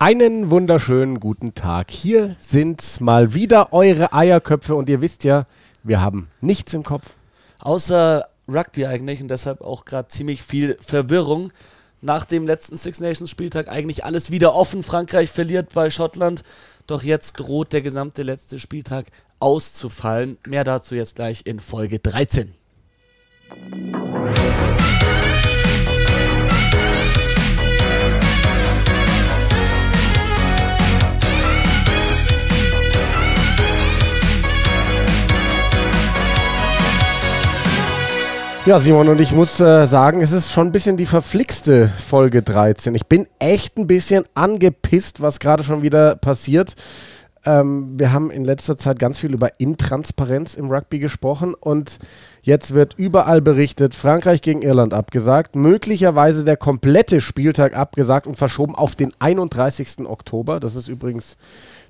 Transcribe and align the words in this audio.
Einen 0.00 0.52
wunderschönen 0.52 1.18
guten 1.18 1.54
Tag. 1.54 1.90
Hier 1.90 2.36
sind 2.38 3.00
mal 3.00 3.34
wieder 3.34 3.72
eure 3.72 4.12
Eierköpfe 4.12 4.76
und 4.76 4.88
ihr 4.88 5.00
wisst 5.00 5.24
ja, 5.24 5.44
wir 5.82 6.00
haben 6.00 6.28
nichts 6.40 6.72
im 6.72 6.84
Kopf. 6.84 7.16
Außer 7.58 8.28
Rugby 8.46 8.86
eigentlich 8.86 9.20
und 9.20 9.26
deshalb 9.26 9.60
auch 9.60 9.84
gerade 9.84 10.06
ziemlich 10.06 10.44
viel 10.44 10.78
Verwirrung. 10.80 11.52
Nach 12.00 12.24
dem 12.24 12.46
letzten 12.46 12.76
Six 12.76 13.00
Nations 13.00 13.28
Spieltag 13.28 13.66
eigentlich 13.66 14.04
alles 14.04 14.30
wieder 14.30 14.54
offen. 14.54 14.84
Frankreich 14.84 15.32
verliert 15.32 15.74
bei 15.74 15.90
Schottland. 15.90 16.44
Doch 16.86 17.02
jetzt 17.02 17.32
droht 17.32 17.72
der 17.72 17.82
gesamte 17.82 18.22
letzte 18.22 18.60
Spieltag 18.60 19.06
auszufallen. 19.40 20.38
Mehr 20.46 20.62
dazu 20.62 20.94
jetzt 20.94 21.16
gleich 21.16 21.42
in 21.44 21.58
Folge 21.58 21.98
13. 21.98 22.54
Ja, 38.68 38.78
Simon, 38.80 39.08
und 39.08 39.18
ich 39.18 39.32
muss 39.32 39.58
äh, 39.60 39.86
sagen, 39.86 40.20
es 40.20 40.30
ist 40.30 40.52
schon 40.52 40.66
ein 40.66 40.72
bisschen 40.72 40.98
die 40.98 41.06
verflixte 41.06 41.88
Folge 41.88 42.42
13. 42.42 42.94
Ich 42.94 43.06
bin 43.06 43.26
echt 43.38 43.78
ein 43.78 43.86
bisschen 43.86 44.26
angepisst, 44.34 45.22
was 45.22 45.40
gerade 45.40 45.64
schon 45.64 45.80
wieder 45.80 46.16
passiert. 46.16 46.74
Ähm, 47.46 47.98
wir 47.98 48.12
haben 48.12 48.30
in 48.30 48.44
letzter 48.44 48.76
Zeit 48.76 48.98
ganz 48.98 49.20
viel 49.20 49.32
über 49.32 49.58
Intransparenz 49.58 50.54
im 50.54 50.70
Rugby 50.70 50.98
gesprochen 50.98 51.54
und 51.54 51.98
jetzt 52.42 52.74
wird 52.74 52.92
überall 52.98 53.40
berichtet, 53.40 53.94
Frankreich 53.94 54.42
gegen 54.42 54.60
Irland 54.60 54.92
abgesagt, 54.92 55.56
möglicherweise 55.56 56.44
der 56.44 56.58
komplette 56.58 57.22
Spieltag 57.22 57.74
abgesagt 57.74 58.26
und 58.26 58.36
verschoben 58.36 58.74
auf 58.74 58.96
den 58.96 59.12
31. 59.18 60.00
Oktober. 60.00 60.60
Das 60.60 60.76
ist 60.76 60.88
übrigens 60.88 61.38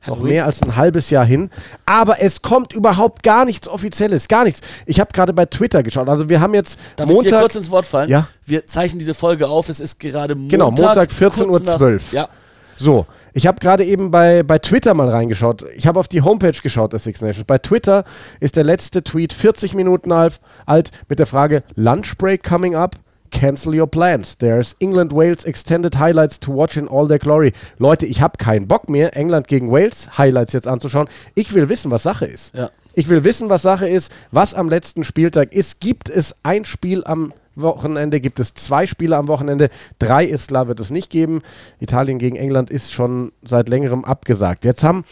noch 0.07 0.21
mehr 0.21 0.47
als 0.47 0.63
ein 0.63 0.77
halbes 0.77 1.11
Jahr 1.11 1.25
hin. 1.25 1.51
Aber 1.87 2.21
es 2.21 2.43
kommt 2.43 2.73
überhaupt 2.73 3.23
gar 3.23 3.45
nichts 3.45 3.69
Offizielles, 3.69 4.29
gar 4.29 4.45
nichts. 4.45 4.61
Ich 4.87 5.01
habe 5.01 5.13
gerade 5.13 5.33
bei 5.33 5.47
Twitter 5.47 5.83
geschaut. 5.83 6.09
Also 6.09 6.29
wir 6.29 6.41
haben 6.41 6.55
jetzt 6.55 6.79
Darf 6.97 7.09
Montag. 7.09 7.25
ich 7.25 7.31
dir 7.33 7.41
kurz 7.41 7.55
ins 7.57 7.71
Wort 7.71 7.87
fallen? 7.87 8.09
Ja. 8.11 8.29
Wir 8.45 8.67
zeichnen 8.67 8.99
diese 8.99 9.15
Folge 9.15 9.49
auf. 9.49 9.69
Es 9.69 9.81
ist 9.81 10.01
gerade 10.01 10.35
Montag. 10.35 10.51
Genau, 10.51 10.71
Montag 10.71 11.09
kurz 11.17 11.39
14.12 11.39 11.93
Uhr. 11.93 12.01
Ja. 12.13 12.29
So, 12.77 13.07
ich 13.33 13.47
habe 13.47 13.61
gerade 13.61 13.85
eben 13.85 14.11
bei, 14.11 14.43
bei 14.43 14.59
Twitter 14.59 14.95
mal 14.95 15.09
reingeschaut. 15.09 15.65
Ich 15.77 15.87
habe 15.87 16.01
auf 16.01 16.09
die 16.09 16.23
Homepage 16.23 16.59
geschaut 16.63 16.93
der 16.93 16.99
Six 16.99 17.21
Nations. 17.21 17.45
Bei 17.45 17.59
Twitter 17.59 18.05
ist 18.41 18.57
der 18.57 18.65
letzte 18.65 19.03
Tweet 19.05 19.33
40 19.33 19.75
Minuten 19.75 20.13
alt, 20.13 20.41
alt 20.67 20.91
mit 21.09 21.19
der 21.19 21.27
Frage 21.27 21.63
Lunch 21.75 22.17
break 22.19 22.43
coming 22.43 22.75
up. 22.75 22.97
Cancel 23.31 23.75
your 23.75 23.87
plans. 23.87 24.37
There's 24.39 24.77
England 24.81 25.13
Wales 25.13 25.45
extended 25.45 25.99
highlights 25.99 26.41
to 26.41 26.53
watch 26.53 26.77
in 26.77 26.89
all 26.89 27.07
their 27.07 27.19
glory. 27.19 27.53
Leute, 27.79 28.07
ich 28.07 28.21
habe 28.21 28.39
keinen 28.39 28.69
Bock 28.69 28.89
mehr, 28.89 29.17
England 29.17 29.49
gegen 29.49 29.71
Wales 29.71 30.19
Highlights 30.19 30.53
jetzt 30.53 30.69
anzuschauen. 30.69 31.09
Ich 31.35 31.55
will 31.55 31.69
wissen, 31.69 31.91
was 31.91 32.03
Sache 32.03 32.27
ist. 32.27 32.55
Ja. 32.55 32.71
Ich 32.95 33.09
will 33.09 33.25
wissen, 33.25 33.49
was 33.49 33.63
Sache 33.63 33.89
ist, 33.89 34.11
was 34.33 34.55
am 34.55 34.69
letzten 34.69 35.05
Spieltag 35.05 35.53
ist. 35.53 35.81
Gibt 35.81 36.09
es 36.09 36.37
ein 36.43 36.65
Spiel 36.65 37.05
am 37.05 37.33
Wochenende? 37.55 38.21
Gibt 38.21 38.41
es 38.41 38.55
zwei 38.55 38.87
Spiele 38.87 39.17
am 39.17 39.29
Wochenende? 39.29 39.69
Drei 39.99 40.25
ist 40.25 40.49
klar, 40.49 40.69
wird 40.69 40.81
es 40.81 40.91
nicht 40.91 41.11
geben. 41.11 41.43
Italien 41.81 42.19
gegen 42.19 42.37
England 42.37 42.71
ist 42.71 42.93
schon 42.93 43.33
seit 43.45 43.69
längerem 43.69 44.05
abgesagt. 44.05 44.65
Jetzt 44.65 44.83
haben 44.83 45.05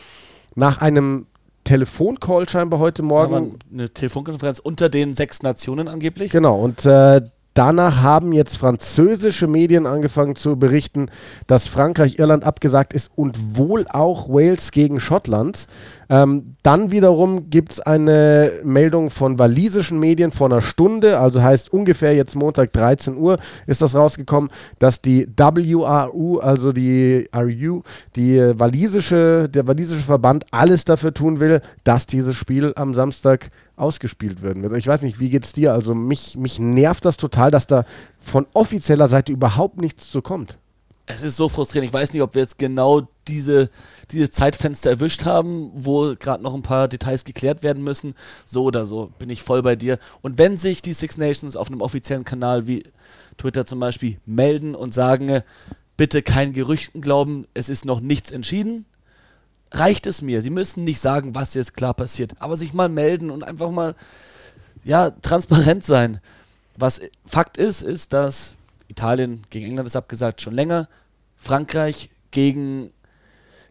nach 0.55 0.81
einem 0.81 1.27
Telefoncall 1.67 2.48
scheinbar 2.48 2.78
heute 2.78 3.03
Morgen 3.03 3.59
eine 3.72 3.91
Telefonkonferenz 3.91 4.61
unter 4.61 4.89
den 4.89 5.17
sechs 5.17 5.42
Nationen 5.42 5.89
angeblich. 5.89 6.31
Genau, 6.31 6.56
und 6.61 6.87
äh, 6.87 7.22
danach 7.57 8.03
haben 8.03 8.33
jetzt 8.33 8.59
französische 8.59 9.47
Medien 9.47 9.87
angefangen 9.87 10.37
zu 10.37 10.57
berichten, 10.57 11.11
dass 11.47 11.67
Frankreich 11.67 12.19
Irland 12.19 12.45
abgesagt 12.45 12.93
ist 12.93 13.11
und 13.17 13.57
wohl 13.57 13.87
auch 13.89 14.29
Wales 14.29 14.71
gegen 14.71 15.01
Schottland. 15.01 15.67
Ähm, 16.09 16.55
dann 16.62 16.93
wiederum 16.93 17.51
gibt 17.51 17.73
es 17.73 17.81
eine 17.81 18.53
Meldung 18.62 19.11
von 19.11 19.39
walisischen 19.39 19.99
Medien 19.99 20.31
vor 20.31 20.47
einer 20.47 20.62
Stunde, 20.62 21.19
also 21.19 21.43
heißt 21.43 21.72
ungefähr 21.72 22.15
jetzt 22.15 22.37
Montag 22.37 22.72
13 22.72 23.17
Uhr 23.17 23.39
ist 23.67 23.83
das 23.83 23.97
rausgekommen, 23.97 24.50
dass 24.78 25.00
die 25.00 25.27
WRU, 25.37 26.38
also 26.38 26.71
die 26.71 27.28
RU, 27.34 27.83
die 28.15 28.38
walisische, 28.56 29.49
der 29.49 29.67
walisische 29.67 30.03
Verband 30.03 30.44
alles 30.53 30.84
dafür 30.84 31.12
tun 31.12 31.41
will, 31.41 31.61
dass 31.83 32.06
dieses 32.06 32.37
Spiel 32.37 32.73
am 32.77 32.94
Samstag 32.94 33.50
ausgespielt 33.76 34.42
werden 34.42 34.62
wird. 34.62 34.75
Ich 34.76 34.87
weiß 34.87 35.03
nicht, 35.03 35.20
wie 35.20 35.31
geht's 35.31 35.53
dir? 35.53 35.72
Also 35.72 35.94
mich, 35.94 36.37
mich 36.37 36.59
nervt 36.59 37.04
das 37.04 37.16
total, 37.16 37.50
dass 37.50 37.66
da 37.66 37.84
von 38.19 38.47
offizieller 38.54 39.09
Seite 39.09 39.32
überhaupt 39.32 39.81
nichts 39.81 40.10
zu 40.10 40.22
kommt. 40.22 40.59
Es 41.09 41.22
ist 41.22 41.37
so 41.37 41.48
frustrierend. 41.48 41.88
Ich 41.88 41.94
weiß 41.94 42.12
nicht, 42.12 42.22
ob 42.22 42.34
wir 42.34 42.42
jetzt 42.42 42.59
genau 42.59 43.06
diese, 43.28 43.70
dieses 44.10 44.32
Zeitfenster 44.32 44.91
erwischt 44.91 45.25
haben, 45.25 45.70
wo 45.72 46.16
gerade 46.19 46.42
noch 46.42 46.53
ein 46.53 46.62
paar 46.62 46.88
Details 46.88 47.25
geklärt 47.25 47.62
werden 47.62 47.84
müssen. 47.84 48.14
So 48.44 48.64
oder 48.64 48.87
so 48.87 49.12
bin 49.19 49.31
ich 49.31 49.42
voll 49.42 49.62
bei 49.62 49.76
dir. 49.76 49.98
Und 50.22 50.38
wenn 50.38 50.56
sich 50.56 50.82
die 50.82 50.94
Six 50.94 51.16
Nations 51.16 51.54
auf 51.54 51.69
einem 51.69 51.81
offiziellen 51.81 52.25
Kanal 52.25 52.66
wie 52.66 52.82
Twitter 53.38 53.66
zum 53.66 53.78
Beispiel 53.78 54.16
melden 54.26 54.75
und 54.75 54.94
sagen, 54.94 55.43
bitte 55.97 56.22
kein 56.22 56.53
Gerüchten 56.53 57.03
glauben, 57.03 57.47
es 57.54 57.69
ist 57.69 57.84
noch 57.84 58.00
nichts 58.00 58.32
entschieden, 58.32 58.84
reicht 59.78 60.06
es 60.06 60.22
mir. 60.22 60.42
Sie 60.42 60.50
müssen 60.50 60.84
nicht 60.84 61.00
sagen, 61.00 61.34
was 61.34 61.54
jetzt 61.54 61.75
klar 61.75 61.94
passiert, 61.94 62.34
aber 62.38 62.56
sich 62.56 62.72
mal 62.72 62.88
melden 62.88 63.31
und 63.31 63.42
einfach 63.42 63.70
mal 63.70 63.94
ja, 64.84 65.10
transparent 65.10 65.84
sein. 65.84 66.20
Was 66.76 67.00
Fakt 67.25 67.59
ist, 67.59 67.82
ist, 67.82 68.12
dass 68.12 68.56
Italien 68.88 69.42
gegen 69.50 69.66
England 69.66 69.88
ist 69.88 69.97
abgesagt 69.97 70.41
schon 70.41 70.54
länger. 70.54 70.88
Frankreich 71.37 72.10
gegen 72.31 72.91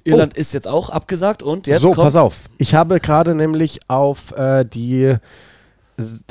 Irland 0.04 0.38
ist 0.38 0.54
jetzt 0.54 0.68
auch 0.68 0.90
abgesagt 0.90 1.42
und 1.42 1.68
jetzt 1.68 1.82
so, 1.82 1.92
kommt 1.92 2.06
pass 2.06 2.16
auf. 2.16 2.44
Ich 2.58 2.76
habe 2.76 3.00
gerade 3.00 3.34
nämlich 3.34 3.80
auf 3.88 4.32
äh, 4.34 4.64
die 4.64 5.16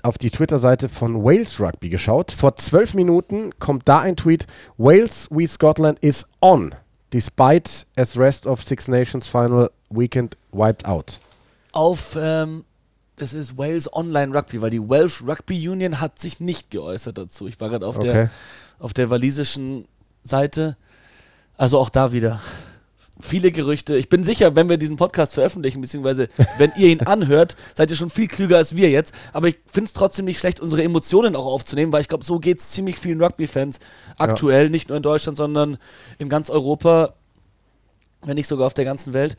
auf 0.03 0.19
die 0.19 0.31
Twitter-Seite 0.31 0.91
von 0.91 1.25
Wales 1.25 1.59
Rugby 1.59 1.89
geschaut. 1.89 2.33
Vor 2.33 2.55
zwölf 2.57 2.93
Minuten 2.95 3.59
kommt 3.59 3.89
da 3.89 4.01
ein 4.01 4.17
Tweet: 4.17 4.47
Wales 4.77 5.29
we 5.31 5.49
Scotland 5.49 5.99
is 6.01 6.27
on, 6.41 6.75
despite 7.15 7.87
as 7.97 8.17
rest 8.19 8.45
of 8.47 8.61
Six 8.63 8.89
Nations 8.89 9.29
Final 9.29 9.71
Weekend 9.89 10.37
wiped 10.53 10.85
out. 10.85 11.21
auf 11.73 12.17
ähm, 12.21 12.65
es 13.17 13.33
ist 13.33 13.57
Wales 13.57 13.93
Online 13.93 14.37
Rugby, 14.37 14.61
weil 14.61 14.71
die 14.71 14.81
Welsh 14.89 15.23
Rugby 15.23 15.69
Union 15.69 16.01
hat 16.01 16.19
sich 16.19 16.41
nicht 16.41 16.73
geäußert 16.73 17.17
dazu. 17.17 17.47
Ich 17.47 17.61
war 17.61 17.69
gerade 17.69 17.87
auf 17.87 17.97
Okay. 17.99 18.13
der 18.13 18.31
auf 18.81 18.93
der 18.93 19.09
walisischen 19.11 19.87
Seite. 20.25 20.77
Also 21.57 21.79
auch 21.79 21.89
da 21.91 22.11
wieder 22.11 22.41
viele 23.21 23.53
Gerüchte. 23.53 23.97
Ich 23.97 24.09
bin 24.09 24.25
sicher, 24.25 24.57
wenn 24.57 24.69
wir 24.69 24.77
diesen 24.77 24.97
Podcast 24.97 25.35
veröffentlichen, 25.35 25.81
beziehungsweise 25.81 26.29
wenn 26.59 26.73
ihr 26.77 26.89
ihn 26.89 27.01
anhört, 27.07 27.57
seid 27.75 27.91
ihr 27.91 27.97
schon 27.97 28.11
viel 28.11 28.29
klüger 28.29 28.57
als 28.57 28.77
wir 28.77 28.91
jetzt. 28.91 29.15
Aber 29.33 29.49
ich 29.49 29.57
finde 29.67 29.89
es 29.89 29.93
trotzdem 29.93 30.25
nicht 30.25 30.39
schlecht, 30.39 30.61
unsere 30.61 30.83
Emotionen 30.83 31.37
auch 31.37 31.47
aufzunehmen, 31.47 31.93
weil 31.93 32.01
ich 32.01 32.09
glaube, 32.09 32.25
so 32.25 32.39
geht 32.39 32.61
es 32.61 32.71
ziemlich 32.71 32.99
vielen 32.99 33.23
Rugby-Fans 33.23 33.79
aktuell, 34.19 34.71
nicht 34.71 34.89
nur 34.89 34.97
in 34.97 35.03
Deutschland, 35.03 35.39
sondern 35.39 35.79
in 36.19 36.29
ganz 36.29 36.51
Europa, 36.51 37.15
wenn 38.23 38.35
nicht 38.35 38.49
sogar 38.49 38.67
auf 38.67 38.75
der 38.75 38.85
ganzen 38.85 39.13
Welt. 39.13 39.37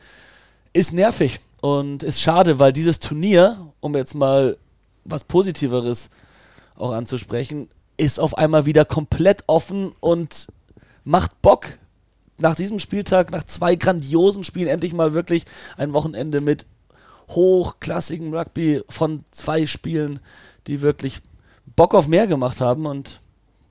Ist 0.72 0.92
nervig 0.92 1.40
und 1.60 2.02
ist 2.02 2.20
schade, 2.20 2.58
weil 2.58 2.72
dieses 2.72 3.00
Turnier, 3.00 3.72
um 3.80 3.94
jetzt 3.94 4.14
mal 4.14 4.56
was 5.04 5.24
Positiveres 5.24 6.10
auch 6.76 6.92
anzusprechen, 6.92 7.68
ist 7.96 8.20
auf 8.20 8.36
einmal 8.36 8.66
wieder 8.66 8.84
komplett 8.84 9.44
offen 9.46 9.92
und 10.00 10.48
macht 11.04 11.40
Bock. 11.42 11.78
Nach 12.38 12.54
diesem 12.54 12.78
Spieltag, 12.78 13.30
nach 13.30 13.44
zwei 13.44 13.76
grandiosen 13.76 14.44
Spielen, 14.44 14.68
endlich 14.68 14.92
mal 14.92 15.12
wirklich 15.12 15.44
ein 15.76 15.92
Wochenende 15.92 16.40
mit 16.40 16.66
hochklassigem 17.30 18.32
Rugby 18.34 18.82
von 18.88 19.20
zwei 19.30 19.66
Spielen, 19.66 20.20
die 20.66 20.80
wirklich 20.82 21.20
Bock 21.74 21.94
auf 21.94 22.08
mehr 22.08 22.26
gemacht 22.26 22.60
haben 22.60 22.86
und 22.86 23.20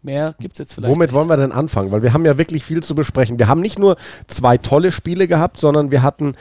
mehr 0.01 0.35
gibt 0.39 0.55
es 0.55 0.59
jetzt 0.59 0.73
vielleicht. 0.73 0.93
Womit 0.93 1.09
nicht. 1.09 1.15
wollen 1.15 1.29
wir 1.29 1.37
denn 1.37 1.51
anfangen? 1.51 1.91
Weil 1.91 2.03
wir 2.03 2.13
haben 2.13 2.25
ja 2.25 2.37
wirklich 2.37 2.63
viel 2.63 2.83
zu 2.83 2.95
besprechen. 2.95 3.39
Wir 3.39 3.47
haben 3.47 3.61
nicht 3.61 3.79
nur 3.79 3.97
zwei 4.27 4.57
tolle 4.57 4.91
Spiele 4.91 5.27
gehabt, 5.27 5.59
sondern 5.59 5.91
wir 5.91 6.03
hatten 6.03 6.35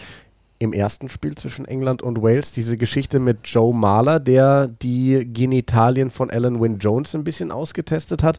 im 0.58 0.72
ersten 0.72 1.08
Spiel 1.08 1.34
zwischen 1.34 1.66
England 1.66 2.02
und 2.02 2.22
Wales 2.22 2.52
diese 2.52 2.76
Geschichte 2.76 3.18
mit 3.18 3.38
Joe 3.44 3.74
Mahler, 3.74 4.20
der 4.20 4.68
die 4.68 5.28
Genitalien 5.32 6.10
von 6.10 6.30
Alan 6.30 6.60
Wynne 6.60 6.76
Jones 6.76 7.14
ein 7.14 7.24
bisschen 7.24 7.50
ausgetestet 7.50 8.22
hat. 8.22 8.38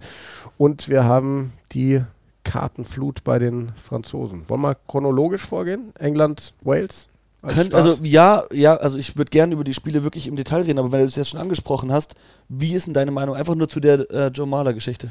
Und 0.57 0.87
wir 0.87 1.03
haben 1.03 1.53
die 1.73 2.01
Kartenflut 2.45 3.25
bei 3.25 3.39
den 3.39 3.73
Franzosen. 3.83 4.43
Wollen 4.47 4.61
wir 4.61 4.77
chronologisch 4.87 5.45
vorgehen? 5.45 5.91
England, 5.99 6.53
Wales? 6.61 7.09
als 7.41 7.53
Könnt, 7.53 7.73
also 7.73 7.97
ja, 8.01 8.43
ja, 8.51 8.75
also 8.75 8.97
ich 8.97 9.17
würde 9.17 9.29
gerne 9.29 9.53
über 9.53 9.63
die 9.63 9.73
Spiele 9.73 10.03
wirklich 10.03 10.27
im 10.27 10.35
Detail 10.35 10.61
reden, 10.61 10.79
aber 10.79 10.91
wenn 10.91 11.01
du 11.01 11.05
es 11.05 11.15
jetzt 11.15 11.29
schon 11.29 11.39
angesprochen 11.39 11.91
hast, 11.91 12.15
wie 12.49 12.73
ist 12.73 12.87
denn 12.87 12.93
deine 12.93 13.11
Meinung? 13.11 13.35
Einfach 13.35 13.55
nur 13.55 13.69
zu 13.69 13.79
der 13.79 14.09
äh, 14.09 14.27
Joe 14.27 14.47
Mahler 14.47 14.73
Geschichte. 14.73 15.09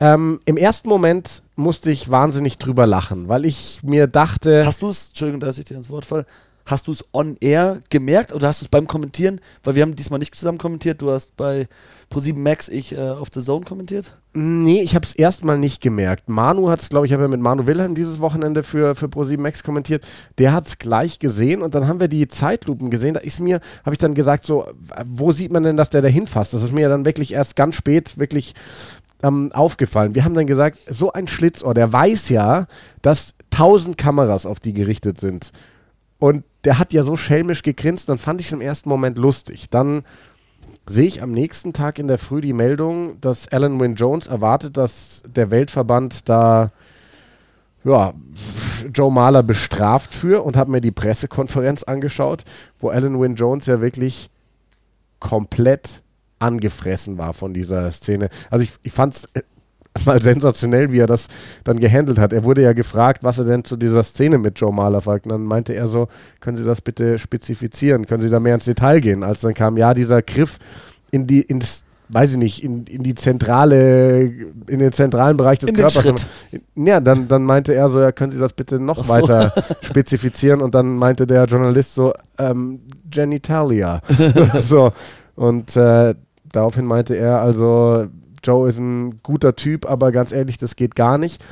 ähm, 0.00 0.40
Im 0.44 0.56
ersten 0.56 0.88
Moment 0.88 1.42
musste 1.56 1.90
ich 1.90 2.10
wahnsinnig 2.10 2.56
drüber 2.58 2.86
lachen, 2.86 3.28
weil 3.28 3.44
ich 3.44 3.80
mir 3.82 4.06
dachte. 4.06 4.64
Hast 4.64 4.82
du 4.82 4.88
es, 4.88 5.08
Entschuldigung, 5.08 5.40
dass 5.40 5.58
ich 5.58 5.66
dir 5.66 5.76
ins 5.76 5.90
Wort 5.90 6.06
falle, 6.06 6.24
Hast 6.66 6.86
du 6.86 6.92
es 6.92 7.04
on 7.12 7.36
air 7.40 7.82
gemerkt 7.90 8.32
oder 8.32 8.46
hast 8.46 8.60
du 8.60 8.64
es 8.66 8.68
beim 8.68 8.86
Kommentieren? 8.86 9.40
Weil 9.64 9.74
wir 9.74 9.82
haben 9.82 9.96
diesmal 9.96 10.20
nicht 10.20 10.34
zusammen 10.36 10.58
kommentiert. 10.58 11.02
Du 11.02 11.10
hast 11.10 11.36
bei 11.36 11.68
Pro7 12.12 12.38
Max, 12.38 12.68
ich 12.68 12.92
äh, 12.92 13.10
auf 13.10 13.28
The 13.32 13.40
Zone 13.40 13.64
kommentiert. 13.64 14.16
Nee, 14.32 14.80
ich 14.82 14.94
habe 14.94 15.04
es 15.04 15.12
erstmal 15.12 15.58
nicht 15.58 15.80
gemerkt. 15.80 16.28
Manu 16.28 16.70
hat 16.70 16.80
es, 16.80 16.88
glaube 16.88 17.04
ich, 17.04 17.12
habe 17.12 17.22
ja 17.22 17.28
mit 17.28 17.40
Manu 17.40 17.66
Wilhelm 17.66 17.96
dieses 17.96 18.20
Wochenende 18.20 18.62
für, 18.62 18.94
für 18.94 19.06
Pro7 19.06 19.38
Max 19.38 19.64
kommentiert. 19.64 20.06
Der 20.38 20.52
hat 20.52 20.68
es 20.68 20.78
gleich 20.78 21.18
gesehen 21.18 21.62
und 21.62 21.74
dann 21.74 21.88
haben 21.88 21.98
wir 21.98 22.06
die 22.06 22.28
Zeitlupen 22.28 22.90
gesehen. 22.90 23.14
Da 23.14 23.20
ist 23.20 23.40
mir, 23.40 23.60
habe 23.84 23.92
ich 23.92 23.98
dann 23.98 24.14
gesagt, 24.14 24.44
so, 24.44 24.68
wo 25.04 25.32
sieht 25.32 25.52
man 25.52 25.64
denn, 25.64 25.76
dass 25.76 25.90
der 25.90 26.02
da 26.02 26.08
hinfasst? 26.08 26.54
Das 26.54 26.62
ist 26.62 26.72
mir 26.72 26.88
dann 26.88 27.04
wirklich 27.04 27.32
erst 27.34 27.56
ganz 27.56 27.74
spät 27.74 28.18
wirklich 28.18 28.54
ähm, 29.24 29.50
aufgefallen. 29.52 30.14
Wir 30.14 30.24
haben 30.24 30.34
dann 30.34 30.46
gesagt, 30.46 30.78
so 30.88 31.12
ein 31.12 31.26
Schlitzohr, 31.26 31.74
der 31.74 31.92
weiß 31.92 32.28
ja, 32.28 32.66
dass 33.02 33.34
tausend 33.50 33.98
Kameras 33.98 34.46
auf 34.46 34.60
die 34.60 34.74
gerichtet 34.74 35.18
sind. 35.18 35.50
Und 36.20 36.44
der 36.64 36.78
hat 36.78 36.92
ja 36.92 37.02
so 37.02 37.16
schelmisch 37.16 37.62
gegrinst, 37.62 38.08
dann 38.08 38.18
fand 38.18 38.40
ich 38.40 38.46
es 38.46 38.52
im 38.52 38.60
ersten 38.60 38.88
Moment 38.88 39.18
lustig. 39.18 39.70
Dann 39.70 40.04
sehe 40.90 41.06
ich 41.06 41.22
am 41.22 41.30
nächsten 41.30 41.72
Tag 41.72 42.00
in 42.00 42.08
der 42.08 42.18
Früh 42.18 42.40
die 42.40 42.52
Meldung, 42.52 43.20
dass 43.20 43.46
Alan 43.46 43.78
Wynne 43.78 43.94
Jones 43.94 44.26
erwartet, 44.26 44.76
dass 44.76 45.22
der 45.24 45.52
Weltverband 45.52 46.28
da 46.28 46.72
ja, 47.84 48.12
Joe 48.92 49.12
Mahler 49.12 49.44
bestraft 49.44 50.12
für 50.12 50.44
und 50.44 50.56
habe 50.56 50.72
mir 50.72 50.80
die 50.80 50.90
Pressekonferenz 50.90 51.84
angeschaut, 51.84 52.42
wo 52.80 52.88
Alan 52.88 53.20
Wynne 53.20 53.36
Jones 53.36 53.66
ja 53.66 53.80
wirklich 53.80 54.30
komplett 55.20 56.02
angefressen 56.40 57.18
war 57.18 57.34
von 57.34 57.54
dieser 57.54 57.88
Szene. 57.92 58.28
Also 58.50 58.64
ich, 58.64 58.72
ich 58.82 58.92
fand 58.92 59.14
es 59.14 59.24
äh, 59.34 59.42
mal 60.04 60.22
sensationell, 60.22 60.92
wie 60.92 60.98
er 60.98 61.06
das 61.06 61.28
dann 61.64 61.78
gehandelt 61.78 62.18
hat. 62.18 62.32
Er 62.32 62.44
wurde 62.44 62.62
ja 62.62 62.72
gefragt, 62.72 63.24
was 63.24 63.38
er 63.38 63.44
denn 63.44 63.64
zu 63.64 63.76
dieser 63.76 64.02
Szene 64.02 64.38
mit 64.38 64.58
Joe 64.58 64.72
Mahler 64.72 65.00
fragt. 65.00 65.26
Und 65.26 65.32
dann 65.32 65.44
meinte 65.44 65.74
er 65.74 65.88
so, 65.88 66.08
können 66.40 66.56
Sie 66.56 66.64
das 66.64 66.80
bitte 66.80 67.18
spezifizieren? 67.18 68.06
Können 68.06 68.22
Sie 68.22 68.30
da 68.30 68.40
mehr 68.40 68.54
ins 68.54 68.64
Detail 68.64 69.00
gehen? 69.00 69.22
Als 69.24 69.40
dann 69.40 69.54
kam, 69.54 69.76
ja, 69.76 69.94
dieser 69.94 70.22
Griff 70.22 70.58
in 71.10 71.26
die, 71.26 71.40
ins, 71.40 71.82
weiß 72.08 72.32
ich 72.32 72.36
nicht, 72.38 72.62
in, 72.62 72.84
in 72.84 73.02
die 73.02 73.14
zentrale, 73.14 74.22
in 74.68 74.78
den 74.78 74.92
zentralen 74.92 75.36
Bereich 75.36 75.58
des 75.58 75.70
In 75.70 75.76
Körpers. 75.76 76.26
Ja, 76.76 77.00
dann, 77.00 77.26
dann 77.26 77.42
meinte 77.42 77.74
er 77.74 77.88
so, 77.88 78.00
ja, 78.00 78.12
können 78.12 78.30
Sie 78.30 78.38
das 78.38 78.52
bitte 78.52 78.78
noch 78.78 79.04
so. 79.04 79.08
weiter 79.08 79.52
spezifizieren? 79.82 80.60
Und 80.60 80.74
dann 80.74 80.96
meinte 80.96 81.26
der 81.26 81.46
Journalist 81.46 81.96
so, 81.96 82.12
ähm, 82.38 82.80
Genitalia. 83.10 84.02
so. 84.62 84.92
Und 85.34 85.76
äh, 85.76 86.14
daraufhin 86.52 86.84
meinte 86.84 87.16
er 87.16 87.40
also, 87.40 88.06
Joe 88.42 88.68
ist 88.68 88.78
ein 88.78 89.22
guter 89.22 89.56
Typ, 89.56 89.86
aber 89.86 90.12
ganz 90.12 90.32
ehrlich, 90.32 90.58
das 90.58 90.76
geht 90.76 90.94
gar 90.94 91.18
nicht. 91.18 91.42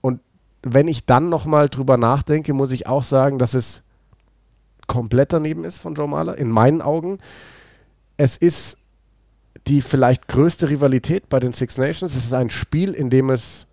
Und 0.00 0.20
wenn 0.62 0.88
ich 0.88 1.06
dann 1.06 1.28
nochmal 1.28 1.68
drüber 1.68 1.96
nachdenke, 1.96 2.52
muss 2.54 2.72
ich 2.72 2.86
auch 2.86 3.04
sagen, 3.04 3.38
dass 3.38 3.54
es 3.54 3.82
komplett 4.86 5.32
daneben 5.32 5.64
ist 5.64 5.78
von 5.78 5.94
Joe 5.94 6.08
Mahler, 6.08 6.36
in 6.36 6.50
meinen 6.50 6.82
Augen. 6.82 7.18
Es 8.16 8.36
ist 8.36 8.78
die 9.66 9.80
vielleicht 9.80 10.28
größte 10.28 10.70
Rivalität 10.70 11.28
bei 11.28 11.38
den 11.38 11.52
Six 11.52 11.78
Nations. 11.78 12.14
Es 12.14 12.24
ist 12.24 12.34
ein 12.34 12.50
Spiel, 12.50 12.92
in 12.92 13.10
dem 13.10 13.30
es 13.30 13.66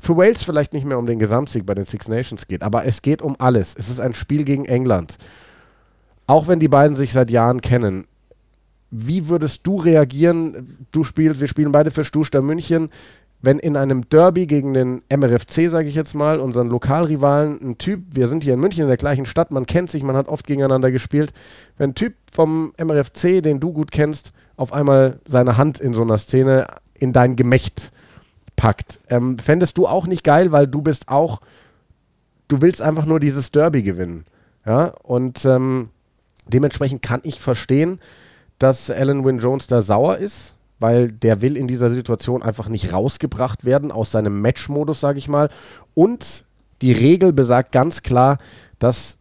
für 0.00 0.16
Wales 0.16 0.42
vielleicht 0.42 0.72
nicht 0.72 0.86
mehr 0.86 0.98
um 0.98 1.06
den 1.06 1.18
Gesamtsieg 1.18 1.66
bei 1.66 1.74
den 1.74 1.84
Six 1.84 2.08
Nations 2.08 2.46
geht, 2.46 2.62
aber 2.62 2.84
es 2.86 3.02
geht 3.02 3.22
um 3.22 3.36
alles. 3.38 3.74
Es 3.78 3.88
ist 3.88 4.00
ein 4.00 4.14
Spiel 4.14 4.44
gegen 4.44 4.64
England. 4.64 5.18
Auch 6.26 6.48
wenn 6.48 6.60
die 6.60 6.68
beiden 6.68 6.96
sich 6.96 7.12
seit 7.12 7.30
Jahren 7.30 7.60
kennen. 7.60 8.06
Wie 8.90 9.28
würdest 9.28 9.66
du 9.66 9.76
reagieren? 9.76 10.86
Du 10.90 11.04
spielst, 11.04 11.40
wir 11.40 11.46
spielen 11.46 11.72
beide 11.72 11.90
für 11.90 12.04
Stuster 12.04 12.42
München. 12.42 12.90
Wenn 13.42 13.58
in 13.58 13.76
einem 13.76 14.06
Derby 14.08 14.46
gegen 14.46 14.74
den 14.74 15.02
MRFC, 15.08 15.70
sage 15.70 15.88
ich 15.88 15.94
jetzt 15.94 16.14
mal, 16.14 16.40
unseren 16.40 16.68
Lokalrivalen, 16.68 17.58
ein 17.62 17.78
Typ, 17.78 18.02
wir 18.12 18.28
sind 18.28 18.44
hier 18.44 18.54
in 18.54 18.60
München 18.60 18.82
in 18.82 18.88
der 18.88 18.98
gleichen 18.98 19.24
Stadt, 19.24 19.50
man 19.50 19.64
kennt 19.64 19.90
sich, 19.90 20.02
man 20.02 20.16
hat 20.16 20.28
oft 20.28 20.46
gegeneinander 20.46 20.90
gespielt. 20.90 21.32
Wenn 21.78 21.90
ein 21.90 21.94
Typ 21.94 22.14
vom 22.30 22.74
MRFC, 22.76 23.42
den 23.42 23.58
du 23.58 23.72
gut 23.72 23.92
kennst, 23.92 24.32
auf 24.56 24.74
einmal 24.74 25.20
seine 25.26 25.56
Hand 25.56 25.80
in 25.80 25.94
so 25.94 26.02
einer 26.02 26.18
Szene 26.18 26.66
in 26.98 27.14
dein 27.14 27.34
Gemächt 27.34 27.92
packt, 28.56 28.98
ähm, 29.08 29.38
fändest 29.38 29.78
du 29.78 29.86
auch 29.86 30.06
nicht 30.06 30.22
geil, 30.22 30.52
weil 30.52 30.66
du 30.66 30.82
bist 30.82 31.08
auch, 31.08 31.40
du 32.48 32.60
willst 32.60 32.82
einfach 32.82 33.06
nur 33.06 33.20
dieses 33.20 33.52
Derby 33.52 33.82
gewinnen. 33.82 34.26
Ja, 34.66 34.92
und 35.02 35.46
ähm, 35.46 35.88
dementsprechend 36.46 37.00
kann 37.00 37.20
ich 37.22 37.40
verstehen, 37.40 38.00
dass 38.60 38.90
Alan 38.90 39.24
Wynne 39.24 39.40
Jones 39.40 39.66
da 39.66 39.82
sauer 39.82 40.18
ist, 40.18 40.54
weil 40.78 41.10
der 41.10 41.40
will 41.40 41.56
in 41.56 41.66
dieser 41.66 41.90
Situation 41.90 42.42
einfach 42.42 42.68
nicht 42.68 42.92
rausgebracht 42.92 43.64
werden 43.64 43.90
aus 43.90 44.12
seinem 44.12 44.40
Match-Modus, 44.40 45.00
sage 45.00 45.18
ich 45.18 45.28
mal. 45.28 45.48
Und 45.94 46.44
die 46.82 46.92
Regel 46.92 47.32
besagt 47.32 47.72
ganz 47.72 48.02
klar, 48.02 48.38
dass 48.78 49.18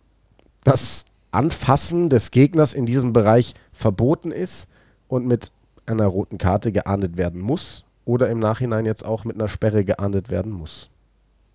das 0.64 1.06
Anfassen 1.32 2.10
des 2.10 2.32
Gegners 2.32 2.74
in 2.74 2.86
diesem 2.86 3.14
Bereich 3.14 3.56
verboten 3.72 4.32
ist 4.32 4.68
und 5.08 5.26
mit 5.26 5.52
einer 5.86 6.06
roten 6.06 6.38
Karte 6.38 6.72
geahndet 6.72 7.18
werden 7.18 7.42
muss 7.42 7.86
oder 8.04 8.30
im 8.30 8.40
Nachhinein 8.40 8.86
jetzt 8.86 9.06
auch 9.06 9.24
mit 9.24 9.36
einer 9.36 9.48
Sperre 9.48 9.86
geahndet 9.86 10.30
werden 10.30 10.52
muss. 10.52 10.90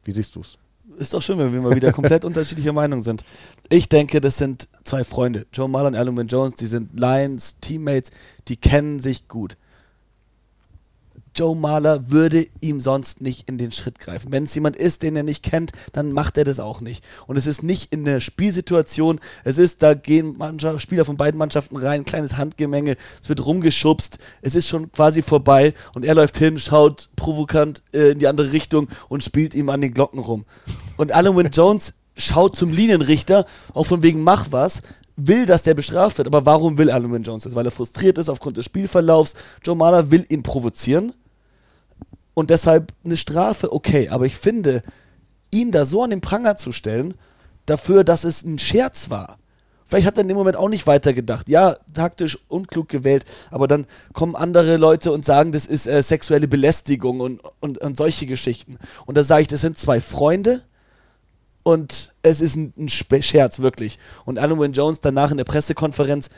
Wie 0.04 0.12
siehst 0.12 0.36
du 0.36 0.40
es? 0.40 0.58
Ist 0.98 1.12
doch 1.12 1.20
schön, 1.22 1.38
wenn 1.38 1.52
wir 1.52 1.60
mal 1.60 1.74
wieder 1.74 1.92
komplett 1.92 2.24
unterschiedlicher 2.24 2.72
Meinung 2.72 3.02
sind. 3.02 3.24
Ich 3.68 3.88
denke, 3.88 4.20
das 4.20 4.38
sind 4.38 4.68
zwei 4.84 5.04
Freunde. 5.04 5.46
Joe 5.52 5.68
Mahler 5.68 5.88
und 5.88 5.94
Alan 5.96 6.16
Wynne 6.16 6.28
Jones, 6.28 6.54
die 6.54 6.66
sind 6.66 6.98
Lions, 6.98 7.58
Teammates, 7.60 8.10
die 8.48 8.56
kennen 8.56 9.00
sich 9.00 9.28
gut. 9.28 9.56
Joe 11.36 11.56
Mahler 11.56 12.10
würde 12.10 12.46
ihm 12.60 12.80
sonst 12.80 13.20
nicht 13.20 13.48
in 13.48 13.58
den 13.58 13.72
Schritt 13.72 13.98
greifen. 13.98 14.30
Wenn 14.30 14.44
es 14.44 14.54
jemand 14.54 14.76
ist, 14.76 15.02
den 15.02 15.16
er 15.16 15.24
nicht 15.24 15.42
kennt, 15.42 15.72
dann 15.92 16.12
macht 16.12 16.38
er 16.38 16.44
das 16.44 16.60
auch 16.60 16.80
nicht. 16.80 17.04
Und 17.26 17.36
es 17.36 17.48
ist 17.48 17.64
nicht 17.64 17.92
in 17.92 18.04
der 18.04 18.20
Spielsituation, 18.20 19.18
es 19.42 19.58
ist, 19.58 19.82
da 19.82 19.94
gehen 19.94 20.36
Mannschaft, 20.38 20.80
Spieler 20.80 21.04
von 21.04 21.16
beiden 21.16 21.36
Mannschaften 21.38 21.76
rein, 21.76 22.04
kleines 22.04 22.36
Handgemenge, 22.36 22.96
es 23.20 23.28
wird 23.28 23.44
rumgeschubst, 23.44 24.18
es 24.42 24.54
ist 24.54 24.68
schon 24.68 24.92
quasi 24.92 25.22
vorbei 25.22 25.74
und 25.94 26.04
er 26.04 26.14
läuft 26.14 26.36
hin, 26.36 26.58
schaut 26.58 27.10
provokant 27.16 27.82
äh, 27.92 28.12
in 28.12 28.20
die 28.20 28.28
andere 28.28 28.52
Richtung 28.52 28.88
und 29.08 29.24
spielt 29.24 29.54
ihm 29.54 29.70
an 29.70 29.80
den 29.80 29.92
Glocken 29.92 30.20
rum. 30.20 30.44
Und 30.96 31.10
Alan 31.10 31.36
Wynne 31.36 31.50
Jones 31.50 31.94
schaut 32.16 32.56
zum 32.56 32.72
Linienrichter, 32.72 33.46
auch 33.72 33.84
von 33.84 34.02
wegen 34.02 34.22
mach 34.22 34.46
was, 34.50 34.82
will, 35.16 35.46
dass 35.46 35.62
der 35.62 35.74
bestraft 35.74 36.18
wird. 36.18 36.26
Aber 36.26 36.46
warum 36.46 36.78
will 36.78 36.88
Wynne 36.88 37.24
Jones 37.24 37.44
das? 37.44 37.54
Weil 37.54 37.66
er 37.66 37.70
frustriert 37.70 38.18
ist 38.18 38.28
aufgrund 38.28 38.56
des 38.56 38.64
Spielverlaufs. 38.64 39.34
Joe 39.64 39.76
Mahler 39.76 40.10
will 40.10 40.24
ihn 40.28 40.42
provozieren 40.42 41.12
und 42.34 42.50
deshalb 42.50 42.92
eine 43.04 43.16
Strafe, 43.16 43.72
okay. 43.72 44.08
Aber 44.08 44.26
ich 44.26 44.36
finde, 44.36 44.82
ihn 45.50 45.70
da 45.70 45.84
so 45.84 46.02
an 46.02 46.10
den 46.10 46.20
Pranger 46.20 46.56
zu 46.56 46.72
stellen, 46.72 47.14
dafür, 47.66 48.04
dass 48.04 48.24
es 48.24 48.42
ein 48.44 48.58
Scherz 48.58 49.08
war. 49.08 49.38
Vielleicht 49.86 50.06
hat 50.06 50.16
er 50.16 50.22
in 50.22 50.28
dem 50.28 50.36
Moment 50.36 50.56
auch 50.56 50.68
nicht 50.68 50.86
weitergedacht. 50.86 51.48
Ja, 51.48 51.76
taktisch 51.92 52.38
unklug 52.48 52.88
gewählt, 52.88 53.24
aber 53.50 53.68
dann 53.68 53.86
kommen 54.14 54.34
andere 54.34 54.78
Leute 54.78 55.12
und 55.12 55.24
sagen, 55.24 55.52
das 55.52 55.66
ist 55.66 55.86
äh, 55.86 56.02
sexuelle 56.02 56.48
Belästigung 56.48 57.20
und, 57.20 57.42
und, 57.60 57.78
und 57.78 57.96
solche 57.96 58.26
Geschichten. 58.26 58.78
Und 59.04 59.16
da 59.16 59.24
sage 59.24 59.42
ich, 59.42 59.48
das 59.48 59.60
sind 59.60 59.78
zwei 59.78 60.00
Freunde 60.00 60.62
und 61.64 62.12
es 62.22 62.40
ist 62.40 62.56
ein, 62.56 62.72
ein 62.78 62.88
Scherz, 62.88 63.58
wirklich. 63.58 63.98
Und 64.24 64.38
Alan 64.38 64.72
Jones 64.72 65.00
danach 65.00 65.30
in 65.32 65.38
der 65.38 65.44
Pressekonferenz, 65.44 66.28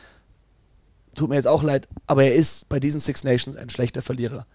tut 1.15 1.29
mir 1.29 1.35
jetzt 1.35 1.49
auch 1.49 1.63
leid, 1.63 1.89
aber 2.07 2.25
er 2.25 2.35
ist 2.35 2.69
bei 2.69 2.79
diesen 2.81 3.01
Six 3.01 3.25
Nations 3.25 3.57
ein 3.57 3.69
schlechter 3.69 4.03
Verlierer. 4.03 4.47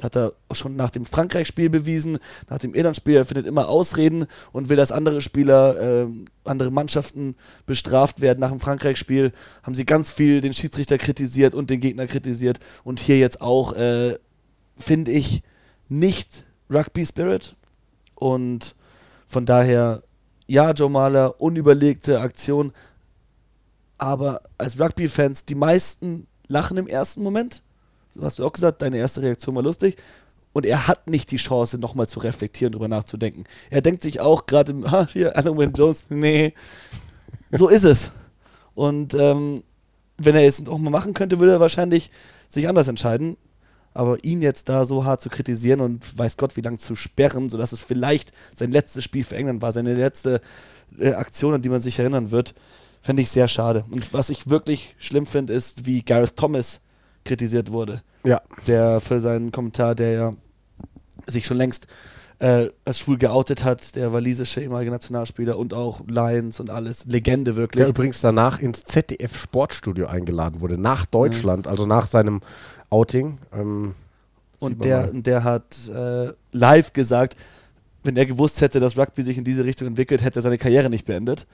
Hat 0.00 0.16
er 0.16 0.32
schon 0.52 0.76
nach 0.76 0.90
dem 0.90 1.04
Frankreich-Spiel 1.04 1.68
bewiesen, 1.68 2.18
nach 2.48 2.58
dem 2.58 2.74
Irland-Spiel, 2.74 3.16
er 3.16 3.26
findet 3.26 3.46
immer 3.46 3.68
Ausreden 3.68 4.26
und 4.52 4.68
will, 4.68 4.76
dass 4.76 4.92
andere 4.92 5.20
Spieler, 5.20 6.04
äh, 6.04 6.06
andere 6.44 6.70
Mannschaften 6.70 7.34
bestraft 7.66 8.20
werden. 8.20 8.40
Nach 8.40 8.50
dem 8.50 8.60
Frankreich-Spiel 8.60 9.32
haben 9.62 9.74
sie 9.74 9.84
ganz 9.84 10.12
viel 10.12 10.40
den 10.40 10.54
Schiedsrichter 10.54 10.96
kritisiert 10.96 11.54
und 11.54 11.68
den 11.68 11.80
Gegner 11.80 12.06
kritisiert. 12.06 12.60
Und 12.82 13.00
hier 13.00 13.18
jetzt 13.18 13.42
auch, 13.42 13.74
äh, 13.74 14.16
finde 14.78 15.10
ich, 15.10 15.42
nicht 15.88 16.46
Rugby-Spirit. 16.70 17.56
Und 18.14 18.74
von 19.26 19.44
daher, 19.44 20.02
ja, 20.50 20.72
Joe 20.72 20.90
Mahler, 20.90 21.40
unüberlegte 21.40 22.20
Aktion. 22.20 22.72
Aber 23.98 24.42
als 24.58 24.80
Rugby-Fans, 24.80 25.44
die 25.44 25.54
meisten 25.54 26.26
lachen 26.48 26.76
im 26.76 26.88
ersten 26.88 27.22
Moment. 27.22 27.62
So 28.12 28.22
hast 28.22 28.40
du 28.40 28.44
auch 28.44 28.50
gesagt, 28.50 28.82
deine 28.82 28.96
erste 28.96 29.22
Reaktion 29.22 29.54
war 29.54 29.62
lustig. 29.62 29.96
Und 30.52 30.66
er 30.66 30.88
hat 30.88 31.06
nicht 31.06 31.30
die 31.30 31.36
Chance, 31.36 31.78
nochmal 31.78 32.08
zu 32.08 32.18
reflektieren, 32.18 32.72
drüber 32.72 32.88
nachzudenken. 32.88 33.44
Er 33.70 33.80
denkt 33.80 34.02
sich 34.02 34.18
auch 34.18 34.46
gerade, 34.46 34.74
ah, 34.86 35.06
hier, 35.06 35.36
Alan 35.36 35.56
Wynne 35.56 35.72
Jones, 35.72 36.06
nee, 36.08 36.52
so 37.52 37.68
ist 37.68 37.84
es. 37.84 38.10
Und 38.74 39.14
ähm, 39.14 39.62
wenn 40.18 40.34
er 40.34 40.44
es 40.44 40.60
nochmal 40.60 40.90
machen 40.90 41.14
könnte, 41.14 41.38
würde 41.38 41.52
er 41.52 41.60
wahrscheinlich 41.60 42.10
sich 42.48 42.68
anders 42.68 42.88
entscheiden. 42.88 43.36
Aber 43.92 44.22
ihn 44.24 44.40
jetzt 44.40 44.68
da 44.68 44.84
so 44.84 45.04
hart 45.04 45.20
zu 45.20 45.28
kritisieren 45.28 45.80
und 45.80 46.16
weiß 46.16 46.36
Gott, 46.36 46.56
wie 46.56 46.60
lange 46.60 46.78
zu 46.78 46.94
sperren, 46.94 47.50
sodass 47.50 47.72
es 47.72 47.80
vielleicht 47.80 48.32
sein 48.54 48.70
letztes 48.70 49.04
Spiel 49.04 49.24
für 49.24 49.36
England 49.36 49.62
war, 49.62 49.72
seine 49.72 49.94
letzte 49.94 50.40
äh, 50.98 51.12
Aktion, 51.12 51.54
an 51.54 51.62
die 51.62 51.68
man 51.68 51.80
sich 51.80 51.98
erinnern 51.98 52.30
wird, 52.30 52.54
fände 53.00 53.22
ich 53.22 53.30
sehr 53.30 53.48
schade. 53.48 53.84
Und 53.90 54.12
was 54.12 54.30
ich 54.30 54.48
wirklich 54.48 54.94
schlimm 54.98 55.26
finde, 55.26 55.52
ist, 55.52 55.86
wie 55.86 56.02
Gareth 56.02 56.36
Thomas 56.36 56.80
kritisiert 57.24 57.72
wurde 57.72 58.02
Ja. 58.24 58.40
der 58.66 59.00
für 59.00 59.20
seinen 59.20 59.50
Kommentar, 59.52 59.94
der 59.94 60.12
ja 60.12 60.34
sich 61.26 61.44
schon 61.46 61.56
längst 61.56 61.86
äh, 62.38 62.70
als 62.86 62.98
schwul 62.98 63.18
geoutet 63.18 63.64
hat, 63.64 63.96
der 63.96 64.12
walisische 64.14 64.62
ehemalige 64.62 64.90
Nationalspieler 64.90 65.58
und 65.58 65.74
auch 65.74 66.00
Lions 66.08 66.58
und 66.58 66.70
alles. 66.70 67.04
Legende 67.04 67.54
wirklich. 67.54 67.80
Der 67.80 67.88
übrigens 67.88 68.20
danach 68.22 68.58
ins 68.60 68.84
ZDF 68.84 69.36
Sportstudio 69.36 70.06
eingeladen 70.06 70.62
wurde, 70.62 70.78
nach 70.78 71.04
Deutschland, 71.04 71.66
ja. 71.66 71.72
also 71.72 71.84
nach 71.84 72.06
seinem 72.06 72.40
Outing. 72.90 73.38
Ähm, 73.52 73.94
und 74.58 74.84
der, 74.84 75.08
der 75.08 75.42
hat 75.44 75.88
äh, 75.88 76.32
live 76.52 76.92
gesagt, 76.92 77.36
wenn 78.02 78.16
er 78.16 78.26
gewusst 78.26 78.60
hätte, 78.60 78.80
dass 78.80 78.98
Rugby 78.98 79.22
sich 79.22 79.38
in 79.38 79.44
diese 79.44 79.64
Richtung 79.64 79.88
entwickelt, 79.88 80.22
hätte 80.22 80.40
er 80.40 80.42
seine 80.42 80.58
Karriere 80.58 80.90
nicht 80.90 81.06
beendet. 81.06 81.46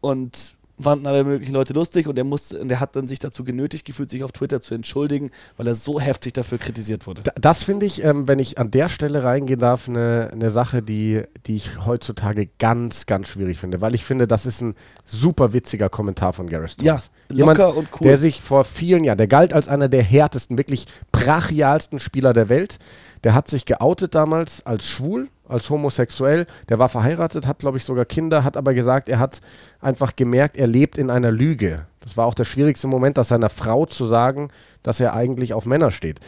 Und 0.00 0.56
fanden 0.80 1.06
alle 1.06 1.24
möglichen 1.24 1.52
Leute 1.52 1.72
lustig 1.72 2.06
und 2.08 2.18
er 2.18 2.24
musste, 2.24 2.60
und 2.60 2.70
er 2.70 2.80
hat 2.80 2.96
dann 2.96 3.06
sich 3.06 3.18
dazu 3.18 3.44
genötigt 3.44 3.84
gefühlt, 3.84 4.10
sich 4.10 4.24
auf 4.24 4.32
Twitter 4.32 4.60
zu 4.60 4.74
entschuldigen, 4.74 5.30
weil 5.56 5.66
er 5.66 5.74
so 5.74 6.00
heftig 6.00 6.32
dafür 6.32 6.58
kritisiert 6.58 7.06
wurde. 7.06 7.22
Das 7.40 7.62
finde 7.62 7.86
ich, 7.86 8.02
ähm, 8.02 8.26
wenn 8.26 8.38
ich 8.38 8.58
an 8.58 8.70
der 8.70 8.88
Stelle 8.88 9.22
reingehen 9.22 9.60
darf, 9.60 9.88
eine 9.88 10.30
ne 10.34 10.50
Sache, 10.50 10.82
die, 10.82 11.22
die 11.46 11.56
ich 11.56 11.84
heutzutage 11.84 12.48
ganz, 12.58 13.06
ganz 13.06 13.28
schwierig 13.28 13.58
finde, 13.58 13.80
weil 13.80 13.94
ich 13.94 14.04
finde, 14.04 14.26
das 14.26 14.46
ist 14.46 14.60
ein 14.60 14.74
super 15.04 15.52
witziger 15.52 15.88
Kommentar 15.88 16.32
von 16.32 16.48
Gareth 16.48 16.78
Thomas. 16.78 17.10
Ja, 17.28 17.36
Jemand, 17.36 17.58
cool. 17.58 17.76
Der 18.02 18.18
sich 18.18 18.40
vor 18.40 18.64
vielen 18.64 19.04
Jahren, 19.04 19.18
der 19.18 19.28
galt 19.28 19.52
als 19.52 19.68
einer 19.68 19.88
der 19.88 20.02
härtesten, 20.02 20.58
wirklich 20.58 20.86
brachialsten 21.12 21.98
Spieler 21.98 22.32
der 22.32 22.48
Welt. 22.48 22.78
Der 23.22 23.34
hat 23.34 23.48
sich 23.48 23.64
geoutet 23.64 24.14
damals 24.14 24.66
als 24.66 24.84
schwul, 24.86 25.28
als 25.48 25.70
homosexuell. 25.70 26.46
Der 26.68 26.78
war 26.78 26.88
verheiratet, 26.88 27.46
hat, 27.46 27.58
glaube 27.58 27.78
ich, 27.78 27.84
sogar 27.84 28.04
Kinder, 28.04 28.44
hat 28.44 28.56
aber 28.56 28.74
gesagt, 28.74 29.08
er 29.08 29.18
hat 29.18 29.40
einfach 29.80 30.16
gemerkt, 30.16 30.56
er 30.56 30.66
lebt 30.66 30.98
in 30.98 31.10
einer 31.10 31.30
Lüge. 31.30 31.86
Das 32.00 32.16
war 32.16 32.26
auch 32.26 32.34
der 32.34 32.44
schwierigste 32.44 32.86
Moment, 32.86 33.16
das 33.16 33.28
seiner 33.28 33.50
Frau 33.50 33.86
zu 33.86 34.06
sagen, 34.06 34.48
dass 34.82 35.00
er 35.00 35.14
eigentlich 35.14 35.54
auf 35.54 35.66
Männer 35.66 35.90
steht. 35.90 36.20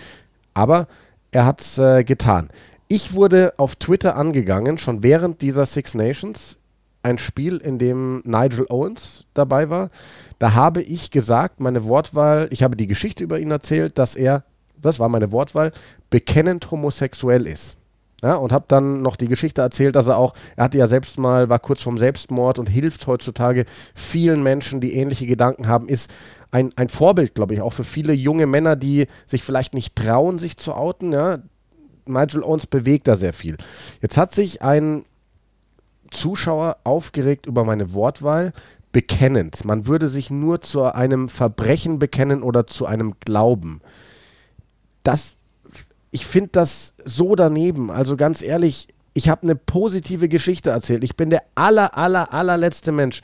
Aber 0.54 0.88
er 1.30 1.44
hat 1.44 1.61
es 1.61 1.78
äh, 1.78 2.04
getan. 2.04 2.49
Ich 2.88 3.14
wurde 3.14 3.52
auf 3.56 3.76
Twitter 3.76 4.16
angegangen, 4.16 4.78
schon 4.78 5.02
während 5.02 5.42
dieser 5.42 5.66
Six 5.66 5.94
Nations, 5.94 6.56
ein 7.02 7.18
Spiel, 7.18 7.58
in 7.58 7.78
dem 7.78 8.23
Nigel 8.25 8.66
Owens 8.68 9.25
dabei 9.35 9.70
war. 9.70 9.90
Da 10.38 10.54
habe 10.54 10.82
ich 10.82 11.11
gesagt, 11.11 11.61
meine 11.61 11.85
Wortwahl, 11.85 12.49
ich 12.50 12.62
habe 12.62 12.76
die 12.76 12.87
Geschichte 12.87 13.23
über 13.23 13.38
ihn 13.38 13.50
erzählt, 13.50 13.99
dass 13.99 14.16
er, 14.16 14.44
das 14.80 14.99
war 14.99 15.08
meine 15.08 15.30
Wortwahl, 15.30 15.73
bekennend 16.11 16.70
homosexuell 16.70 17.46
ist. 17.46 17.76
Ja, 18.23 18.37
und 18.37 18.50
habe 18.50 18.64
dann 18.68 19.02
noch 19.02 19.16
die 19.16 19.28
Geschichte 19.28 19.61
erzählt, 19.61 19.94
dass 19.94 20.08
er 20.08 20.16
auch, 20.16 20.35
er 20.56 20.64
hatte 20.64 20.78
ja 20.78 20.87
selbst 20.87 21.18
mal, 21.18 21.50
war 21.50 21.58
kurz 21.58 21.82
vorm 21.82 21.99
Selbstmord 21.99 22.58
und 22.58 22.66
hilft 22.66 23.06
heutzutage 23.06 23.66
vielen 23.94 24.42
Menschen, 24.42 24.80
die 24.80 24.94
ähnliche 24.94 25.26
Gedanken 25.26 25.68
haben, 25.68 25.87
ist 25.87 26.11
ein, 26.50 26.70
ein 26.76 26.88
Vorbild, 26.88 27.35
glaube 27.35 27.52
ich, 27.52 27.61
auch 27.61 27.75
für 27.75 27.85
viele 27.85 28.14
junge 28.14 28.46
Männer, 28.46 28.75
die 28.75 29.06
sich 29.26 29.42
vielleicht 29.42 29.75
nicht 29.75 29.96
trauen, 29.96 30.38
sich 30.38 30.56
zu 30.56 30.73
outen. 30.75 31.12
Ja. 31.12 31.40
Nigel 32.06 32.42
Owens 32.42 32.66
bewegt 32.66 33.06
da 33.06 33.16
sehr 33.16 33.35
viel. 33.35 33.58
Jetzt 34.00 34.16
hat 34.16 34.35
sich 34.35 34.62
ein 34.62 35.04
Zuschauer 36.11 36.78
aufgeregt 36.85 37.46
über 37.46 37.64
meine 37.64 37.92
Wortwahl, 37.92 38.52
bekennend. 38.92 39.64
Man 39.66 39.87
würde 39.87 40.08
sich 40.08 40.30
nur 40.30 40.62
zu 40.62 40.85
einem 40.85 41.28
Verbrechen 41.28 41.99
bekennen 41.99 42.42
oder 42.42 42.66
zu 42.66 42.87
einem 42.87 43.14
Glauben. 43.20 43.82
Das 45.02 45.37
ich 46.16 46.25
finde 46.25 46.49
das 46.52 46.94
so 47.04 47.35
daneben. 47.35 47.90
Also 47.90 48.16
ganz 48.16 48.40
ehrlich, 48.40 48.88
ich 49.12 49.28
habe 49.28 49.42
eine 49.42 49.54
positive 49.54 50.30
Geschichte 50.30 50.70
erzählt. 50.70 51.04
Ich 51.04 51.14
bin 51.14 51.28
der 51.28 51.42
aller, 51.54 51.94
aller, 51.99 52.32
allerletzte 52.32 52.90
Mensch, 52.90 53.20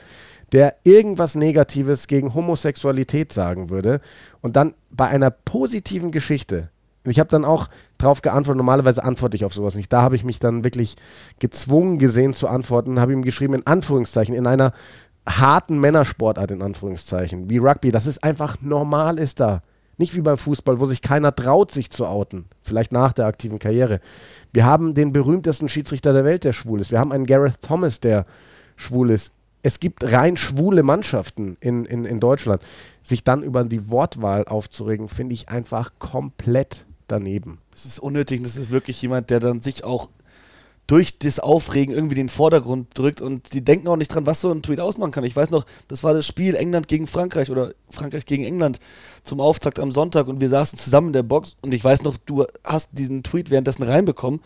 der 0.51 0.75
irgendwas 0.83 1.33
Negatives 1.33 2.05
gegen 2.05 2.35
Homosexualität 2.35 3.33
sagen 3.33 3.71
würde. 3.71 3.99
Und 4.41 4.55
dann 4.55 4.75
bei 4.91 5.07
einer 5.07 5.31
positiven 5.31 6.11
Geschichte, 6.11 6.69
ich 7.03 7.19
habe 7.19 7.31
dann 7.31 7.45
auch 7.45 7.67
darauf 7.97 8.21
geantwortet, 8.21 8.57
normalerweise 8.57 9.03
antworte 9.03 9.37
ich 9.37 9.43
auf 9.43 9.55
sowas 9.55 9.73
nicht. 9.73 9.91
Da 9.91 10.03
habe 10.03 10.15
ich 10.15 10.23
mich 10.23 10.37
dann 10.37 10.63
wirklich 10.63 10.95
gezwungen 11.39 11.97
gesehen 11.97 12.35
zu 12.35 12.47
antworten, 12.47 12.99
habe 12.99 13.13
ihm 13.13 13.23
geschrieben, 13.23 13.55
in 13.55 13.65
Anführungszeichen, 13.65 14.35
in 14.35 14.45
einer 14.45 14.71
harten 15.27 15.79
Männersportart, 15.79 16.51
in 16.51 16.61
Anführungszeichen, 16.61 17.49
wie 17.49 17.57
Rugby. 17.57 17.89
Das 17.89 18.05
ist 18.05 18.23
einfach 18.23 18.61
normal, 18.61 19.17
ist 19.17 19.39
da. 19.39 19.63
Nicht 19.97 20.15
wie 20.15 20.21
beim 20.21 20.37
Fußball, 20.37 20.79
wo 20.79 20.85
sich 20.85 21.01
keiner 21.01 21.35
traut, 21.35 21.71
sich 21.71 21.91
zu 21.91 22.05
outen. 22.07 22.45
Vielleicht 22.61 22.91
nach 22.91 23.13
der 23.13 23.25
aktiven 23.25 23.59
Karriere. 23.59 23.99
Wir 24.51 24.65
haben 24.65 24.93
den 24.93 25.13
berühmtesten 25.13 25.69
Schiedsrichter 25.69 26.13
der 26.13 26.25
Welt, 26.25 26.43
der 26.43 26.53
schwul 26.53 26.81
ist. 26.81 26.91
Wir 26.91 26.99
haben 26.99 27.11
einen 27.11 27.25
Gareth 27.25 27.61
Thomas, 27.61 27.99
der 27.99 28.25
schwul 28.75 29.11
ist. 29.11 29.33
Es 29.61 29.79
gibt 29.79 30.03
rein 30.03 30.35
schwule 30.35 30.83
Mannschaften 30.83 31.57
in, 31.59 31.85
in, 31.85 32.05
in 32.05 32.19
Deutschland. 32.19 32.61
Sich 33.01 33.23
dann 33.23 33.43
über 33.43 33.63
die 33.63 33.89
Wortwahl 33.89 34.45
aufzuregen, 34.45 35.09
finde 35.09 35.33
ich 35.33 35.49
einfach 35.49 35.91
komplett 35.99 36.85
daneben. 37.07 37.59
Es 37.73 37.85
ist 37.85 37.99
unnötig. 37.99 38.41
Das 38.43 38.57
ist 38.57 38.71
wirklich 38.71 39.01
jemand, 39.01 39.29
der 39.29 39.39
dann 39.39 39.61
sich 39.61 39.83
auch 39.83 40.09
durch 40.87 41.17
das 41.17 41.39
Aufregen 41.39 41.93
irgendwie 41.93 42.15
den 42.15 42.29
Vordergrund 42.29 42.87
drückt 42.93 43.21
und 43.21 43.53
die 43.53 43.63
denken 43.63 43.87
auch 43.87 43.95
nicht 43.95 44.13
dran, 44.13 44.25
was 44.25 44.41
so 44.41 44.51
ein 44.51 44.61
Tweet 44.61 44.79
ausmachen 44.79 45.11
kann. 45.11 45.23
Ich 45.23 45.35
weiß 45.35 45.49
noch, 45.49 45.65
das 45.87 46.03
war 46.03 46.13
das 46.13 46.27
Spiel 46.27 46.55
England 46.55 46.87
gegen 46.87 47.07
Frankreich 47.07 47.49
oder 47.49 47.71
Frankreich 47.89 48.25
gegen 48.25 48.43
England 48.43 48.79
zum 49.23 49.39
Auftakt 49.39 49.79
am 49.79 49.91
Sonntag 49.91 50.27
und 50.27 50.41
wir 50.41 50.49
saßen 50.49 50.77
zusammen 50.77 51.07
in 51.07 51.13
der 51.13 51.23
Box 51.23 51.55
und 51.61 51.73
ich 51.73 51.83
weiß 51.83 52.03
noch, 52.03 52.17
du 52.25 52.45
hast 52.63 52.89
diesen 52.93 53.23
Tweet 53.23 53.49
währenddessen 53.49 53.83
reinbekommen 53.83 54.41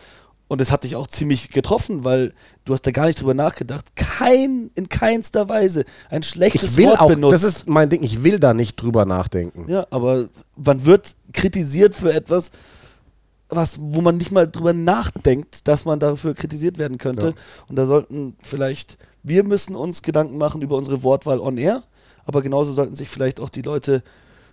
und 0.47 0.61
es 0.61 0.71
hat 0.71 0.83
dich 0.83 0.95
auch 0.95 1.07
ziemlich 1.07 1.49
getroffen, 1.49 2.03
weil 2.05 2.33
du 2.65 2.73
hast 2.73 2.83
da 2.83 2.91
gar 2.91 3.07
nicht 3.07 3.19
drüber 3.19 3.33
nachgedacht. 3.33 3.95
Kein, 3.95 4.69
in 4.75 4.87
keinster 4.87 5.49
Weise 5.49 5.83
ein 6.09 6.23
schlechtes 6.23 6.71
ich 6.71 6.77
will 6.77 6.87
Wort 6.87 6.99
auch, 6.99 7.07
benutzt. 7.09 7.33
Das 7.33 7.43
ist 7.43 7.67
mein 7.67 7.89
Ding, 7.89 8.03
ich 8.03 8.23
will 8.23 8.39
da 8.39 8.53
nicht 8.53 8.75
drüber 8.77 9.05
nachdenken. 9.05 9.65
Ja, 9.67 9.85
aber 9.89 10.29
man 10.55 10.85
wird 10.85 11.15
kritisiert 11.33 11.95
für 11.95 12.13
etwas, 12.13 12.51
was, 13.49 13.77
wo 13.79 14.01
man 14.01 14.17
nicht 14.17 14.31
mal 14.31 14.47
drüber 14.47 14.73
nachdenkt, 14.73 15.67
dass 15.67 15.85
man 15.85 15.99
dafür 15.99 16.33
kritisiert 16.33 16.77
werden 16.77 16.97
könnte. 16.97 17.27
Ja. 17.27 17.33
Und 17.69 17.75
da 17.77 17.85
sollten 17.85 18.35
vielleicht, 18.41 18.97
wir 19.23 19.43
müssen 19.43 19.75
uns 19.75 20.01
Gedanken 20.01 20.37
machen 20.37 20.61
über 20.61 20.75
unsere 20.75 21.03
Wortwahl 21.03 21.39
on 21.39 21.57
air, 21.57 21.83
aber 22.25 22.41
genauso 22.41 22.73
sollten 22.73 22.95
sich 22.95 23.09
vielleicht 23.09 23.39
auch 23.39 23.49
die 23.49 23.61
Leute 23.61 24.03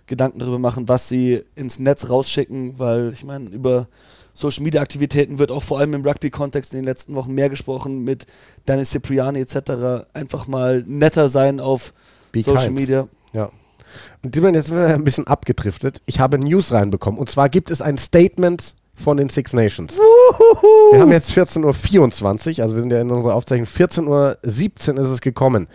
Gedanken 0.07 0.39
darüber 0.39 0.59
machen, 0.59 0.87
was 0.87 1.09
sie 1.09 1.41
ins 1.55 1.79
Netz 1.79 2.09
rausschicken, 2.09 2.77
weil 2.77 3.11
ich 3.11 3.23
meine, 3.23 3.49
über 3.49 3.87
Social 4.33 4.63
Media 4.63 4.81
Aktivitäten 4.81 5.39
wird 5.39 5.49
auch 5.49 5.63
vor 5.63 5.79
allem 5.79 5.93
im 5.93 6.05
Rugby-Kontext 6.05 6.73
in 6.73 6.79
den 6.79 6.85
letzten 6.85 7.15
Wochen 7.15 7.33
mehr 7.33 7.49
gesprochen 7.49 8.03
mit 8.03 8.27
Dennis 8.67 8.91
Cipriani 8.91 9.39
etc. 9.39 10.07
Einfach 10.13 10.45
mal 10.45 10.83
netter 10.85 11.29
sein 11.29 11.59
auf 11.59 11.93
Be 12.31 12.41
Social 12.41 12.65
kind. 12.65 12.75
Media. 12.75 13.07
Ja. 13.33 13.49
Und 14.21 14.35
jetzt 14.35 14.67
sind 14.67 14.77
wir 14.77 14.87
ein 14.87 15.03
bisschen 15.03 15.25
abgedriftet. 15.25 16.01
Ich 16.05 16.19
habe 16.19 16.37
News 16.37 16.73
reinbekommen. 16.73 17.19
Und 17.19 17.29
zwar 17.29 17.49
gibt 17.49 17.71
es 17.71 17.81
ein 17.81 17.97
Statement 17.97 18.75
von 18.95 19.17
den 19.17 19.29
Six 19.29 19.53
Nations. 19.53 19.99
Uhuhu. 19.99 20.93
Wir 20.93 20.99
haben 21.01 21.11
jetzt 21.11 21.31
14.24 21.31 22.57
Uhr, 22.57 22.63
also 22.63 22.75
wir 22.75 22.81
sind 22.81 22.91
ja 22.91 23.01
in 23.01 23.11
unserer 23.11 23.35
Aufzeichnung. 23.35 23.67
14.17 23.67 24.07
Uhr 24.07 24.99
ist 24.99 25.09
es 25.09 25.21
gekommen. 25.21 25.67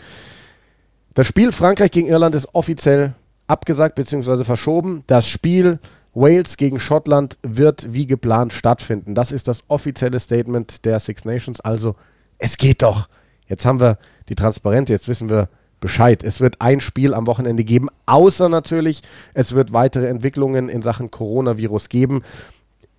Das 1.14 1.26
Spiel 1.26 1.52
Frankreich 1.52 1.90
gegen 1.90 2.08
Irland 2.08 2.34
ist 2.34 2.48
offiziell 2.54 3.14
abgesagt 3.46 3.96
bzw. 3.96 4.44
verschoben. 4.44 5.02
Das 5.06 5.26
Spiel 5.26 5.78
Wales 6.14 6.56
gegen 6.56 6.80
Schottland 6.80 7.38
wird 7.42 7.92
wie 7.92 8.06
geplant 8.06 8.52
stattfinden. 8.52 9.14
Das 9.14 9.30
ist 9.30 9.48
das 9.48 9.62
offizielle 9.68 10.18
Statement 10.18 10.84
der 10.84 10.98
Six 10.98 11.24
Nations. 11.24 11.60
Also, 11.60 11.94
es 12.38 12.56
geht 12.56 12.82
doch. 12.82 13.08
Jetzt 13.46 13.66
haben 13.66 13.80
wir 13.80 13.98
die 14.28 14.34
Transparenz, 14.34 14.88
jetzt 14.88 15.08
wissen 15.08 15.28
wir 15.28 15.48
Bescheid. 15.80 16.22
Es 16.22 16.40
wird 16.40 16.60
ein 16.60 16.80
Spiel 16.80 17.14
am 17.14 17.26
Wochenende 17.26 17.64
geben, 17.64 17.88
außer 18.06 18.48
natürlich, 18.48 19.02
es 19.34 19.54
wird 19.54 19.72
weitere 19.72 20.06
Entwicklungen 20.06 20.68
in 20.68 20.82
Sachen 20.82 21.10
Coronavirus 21.10 21.88
geben 21.88 22.22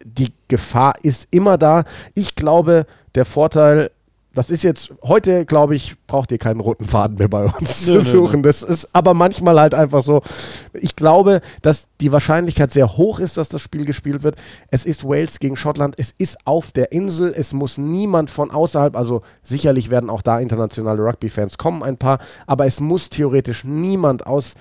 die 0.06 0.34
Gefahr 0.48 0.96
ist 1.04 1.28
immer 1.32 1.58
da. 1.58 1.84
Ich 2.14 2.36
glaube, 2.36 2.86
der 3.16 3.26
Vorteil, 3.26 3.92
das 4.34 4.50
ist 4.50 4.64
jetzt, 4.64 4.94
heute 5.04 5.46
glaube 5.46 5.76
ich, 5.76 5.96
braucht 6.08 6.32
ihr 6.32 6.38
keinen 6.38 6.62
roten 6.62 6.86
Faden 6.86 7.18
mehr 7.18 7.28
bei 7.28 7.46
uns 7.46 7.86
zu 7.86 8.02
suchen. 8.02 8.44
Das 8.44 8.64
ist 8.64 8.90
aber 8.94 9.14
manchmal 9.14 9.60
halt 9.60 9.74
einfach 9.74 10.04
so. 10.04 10.22
Ich 10.74 10.96
glaube, 10.96 11.42
dass 11.62 11.90
die 12.00 12.14
Wahrscheinlichkeit 12.14 12.72
sehr 12.72 12.96
hoch 12.96 13.20
ist, 13.20 13.36
dass 13.36 13.50
das 13.50 13.62
Spiel 13.62 13.84
gespielt 13.86 14.24
wird. 14.24 14.36
Es 14.70 14.86
ist 14.86 15.04
Wales 15.04 15.40
gegen 15.40 15.58
Schottland. 15.58 15.96
Es 15.98 16.14
ist 16.18 16.38
auf 16.46 16.72
der 16.72 16.94
Insel. 16.94 17.34
Es 17.36 17.52
muss 17.52 17.78
niemand 17.78 18.30
von 18.30 18.52
außerhalb, 18.52 18.96
also 18.96 19.22
sicherlich 19.44 19.90
werden 19.90 20.10
auch 20.10 20.22
da 20.22 20.40
internationale 20.40 21.04
Rugby-Fans 21.04 21.58
kommen, 21.58 21.84
ein 21.84 21.98
paar, 21.98 22.20
aber 22.48 22.66
es 22.66 22.80
muss 22.80 23.10
theoretisch 23.10 23.66
niemand 23.66 24.26
aus 24.26 24.54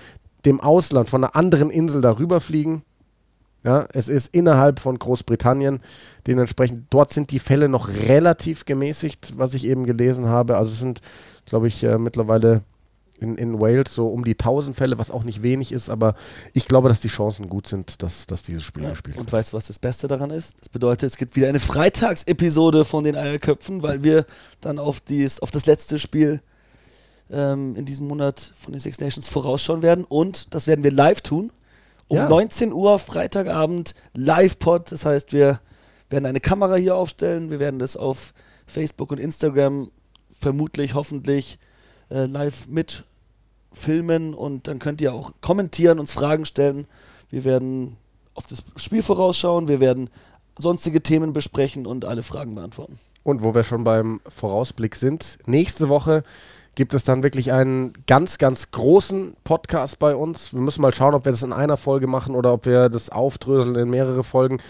dem 0.45 0.61
Ausland, 0.61 1.09
von 1.09 1.23
einer 1.23 1.37
anderen 1.37 1.71
Insel 1.71 2.01
darüber 2.01 2.41
fliegen. 2.41 2.83
Ja, 3.63 3.87
es 3.93 4.09
ist 4.09 4.35
innerhalb 4.35 4.81
von 4.81 4.99
Großbritannien. 4.99 5.81
Dementsprechend, 6.27 6.87
dort 6.91 7.13
sind 7.13 7.31
die 7.31 7.39
Fälle 7.39 7.69
noch 7.69 7.89
relativ 7.89 8.65
gemäßigt, 8.65 9.35
was 9.37 9.55
ich 9.55 9.67
eben 9.67 9.85
gelesen 9.85 10.27
habe. 10.27 10.57
Also 10.57 10.73
es 10.73 10.79
sind, 10.79 11.01
glaube 11.45 11.67
ich, 11.67 11.85
äh, 11.85 11.99
mittlerweile 11.99 12.63
in, 13.21 13.37
in 13.37 13.61
Wales 13.61 13.95
so 13.95 14.09
um 14.09 14.25
die 14.25 14.33
1000 14.33 14.75
Fälle, 14.75 14.99
was 14.99 15.11
auch 15.11 15.25
nicht 15.25 15.43
wenig 15.43 15.73
ist, 15.73 15.91
aber 15.91 16.15
ich 16.55 16.67
glaube, 16.67 16.89
dass 16.89 17.01
die 17.01 17.09
Chancen 17.09 17.51
gut 17.51 17.67
sind, 17.67 18.03
dass, 18.03 18.27
dass 18.27 18.43
dieses 18.43 18.63
Spiel 18.63 18.85
ja, 18.85 18.91
gespielt 18.91 19.17
wird. 19.17 19.27
Und 19.27 19.33
weißt 19.33 19.53
du, 19.53 19.57
was 19.59 19.67
das 19.67 19.79
Beste 19.79 20.09
daran 20.09 20.31
ist? 20.31 20.59
Das 20.61 20.71
bedeutet, 20.71 21.11
es 21.11 21.19
gibt 21.19 21.37
wieder 21.37 21.49
eine 21.49 21.61
Freitagsepisode 21.61 22.87
von 22.87 23.05
den 23.05 23.17
Eierköpfen, 23.17 23.83
weil 23.83 24.03
wir 24.03 24.25
dann 24.63 24.79
auf, 24.79 25.01
dies, 25.01 25.41
auf 25.41 25.51
das 25.51 25.67
letzte 25.67 25.99
Spiel 25.99 26.41
ähm, 27.31 27.77
in 27.77 27.85
diesem 27.85 28.09
Monat 28.09 28.41
von 28.41 28.73
den 28.73 28.81
Six 28.81 29.01
Nations 29.01 29.29
vorausschauen 29.29 29.83
werden 29.83 30.05
und 30.09 30.55
das 30.55 30.67
werden 30.67 30.83
wir 30.83 30.91
live 30.93 31.21
tun 31.21 31.53
um 32.11 32.17
ja. 32.17 32.29
19 32.29 32.73
Uhr 32.73 32.99
Freitagabend 32.99 33.95
Live-Pod. 34.15 34.91
Das 34.91 35.07
heißt, 35.07 35.33
wir 35.33 35.61
werden 36.11 36.27
eine 36.27 36.41
Kamera 36.41 36.75
hier 36.75 36.97
aufstellen. 36.97 37.51
Wir 37.51 37.61
werden 37.61 37.79
das 37.79 37.97
auf 37.97 38.35
Facebook 38.67 39.13
und 39.13 39.19
Instagram 39.19 39.91
vermutlich, 40.37 40.95
hoffentlich 40.95 41.59
äh, 42.11 42.27
live 42.27 42.67
mit 42.67 43.05
filmen 43.73 44.35
und 44.35 44.67
dann 44.67 44.81
könnt 44.81 45.01
ihr 45.01 45.15
auch 45.15 45.33
kommentieren, 45.41 46.01
uns 46.01 46.13
Fragen 46.13 46.45
stellen. 46.47 46.89
Wir 47.31 47.45
werden 47.45 47.97
auf 48.35 48.49
das 48.49 48.65
Spiel 48.77 49.03
vorausschauen, 49.03 49.69
wir 49.69 49.79
werden 49.79 50.11
sonstige 50.59 51.03
Themen 51.03 51.33
besprechen 51.33 51.87
und 51.87 52.05
alle 52.05 52.25
Fragen 52.25 52.57
beantworten. 52.57 52.99
Und 53.23 53.43
wo 53.43 53.55
wir 53.55 53.63
schon 53.63 53.85
beim 53.85 54.21
Vorausblick 54.27 54.97
sind, 54.97 55.39
nächste 55.47 55.89
Woche 55.89 56.25
gibt 56.81 56.95
es 56.95 57.05
dann 57.05 57.23
wirklich 57.23 57.53
einen 57.53 57.93
ganz, 58.07 58.39
ganz 58.39 58.71
großen 58.71 59.37
Podcast 59.45 59.99
bei 59.99 60.17
uns. 60.17 60.55
Wir 60.55 60.63
müssen 60.63 60.81
mal 60.81 60.95
schauen, 60.95 61.13
ob 61.13 61.27
wir 61.27 61.31
das 61.31 61.43
in 61.43 61.53
einer 61.53 61.77
Folge 61.77 62.07
machen 62.07 62.35
oder 62.35 62.55
ob 62.55 62.65
wir 62.65 62.89
das 62.89 63.11
aufdröseln 63.11 63.75
in 63.75 63.91
mehrere 63.91 64.25
Folgen, 64.25 64.63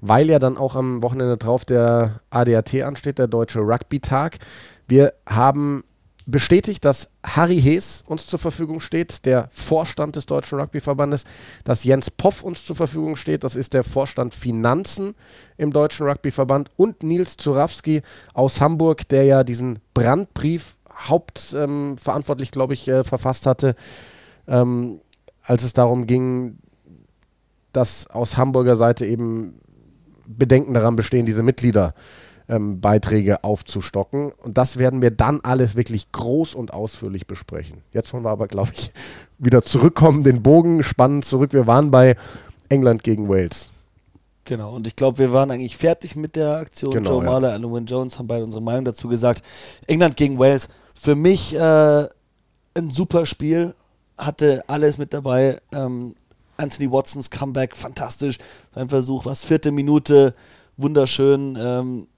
weil 0.00 0.30
ja 0.30 0.38
dann 0.38 0.56
auch 0.56 0.76
am 0.76 1.02
Wochenende 1.02 1.36
drauf 1.36 1.66
der 1.66 2.20
ADAT 2.30 2.76
ansteht, 2.76 3.18
der 3.18 3.26
Deutsche 3.26 3.58
Rugby-Tag. 3.58 4.38
Wir 4.86 5.12
haben 5.28 5.84
bestätigt, 6.24 6.86
dass 6.86 7.10
Harry 7.22 7.60
Hees 7.60 8.02
uns 8.06 8.26
zur 8.26 8.38
Verfügung 8.38 8.80
steht, 8.80 9.26
der 9.26 9.50
Vorstand 9.50 10.16
des 10.16 10.24
Deutschen 10.24 10.58
Rugbyverbandes, 10.58 11.24
dass 11.64 11.84
Jens 11.84 12.10
Poff 12.10 12.42
uns 12.42 12.64
zur 12.64 12.76
Verfügung 12.76 13.16
steht, 13.16 13.44
das 13.44 13.56
ist 13.56 13.74
der 13.74 13.84
Vorstand 13.84 14.32
Finanzen 14.32 15.14
im 15.58 15.70
Deutschen 15.70 16.08
Rugbyverband 16.08 16.70
und 16.76 17.02
Nils 17.02 17.36
Zurawski 17.36 18.00
aus 18.32 18.62
Hamburg, 18.62 19.06
der 19.10 19.24
ja 19.24 19.44
diesen 19.44 19.80
Brandbrief 19.92 20.77
hauptverantwortlich, 20.98 22.48
ähm, 22.48 22.52
glaube 22.52 22.74
ich, 22.74 22.88
äh, 22.88 23.04
verfasst 23.04 23.46
hatte, 23.46 23.74
ähm, 24.46 25.00
als 25.42 25.62
es 25.62 25.72
darum 25.72 26.06
ging, 26.06 26.58
dass 27.72 28.06
aus 28.08 28.36
Hamburger 28.36 28.76
Seite 28.76 29.06
eben 29.06 29.60
Bedenken 30.26 30.74
daran 30.74 30.96
bestehen, 30.96 31.26
diese 31.26 31.42
Mitglieder 31.42 31.94
äh, 31.96 32.28
ähm, 32.48 32.80
aufzustocken. 33.42 34.32
Und 34.32 34.58
das 34.58 34.78
werden 34.78 35.02
wir 35.02 35.10
dann 35.10 35.40
alles 35.42 35.76
wirklich 35.76 36.10
groß 36.12 36.54
und 36.54 36.72
ausführlich 36.72 37.26
besprechen. 37.26 37.82
Jetzt 37.92 38.12
wollen 38.12 38.24
wir 38.24 38.30
aber, 38.30 38.48
glaube 38.48 38.70
ich, 38.74 38.90
wieder 39.38 39.64
zurückkommen, 39.64 40.24
den 40.24 40.42
Bogen 40.42 40.82
spannen 40.82 41.22
zurück. 41.22 41.52
Wir 41.52 41.66
waren 41.66 41.90
bei 41.90 42.16
England 42.68 43.02
gegen 43.02 43.28
Wales. 43.28 43.70
Genau, 44.44 44.74
und 44.74 44.86
ich 44.86 44.96
glaube, 44.96 45.18
wir 45.18 45.32
waren 45.32 45.50
eigentlich 45.50 45.76
fertig 45.76 46.16
mit 46.16 46.34
der 46.34 46.56
Aktion. 46.56 46.92
Genau, 46.92 47.10
Joe 47.10 47.24
ja. 47.24 47.30
Mahler, 47.30 47.52
Alan 47.52 47.84
Jones 47.84 48.18
haben 48.18 48.28
beide 48.28 48.44
unsere 48.44 48.62
Meinung 48.62 48.86
dazu 48.86 49.06
gesagt. 49.06 49.42
England 49.86 50.16
gegen 50.16 50.38
Wales, 50.38 50.70
für 51.00 51.14
mich 51.14 51.54
äh, 51.54 52.08
ein 52.74 52.90
super 52.90 53.24
Spiel, 53.24 53.74
hatte 54.16 54.64
alles 54.66 54.98
mit 54.98 55.14
dabei. 55.14 55.60
Ähm, 55.72 56.14
Anthony 56.56 56.90
Watsons 56.90 57.30
Comeback, 57.30 57.76
fantastisch. 57.76 58.38
Sein 58.74 58.88
Versuch, 58.88 59.24
was 59.24 59.44
vierte 59.44 59.70
Minute, 59.70 60.34
wunderschön. 60.76 61.56
Ähm, 61.58 62.08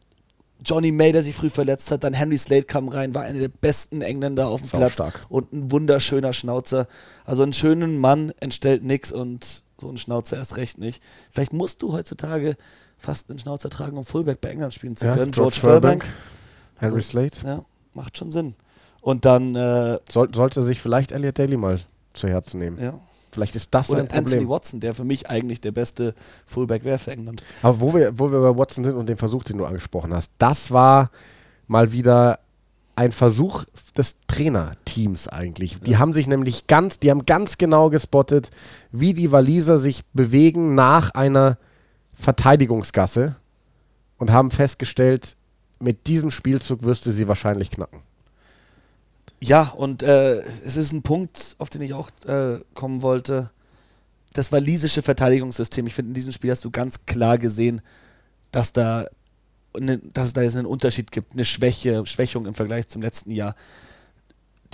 Johnny 0.64 0.92
May, 0.92 1.12
der 1.12 1.22
sich 1.22 1.34
früh 1.34 1.50
verletzt 1.50 1.90
hat, 1.90 2.04
dann 2.04 2.14
Henry 2.14 2.38
Slade 2.38 2.64
kam 2.64 2.88
rein, 2.88 3.14
war 3.14 3.22
einer 3.22 3.38
der 3.38 3.49
besten 3.49 4.02
Engländer 4.02 4.49
auf 4.49 4.60
dem 4.60 4.70
Platz 4.70 4.94
stark. 4.94 5.26
und 5.28 5.52
ein 5.52 5.70
wunderschöner 5.70 6.32
Schnauzer. 6.32 6.87
Also 7.25 7.42
einen 7.42 7.52
schönen 7.52 7.99
Mann 7.99 8.32
entstellt 8.40 8.82
nix 8.82 9.12
und 9.12 9.62
so 9.78 9.90
ein 9.90 9.99
Schnauzer 9.99 10.37
erst 10.37 10.56
recht 10.56 10.78
nicht. 10.78 11.02
Vielleicht 11.30 11.52
musst 11.52 11.82
du 11.82 11.92
heutzutage 11.92 12.56
fast 12.99 13.30
einen 13.30 13.38
Schnauzer 13.38 13.70
tragen, 13.70 13.96
um 13.96 14.04
Fullback 14.04 14.40
bei 14.40 14.50
England 14.50 14.75
spielen 14.75 14.96
zu 14.96 15.06
ja, 15.06 15.14
können. 15.14 15.32
George, 15.32 15.56
George 15.60 15.75
Furbank, 15.75 16.04
Henry 16.76 16.96
also, 16.96 17.08
Slade. 17.08 17.37
Ja, 17.44 17.64
macht 17.94 18.16
schon 18.16 18.30
Sinn. 18.30 18.54
Und 19.00 19.25
dann 19.25 19.54
äh, 19.54 19.99
Soll, 20.11 20.35
sollte 20.35 20.62
sich 20.62 20.80
vielleicht 20.80 21.12
Elliot 21.12 21.38
Daly 21.38 21.57
mal 21.57 21.80
zu 22.12 22.28
Herzen 22.28 22.61
nehmen. 22.61 22.78
Ja. 22.80 22.99
Vielleicht 23.33 23.54
ist 23.54 23.73
das 23.75 23.90
Oder 23.90 24.00
ein 24.00 24.09
Problem. 24.09 24.25
Anthony 24.25 24.49
Watson, 24.49 24.80
der 24.80 24.95
für 24.95 25.04
mich 25.04 25.30
eigentlich 25.30 25.61
der 25.61 25.73
beste 25.73 26.14
Fullback 26.47 26.85
wäre 26.85 26.99
für 26.99 27.12
England. 27.12 27.42
Aber 27.62 27.80
wo 27.80 27.95
wir, 27.95 28.19
wo 28.19 28.30
wir 28.30 28.40
bei 28.40 28.59
Watson 28.59 28.85
sind 28.85 28.97
und 28.97 29.09
den 29.09 29.16
Versuch, 29.16 29.45
den 29.45 29.59
du 29.59 29.66
angesprochen 29.66 30.12
hast, 30.12 30.33
das 30.38 30.73
war 30.73 31.11
mal 31.69 31.92
wieder 31.92 32.40
ein 32.97 33.12
Versuch 33.12 33.64
des 33.97 34.16
Trainerteams 34.26 35.28
eigentlich. 35.28 35.78
Die 35.80 35.97
haben 35.97 36.12
sich 36.12 36.26
nämlich 36.26 36.66
ganz, 36.66 36.99
die 36.99 37.11
haben 37.11 37.25
ganz 37.25 37.57
genau 37.57 37.88
gespottet, 37.88 38.50
wie 38.90 39.14
die 39.14 39.33
Waliser 39.33 39.78
sich 39.78 40.04
bewegen 40.12 40.75
nach 40.75 41.14
einer 41.14 41.57
Verteidigungsgasse 42.12 43.37
und 44.19 44.33
haben 44.33 44.50
festgestellt, 44.50 45.37
mit 45.78 46.09
diesem 46.09 46.30
Spielzug 46.30 46.83
wirst 46.83 47.07
du 47.07 47.12
sie 47.12 47.26
wahrscheinlich 47.26 47.71
knacken. 47.71 48.02
Ja, 49.42 49.68
und 49.68 50.02
äh, 50.02 50.40
es 50.40 50.76
ist 50.76 50.92
ein 50.92 51.02
Punkt, 51.02 51.56
auf 51.59 51.70
den 51.70 51.82
ich 51.82 51.94
auch 51.94 52.11
äh, 52.26 52.61
kommen 52.74 53.03
wollte. 53.03 53.50
Das 54.35 54.53
walisische 54.53 55.03
Verteidigungssystem. 55.03 55.87
Ich 55.87 55.94
finde, 55.94 56.11
in 56.11 56.14
diesem 56.14 56.33
Spiel 56.33 56.50
hast 56.50 56.64
du 56.64 56.70
ganz 56.70 57.07
klar 57.07 57.38
gesehen, 57.38 57.81
dass 58.53 58.72
da 58.72 59.07
ne, 59.79 59.98
dass 60.12 60.29
es 60.29 60.33
da 60.33 60.42
jetzt 60.42 60.57
einen 60.57 60.66
Unterschied 60.66 61.12
gibt, 61.12 61.33
eine 61.33 61.44
Schwäche, 61.44 62.05
Schwächung 62.07 62.46
im 62.46 62.55
Vergleich 62.55 62.88
zum 62.88 63.03
letzten 63.03 63.31
Jahr. 63.31 63.55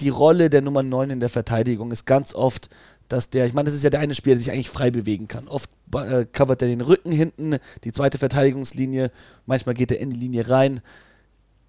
Die 0.00 0.08
Rolle 0.08 0.50
der 0.50 0.62
Nummer 0.62 0.82
9 0.82 1.10
in 1.10 1.20
der 1.20 1.28
Verteidigung 1.28 1.90
ist 1.90 2.04
ganz 2.04 2.34
oft, 2.34 2.68
dass 3.08 3.30
der, 3.30 3.46
ich 3.46 3.54
meine, 3.54 3.66
das 3.66 3.74
ist 3.74 3.84
ja 3.84 3.90
der 3.90 4.00
eine 4.00 4.14
Spieler, 4.14 4.34
der 4.34 4.42
sich 4.42 4.52
eigentlich 4.52 4.70
frei 4.70 4.90
bewegen 4.90 5.28
kann. 5.28 5.48
Oft 5.48 5.70
äh, 5.94 6.26
covert 6.30 6.60
er 6.62 6.68
den 6.68 6.80
Rücken 6.80 7.12
hinten, 7.12 7.58
die 7.84 7.92
zweite 7.92 8.18
Verteidigungslinie, 8.18 9.10
manchmal 9.46 9.74
geht 9.74 9.92
er 9.92 10.00
in 10.00 10.10
die 10.10 10.18
Linie 10.18 10.50
rein. 10.50 10.80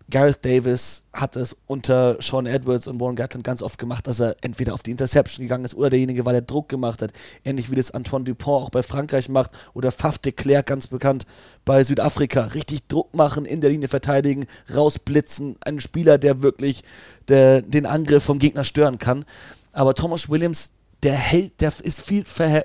Gareth 0.10 0.46
Davis 0.46 1.04
hat 1.12 1.36
es 1.36 1.58
unter 1.66 2.16
Sean 2.22 2.46
Edwards 2.46 2.88
und 2.88 2.98
Warren 3.02 3.18
Gatland 3.18 3.44
ganz 3.44 3.62
oft 3.62 3.78
gemacht, 3.78 4.08
dass 4.08 4.22
er 4.22 4.38
entweder 4.40 4.74
auf 4.74 4.82
die 4.82 4.92
Interception 4.92 5.44
gegangen 5.44 5.66
ist 5.66 5.76
oder 5.76 5.90
derjenige 5.90 6.26
war, 6.26 6.32
der 6.32 6.42
Druck 6.42 6.70
gemacht 6.70 7.02
hat. 7.02 7.12
Ähnlich 7.44 7.70
wie 7.72 7.76
das 7.76 7.92
Antoine 7.92 8.24
Dupont 8.24 8.64
auch 8.64 8.70
bei 8.70 8.84
Frankreich 8.84 9.28
macht 9.28 9.52
oder 9.74 9.92
Faf 9.92 10.18
de 10.18 10.32
Klerk, 10.32 10.68
ganz 10.68 10.88
bekannt 10.88 11.26
bei 11.66 11.84
Südafrika. 11.84 12.46
Richtig 12.46 12.88
Druck 12.88 13.14
machen, 13.16 13.44
in 13.44 13.60
der 13.60 13.70
Linie 13.70 13.90
verteidigen, 13.90 14.46
rausblitzen. 14.74 15.58
Ein 15.60 15.82
Spieler, 15.82 16.18
der 16.18 16.42
wirklich 16.42 16.86
der, 17.28 17.62
den 17.62 17.86
Angriff 17.86 18.24
vom 18.24 18.40
Gegner 18.40 18.64
stören 18.64 19.00
kann. 19.00 19.26
Aber 19.74 19.94
Thomas 19.94 20.30
Williams, 20.30 20.72
der 21.04 21.16
hält, 21.16 21.60
der 21.60 21.74
ist 21.84 22.02
viel, 22.02 22.24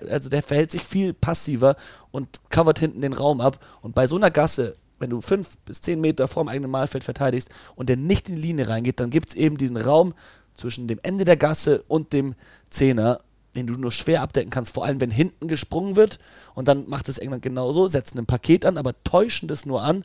also 0.08 0.28
der 0.28 0.44
verhält 0.44 0.70
sich 0.70 0.84
viel 0.84 1.12
passiver 1.12 1.74
und 2.12 2.40
covert 2.50 2.78
hinten 2.78 3.00
den 3.00 3.14
Raum 3.14 3.40
ab. 3.40 3.58
Und 3.80 3.96
bei 3.96 4.06
so 4.06 4.14
einer 4.14 4.30
Gasse 4.30 4.76
wenn 5.02 5.10
du 5.10 5.20
fünf 5.20 5.58
bis 5.66 5.82
zehn 5.82 6.00
Meter 6.00 6.28
vorm 6.28 6.48
eigenen 6.48 6.70
Mahlfeld 6.70 7.04
verteidigst 7.04 7.50
und 7.76 7.88
der 7.88 7.96
nicht 7.96 8.28
in 8.28 8.36
die 8.36 8.42
Linie 8.42 8.68
reingeht, 8.68 9.00
dann 9.00 9.10
gibt 9.10 9.30
es 9.30 9.34
eben 9.34 9.58
diesen 9.58 9.76
Raum 9.76 10.14
zwischen 10.54 10.86
dem 10.88 10.98
Ende 11.02 11.24
der 11.24 11.36
Gasse 11.36 11.84
und 11.88 12.12
dem 12.12 12.34
Zehner, 12.70 13.18
den 13.54 13.66
du 13.66 13.74
nur 13.74 13.92
schwer 13.92 14.22
abdecken 14.22 14.50
kannst, 14.50 14.72
vor 14.72 14.84
allem 14.84 15.00
wenn 15.00 15.10
hinten 15.10 15.48
gesprungen 15.48 15.96
wird. 15.96 16.18
Und 16.54 16.68
dann 16.68 16.88
macht 16.88 17.08
es 17.08 17.18
England 17.18 17.42
genauso, 17.42 17.88
setzen 17.88 18.18
ein 18.18 18.26
Paket 18.26 18.64
an, 18.64 18.78
aber 18.78 18.94
täuschen 19.04 19.48
das 19.48 19.66
nur 19.66 19.82
an. 19.82 20.04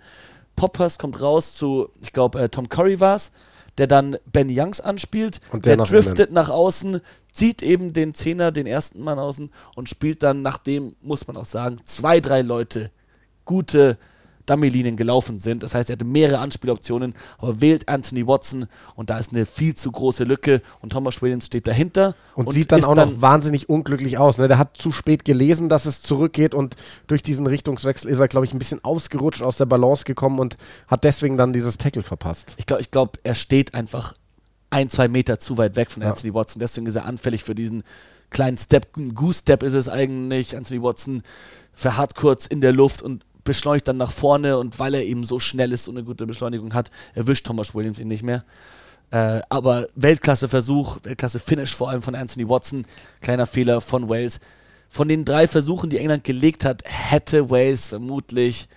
Poppers 0.56 0.98
kommt 0.98 1.22
raus 1.22 1.54
zu, 1.54 1.90
ich 2.02 2.12
glaube, 2.12 2.42
äh, 2.42 2.50
Tom 2.50 2.68
Curry 2.68 3.00
war 3.00 3.16
es, 3.16 3.32
der 3.78 3.88
dann 3.88 4.18
Ben 4.26 4.50
Youngs 4.50 4.82
anspielt. 4.82 5.40
Und 5.52 5.66
der, 5.66 5.78
der 5.78 5.86
driftet 5.86 6.32
nach 6.32 6.50
außen, 6.50 7.00
zieht 7.32 7.62
eben 7.62 7.94
den 7.94 8.16
Zehner, 8.16 8.52
den 8.52 8.66
ersten 8.66 9.02
Mann 9.02 9.20
außen 9.20 9.52
und 9.76 9.90
spielt 9.90 10.24
dann, 10.24 10.42
nachdem, 10.42 10.96
muss 11.02 11.28
man 11.28 11.38
auch 11.38 11.46
sagen, 11.46 11.78
zwei, 11.84 12.20
drei 12.20 12.42
Leute 12.42 12.90
gute 13.46 13.98
Dummy-Linien 14.48 14.98
gelaufen 14.98 15.40
sind. 15.40 15.62
Das 15.62 15.76
heißt, 15.76 15.90
er 15.90 15.94
hatte 15.94 16.06
mehrere 16.06 16.40
Anspieloptionen, 16.40 17.14
aber 17.38 17.62
wählt 17.62 17.88
Anthony 17.88 18.26
Watson 18.26 18.68
und 18.96 19.10
da 19.10 19.20
ist 19.20 19.34
eine 19.34 19.46
viel 19.46 19.76
zu 19.76 19.92
große 19.92 20.24
Lücke 20.24 20.62
und 20.82 20.92
Thomas 20.92 21.22
Williams 21.22 21.46
steht 21.46 21.68
dahinter. 21.68 22.16
Und, 22.36 22.48
und 22.48 22.54
sieht 22.54 22.72
dann 22.72 22.84
auch 22.84 22.96
dann 22.96 23.14
noch 23.14 23.22
wahnsinnig 23.22 23.70
unglücklich 23.70 24.18
aus. 24.18 24.38
Ne? 24.38 24.48
Der 24.48 24.58
hat 24.58 24.78
zu 24.78 24.92
spät 24.92 25.26
gelesen, 25.26 25.70
dass 25.70 25.86
es 25.86 26.02
zurückgeht 26.02 26.56
und 26.56 26.76
durch 27.08 27.22
diesen 27.22 27.46
Richtungswechsel 27.48 28.10
ist 28.10 28.20
er, 28.20 28.28
glaube 28.28 28.46
ich, 28.46 28.54
ein 28.54 28.60
bisschen 28.60 28.84
ausgerutscht, 28.84 29.44
aus 29.44 29.58
der 29.58 29.66
Balance 29.66 30.06
gekommen 30.06 30.40
und 30.40 30.58
hat 30.88 31.04
deswegen 31.04 31.38
dann 31.38 31.54
dieses 31.54 31.78
Tackle 31.78 32.04
verpasst. 32.04 32.56
Ich 32.58 32.66
glaube, 32.66 32.82
ich 32.82 32.92
glaub, 32.92 33.18
er 33.24 33.36
steht 33.36 33.74
einfach 33.74 34.14
ein, 34.70 34.90
zwei 34.90 35.08
Meter 35.08 35.40
zu 35.40 35.58
weit 35.58 35.76
weg 35.76 35.92
von 35.92 36.04
ja. 36.04 36.10
Anthony 36.10 36.34
Watson. 36.34 36.60
Deswegen 36.60 36.88
ist 36.88 36.96
er 36.96 37.06
anfällig 37.06 37.44
für 37.44 37.56
diesen 37.56 37.84
kleinen 38.30 38.58
Step. 38.58 38.98
Ein 38.98 39.16
Goose-Step 39.16 39.64
ist 39.64 39.74
es 39.74 39.90
eigentlich. 39.90 40.58
Anthony 40.58 40.82
Watson 40.82 41.24
verharrt 41.72 42.16
kurz 42.16 42.46
in 42.48 42.62
der 42.62 42.74
Luft 42.74 43.02
und 43.02 43.24
beschleunigt 43.48 43.88
dann 43.88 43.98
nach 43.98 44.12
vorne 44.12 44.58
und 44.58 44.78
weil 44.78 44.94
er 44.94 45.04
eben 45.04 45.26
so 45.26 45.40
schnell 45.40 45.72
ist 45.72 45.88
und 45.88 45.98
eine 45.98 46.06
gute 46.06 46.28
Beschleunigung 46.28 46.74
hat, 46.74 46.92
erwischt 47.16 47.48
Thomas 47.48 47.74
Williams 47.74 47.98
ihn 47.98 48.08
nicht 48.08 48.24
mehr. 48.24 48.44
Äh, 49.10 49.42
aber 49.50 49.88
Weltklasse-Versuch, 49.96 51.00
Weltklasse-Finish 51.04 51.74
vor 51.74 51.90
allem 51.90 52.02
von 52.02 52.14
Anthony 52.14 52.48
Watson, 52.48 52.86
kleiner 53.22 53.46
Fehler 53.46 53.82
von 53.82 54.10
Wales. 54.10 54.40
Von 54.90 55.08
den 55.08 55.26
drei 55.26 55.48
Versuchen, 55.48 55.90
die 55.90 55.98
England 55.98 56.24
gelegt 56.24 56.66
hat, 56.66 56.84
hätte 56.86 57.50
Wales 57.50 57.88
vermutlich 57.88 58.68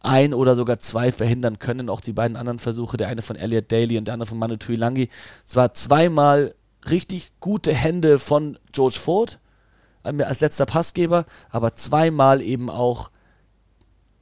ein 0.00 0.34
oder 0.34 0.54
sogar 0.54 0.78
zwei 0.78 1.10
verhindern 1.12 1.58
können. 1.58 1.88
Auch 1.88 2.00
die 2.00 2.12
beiden 2.12 2.36
anderen 2.36 2.58
Versuche, 2.58 2.96
der 2.96 3.08
eine 3.08 3.22
von 3.22 3.36
Elliot 3.36 3.70
Daly 3.72 3.96
und 3.96 4.06
der 4.06 4.14
andere 4.14 4.28
von 4.28 4.38
Manu 4.38 4.56
Tuilangi. 4.56 5.08
Es 5.46 5.56
war 5.56 5.72
zweimal 5.74 6.54
richtig 6.88 7.32
gute 7.40 7.72
Hände 7.72 8.18
von 8.18 8.58
George 8.72 8.98
Ford 8.98 9.38
äh, 10.04 10.22
als 10.22 10.40
letzter 10.40 10.66
Passgeber, 10.66 11.26
aber 11.50 11.74
zweimal 11.74 12.42
eben 12.42 12.68
auch 12.70 13.10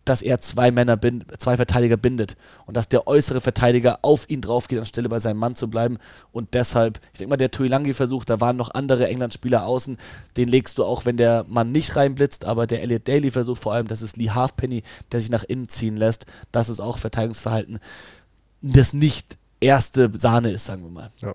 dass 0.07 0.23
er 0.23 0.41
zwei 0.41 0.71
Männer, 0.71 0.97
bind, 0.97 1.27
zwei 1.39 1.57
Verteidiger 1.57 1.97
bindet 1.97 2.37
und 2.65 2.77
dass 2.77 2.89
der 2.89 3.07
äußere 3.07 3.41
Verteidiger 3.41 3.99
auf 4.03 4.31
ihn 4.31 4.41
drauf 4.41 4.69
geht, 4.69 4.79
anstelle 4.79 5.09
bei 5.09 5.19
seinem 5.19 5.39
Mann 5.39 5.57
zu 5.57 5.69
bleiben. 5.69 5.99
Und 6.33 6.55
deshalb, 6.55 7.01
ich 7.13 7.19
denke 7.19 7.31
mal, 7.31 7.37
der 7.37 7.51
Tuilangi-Versuch, 7.51 8.25
da 8.25 8.41
waren 8.41 8.57
noch 8.57 8.73
andere 8.73 9.09
England-Spieler 9.09 9.67
außen, 9.67 9.99
den 10.37 10.49
legst 10.49 10.79
du 10.79 10.85
auch, 10.85 11.05
wenn 11.05 11.17
der 11.17 11.45
Mann 11.49 11.73
nicht 11.73 11.97
reinblitzt, 11.97 12.45
aber 12.45 12.67
der 12.67 12.83
Elliot 12.83 13.07
Daly-Versuch 13.07 13.59
vor 13.59 13.75
allem, 13.75 13.89
das 13.89 14.01
ist 14.01 14.17
Lee 14.17 14.31
Halfpenny, 14.31 14.83
der 15.11 15.21
sich 15.21 15.31
nach 15.31 15.45
innen 15.45 15.69
ziehen 15.69 15.97
lässt, 15.97 16.25
das 16.53 16.69
ist 16.69 16.81
auch 16.81 16.99
Verteidigungsverhalten, 16.99 17.81
das 18.63 18.93
nicht 18.93 19.37
erste 19.61 20.11
Sahne 20.17 20.51
ist, 20.51 20.67
sagen 20.67 20.85
wir 20.85 20.91
mal. 20.91 21.11
Ja. 21.21 21.35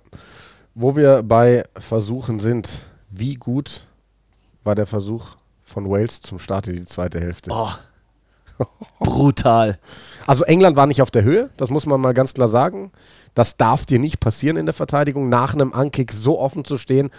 Wo 0.73 0.95
wir 0.95 1.23
bei 1.23 1.65
Versuchen 1.77 2.39
sind, 2.39 2.85
wie 3.09 3.35
gut 3.35 3.85
war 4.63 4.75
der 4.75 4.85
Versuch 4.85 5.35
von 5.61 5.89
Wales 5.89 6.21
zum 6.21 6.39
Start 6.39 6.67
in 6.67 6.75
die 6.77 6.85
zweite 6.85 7.19
Hälfte? 7.19 7.51
Oh, 7.53 7.71
brutal. 8.99 9.79
Also 10.27 10.43
England 10.43 10.77
war 10.77 10.87
nicht 10.87 11.01
auf 11.01 11.11
der 11.11 11.23
Höhe, 11.23 11.49
das 11.57 11.69
muss 11.69 11.85
man 11.85 11.99
mal 11.99 12.13
ganz 12.13 12.33
klar 12.33 12.47
sagen. 12.47 12.91
Das 13.33 13.57
darf 13.57 13.85
dir 13.85 13.99
nicht 13.99 14.19
passieren 14.19 14.57
in 14.57 14.65
der 14.65 14.73
Verteidigung, 14.73 15.29
nach 15.29 15.53
einem 15.53 15.73
Ankick 15.73 16.11
so 16.11 16.39
offen 16.39 16.65
zu 16.65 16.77
stehen. 16.77 17.09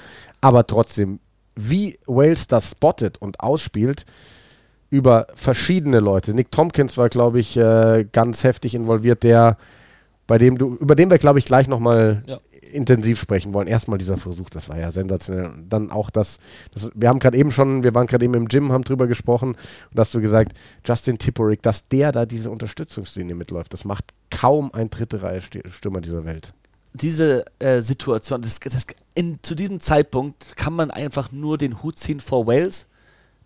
Aber 0.40 0.66
trotzdem, 0.66 1.20
wie 1.54 1.98
Wales 2.06 2.46
das 2.48 2.70
spottet 2.70 3.18
und 3.18 3.40
ausspielt, 3.40 4.04
über 4.90 5.26
verschiedene 5.34 6.00
Leute. 6.00 6.34
Nick 6.34 6.50
Tompkins 6.50 6.98
war, 6.98 7.08
glaube 7.08 7.40
ich, 7.40 7.56
äh, 7.56 8.04
ganz 8.12 8.44
heftig 8.44 8.74
involviert, 8.74 9.22
der 9.22 9.56
bei 10.26 10.38
dem 10.38 10.58
du, 10.58 10.76
über 10.76 10.94
den 10.94 11.10
wir, 11.10 11.18
glaube 11.18 11.38
ich, 11.38 11.46
gleich 11.46 11.66
nochmal 11.66 12.22
ja. 12.26 12.38
Intensiv 12.72 13.20
sprechen 13.20 13.54
wollen. 13.54 13.68
Erstmal 13.68 13.98
dieser 13.98 14.16
Versuch, 14.16 14.50
das 14.50 14.68
war 14.68 14.78
ja 14.78 14.90
sensationell. 14.90 15.52
Dann 15.68 15.90
auch 15.90 16.10
das, 16.10 16.38
das 16.72 16.90
wir 16.94 17.08
haben 17.08 17.18
gerade 17.18 17.36
eben 17.36 17.50
schon, 17.50 17.82
wir 17.82 17.94
waren 17.94 18.06
gerade 18.06 18.24
eben 18.24 18.34
im 18.34 18.48
Gym, 18.48 18.72
haben 18.72 18.84
drüber 18.84 19.06
gesprochen 19.06 19.56
und 19.90 19.98
hast 19.98 20.14
du 20.14 20.20
gesagt, 20.20 20.52
Justin 20.84 21.18
Tipperick, 21.18 21.62
dass 21.62 21.88
der 21.88 22.12
da 22.12 22.26
diese 22.26 22.50
Unterstützungslinie 22.50 23.34
mitläuft, 23.34 23.72
das 23.72 23.84
macht 23.84 24.06
kaum 24.30 24.72
ein 24.72 24.90
dritte 24.90 25.22
Reihe 25.22 25.40
Stürmer 25.40 26.00
dieser 26.00 26.24
Welt. 26.24 26.52
Diese 26.94 27.44
äh, 27.58 27.80
Situation, 27.80 28.42
das, 28.42 28.60
das, 28.60 28.86
in, 29.14 29.38
zu 29.42 29.54
diesem 29.54 29.80
Zeitpunkt 29.80 30.56
kann 30.56 30.74
man 30.74 30.90
einfach 30.90 31.32
nur 31.32 31.56
den 31.56 31.82
Hut 31.82 31.98
ziehen 31.98 32.20
vor 32.20 32.46
Wales, 32.46 32.88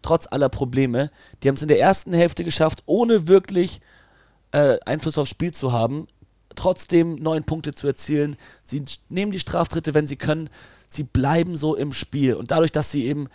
trotz 0.02 0.26
aller 0.30 0.48
Probleme. 0.48 1.10
Die 1.42 1.48
haben 1.48 1.54
es 1.54 1.62
in 1.62 1.68
der 1.68 1.80
ersten 1.80 2.12
Hälfte 2.12 2.44
geschafft, 2.44 2.82
ohne 2.86 3.28
wirklich 3.28 3.80
äh, 4.52 4.78
Einfluss 4.84 5.18
aufs 5.18 5.30
Spiel 5.30 5.52
zu 5.52 5.72
haben, 5.72 6.06
trotzdem 6.56 7.16
neun 7.16 7.44
Punkte 7.44 7.74
zu 7.74 7.86
erzielen. 7.86 8.36
Sie 8.64 8.82
nehmen 9.08 9.32
die 9.32 9.38
Straftritte, 9.38 9.94
wenn 9.94 10.06
sie 10.06 10.16
können. 10.16 10.50
Sie 10.88 11.04
bleiben 11.04 11.56
so 11.56 11.74
im 11.74 11.92
Spiel. 11.92 12.34
Und 12.34 12.50
dadurch, 12.50 12.72
dass 12.72 12.90
sie 12.90 13.06
eben 13.06 13.28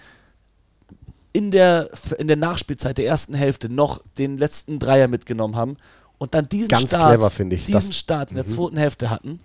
in 1.33 1.51
der, 1.51 1.89
in 2.17 2.27
der 2.27 2.37
Nachspielzeit 2.37 2.97
der 2.97 3.05
ersten 3.05 3.33
Hälfte 3.33 3.69
noch 3.69 4.01
den 4.17 4.37
letzten 4.37 4.79
Dreier 4.79 5.07
mitgenommen 5.07 5.55
haben 5.55 5.77
und 6.17 6.33
dann 6.33 6.49
diesen 6.49 6.67
Ganz 6.67 6.87
Start, 6.87 7.19
clever, 7.19 7.45
diesen 7.55 7.73
das, 7.73 7.95
Start 7.95 8.31
in 8.31 8.35
der 8.35 8.45
mhm. 8.45 8.49
zweiten 8.49 8.77
Hälfte 8.77 9.09
hatten. 9.09 9.39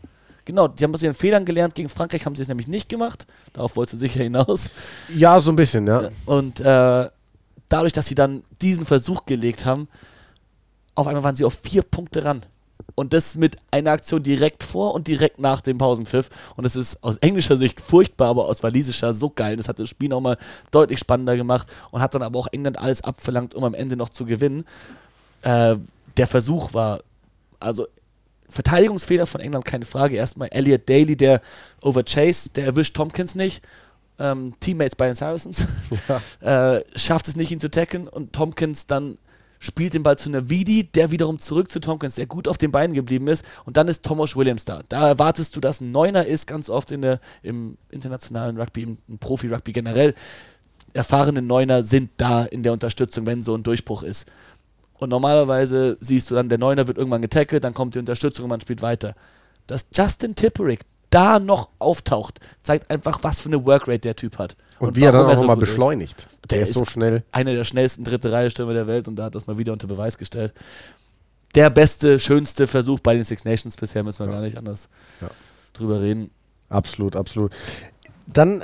Genau, 0.44 0.68
die 0.68 0.84
haben 0.84 0.94
aus 0.94 1.02
ihren 1.02 1.14
Fehlern 1.14 1.44
gelernt. 1.44 1.74
Gegen 1.74 1.88
Frankreich 1.88 2.24
haben 2.24 2.36
sie 2.36 2.42
es 2.42 2.48
nämlich 2.48 2.68
nicht 2.68 2.88
gemacht. 2.88 3.26
Darauf 3.52 3.76
wollte 3.76 3.96
sie 3.96 4.06
sicher 4.06 4.22
hinaus. 4.22 4.70
Ja, 5.14 5.40
so 5.40 5.50
ein 5.50 5.56
bisschen, 5.56 5.86
ja. 5.86 6.10
Und 6.24 6.60
äh, 6.60 7.08
dadurch, 7.68 7.92
dass 7.92 8.06
sie 8.06 8.14
dann 8.14 8.44
diesen 8.62 8.86
Versuch 8.86 9.26
gelegt 9.26 9.64
haben, 9.64 9.88
auf 10.94 11.06
einmal 11.06 11.24
waren 11.24 11.34
sie 11.36 11.44
auf 11.44 11.54
vier 11.54 11.82
Punkte 11.82 12.24
ran. 12.24 12.42
Und 12.96 13.12
das 13.12 13.34
mit 13.34 13.58
einer 13.70 13.92
Aktion 13.92 14.22
direkt 14.22 14.64
vor 14.64 14.94
und 14.94 15.06
direkt 15.06 15.38
nach 15.38 15.60
dem 15.60 15.76
Pausenpfiff. 15.76 16.30
Und 16.56 16.64
es 16.64 16.74
ist 16.76 17.04
aus 17.04 17.18
englischer 17.18 17.58
Sicht 17.58 17.78
furchtbar, 17.78 18.28
aber 18.28 18.46
aus 18.46 18.62
walisischer 18.62 19.12
so 19.12 19.30
geil. 19.30 19.56
Das 19.58 19.68
hat 19.68 19.78
das 19.78 19.90
Spiel 19.90 20.08
nochmal 20.08 20.38
deutlich 20.70 20.98
spannender 20.98 21.36
gemacht 21.36 21.68
und 21.90 22.00
hat 22.00 22.14
dann 22.14 22.22
aber 22.22 22.38
auch 22.38 22.48
England 22.52 22.78
alles 22.78 23.02
abverlangt, 23.02 23.54
um 23.54 23.64
am 23.64 23.74
Ende 23.74 23.96
noch 23.96 24.08
zu 24.08 24.24
gewinnen. 24.24 24.64
Äh, 25.42 25.76
der 26.16 26.26
Versuch 26.26 26.72
war, 26.72 27.00
also 27.60 27.86
Verteidigungsfehler 28.48 29.26
von 29.26 29.40
England, 29.40 29.66
keine 29.66 29.84
Frage. 29.84 30.16
Erstmal 30.16 30.48
Elliot 30.48 30.88
Daly, 30.88 31.16
der 31.16 31.42
over 31.82 32.02
Chase, 32.02 32.48
der 32.50 32.64
erwischt 32.64 32.96
Tompkins 32.96 33.34
nicht. 33.34 33.62
Ähm, 34.18 34.54
Teammates 34.60 34.96
bei 34.96 35.06
den 35.06 35.14
Saracens. 35.14 35.66
Ja. 36.40 36.76
Äh, 36.76 36.84
schafft 36.96 37.28
es 37.28 37.36
nicht, 37.36 37.50
ihn 37.50 37.60
zu 37.60 37.70
tackeln 37.70 38.08
und 38.08 38.32
Tompkins 38.32 38.86
dann 38.86 39.18
spielt 39.58 39.94
den 39.94 40.02
Ball 40.02 40.18
zu 40.18 40.30
Navidi, 40.30 40.84
der 40.84 41.10
wiederum 41.10 41.38
zurück 41.38 41.70
zu 41.70 41.80
Tompkins, 41.80 42.16
der 42.16 42.26
gut 42.26 42.48
auf 42.48 42.58
den 42.58 42.70
Beinen 42.72 42.94
geblieben 42.94 43.28
ist. 43.28 43.44
Und 43.64 43.76
dann 43.76 43.88
ist 43.88 44.04
Thomas 44.04 44.36
Williams 44.36 44.64
da. 44.64 44.82
Da 44.88 45.08
erwartest 45.08 45.56
du, 45.56 45.60
dass 45.60 45.80
ein 45.80 45.92
Neuner 45.92 46.26
ist, 46.26 46.46
ganz 46.46 46.68
oft 46.68 46.90
in 46.92 47.02
der, 47.02 47.20
im 47.42 47.78
internationalen 47.90 48.58
Rugby, 48.58 48.82
im, 48.82 48.98
im 49.08 49.18
Profi-Rugby 49.18 49.72
generell. 49.72 50.14
Erfahrene 50.92 51.42
Neuner 51.42 51.82
sind 51.82 52.10
da 52.16 52.44
in 52.44 52.62
der 52.62 52.72
Unterstützung, 52.72 53.26
wenn 53.26 53.42
so 53.42 53.54
ein 53.54 53.62
Durchbruch 53.62 54.02
ist. 54.02 54.26
Und 54.94 55.10
normalerweise 55.10 55.98
siehst 56.00 56.30
du 56.30 56.34
dann, 56.34 56.48
der 56.48 56.58
Neuner 56.58 56.86
wird 56.86 56.96
irgendwann 56.96 57.22
getackelt, 57.22 57.64
dann 57.64 57.74
kommt 57.74 57.94
die 57.94 57.98
Unterstützung 57.98 58.44
und 58.44 58.50
man 58.50 58.60
spielt 58.60 58.82
weiter. 58.82 59.14
Dass 59.66 59.86
Justin 59.94 60.34
Tipperick 60.34 60.80
da 61.16 61.38
noch 61.38 61.70
auftaucht, 61.78 62.40
zeigt 62.62 62.90
einfach, 62.90 63.20
was 63.22 63.40
für 63.40 63.48
eine 63.48 63.64
Workrate 63.64 64.00
der 64.00 64.16
Typ 64.16 64.36
hat. 64.36 64.54
Und, 64.78 64.88
und 64.88 64.96
wie 64.96 65.04
er 65.04 65.12
dann 65.12 65.24
auch 65.24 65.34
so 65.34 65.44
mal 65.44 65.56
beschleunigt. 65.56 66.18
Ist. 66.18 66.28
Der, 66.50 66.58
der, 66.58 66.68
ist 66.68 66.74
so 66.74 66.84
schnell. 66.84 67.24
Einer 67.32 67.54
der 67.54 67.64
schnellsten 67.64 68.04
dritte 68.04 68.30
Reihe 68.30 68.50
Stürmer 68.50 68.74
der 68.74 68.86
Welt 68.86 69.08
und 69.08 69.16
da 69.16 69.24
hat 69.24 69.34
das 69.34 69.46
mal 69.46 69.56
wieder 69.56 69.72
unter 69.72 69.86
Beweis 69.86 70.18
gestellt. 70.18 70.52
Der 71.54 71.70
beste, 71.70 72.20
schönste 72.20 72.66
Versuch 72.66 73.00
bei 73.00 73.14
den 73.14 73.24
Six 73.24 73.46
Nations 73.46 73.76
bisher, 73.78 74.02
müssen 74.02 74.18
wir 74.18 74.26
ja. 74.26 74.32
gar 74.32 74.42
nicht 74.42 74.58
anders 74.58 74.90
ja. 75.22 75.28
drüber 75.72 76.02
reden. 76.02 76.30
Absolut, 76.68 77.16
absolut. 77.16 77.50
Dann, 78.26 78.62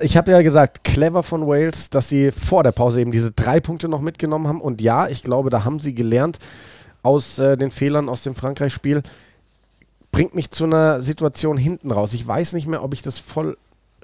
ich 0.00 0.16
habe 0.16 0.32
ja 0.32 0.42
gesagt, 0.42 0.82
clever 0.82 1.22
von 1.22 1.46
Wales, 1.46 1.88
dass 1.88 2.08
sie 2.08 2.32
vor 2.32 2.64
der 2.64 2.72
Pause 2.72 3.00
eben 3.00 3.12
diese 3.12 3.30
drei 3.30 3.60
Punkte 3.60 3.86
noch 3.86 4.00
mitgenommen 4.00 4.48
haben. 4.48 4.60
Und 4.60 4.80
ja, 4.80 5.06
ich 5.06 5.22
glaube, 5.22 5.50
da 5.50 5.64
haben 5.64 5.78
sie 5.78 5.94
gelernt 5.94 6.38
aus 7.04 7.38
äh, 7.38 7.56
den 7.56 7.70
Fehlern 7.70 8.08
aus 8.08 8.24
dem 8.24 8.34
Frankreich-Spiel 8.34 9.02
bringt 10.12 10.34
mich 10.34 10.50
zu 10.50 10.64
einer 10.64 11.02
Situation 11.02 11.56
hinten 11.56 11.90
raus. 11.90 12.14
Ich 12.14 12.26
weiß 12.26 12.52
nicht 12.52 12.68
mehr, 12.68 12.84
ob 12.84 12.94
ich 12.94 13.02
das 13.02 13.18
voll 13.18 13.56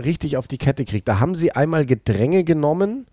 richtig 0.03 0.37
auf 0.37 0.49
die 0.49 0.59
Kette 0.59 0.85
kriege. 0.85 1.03
Da 1.05 1.21
haben 1.21 1.37
sie 1.37 1.53
einmal 1.53 1.87
Gedränge 1.87 2.43
genommen 2.43 3.07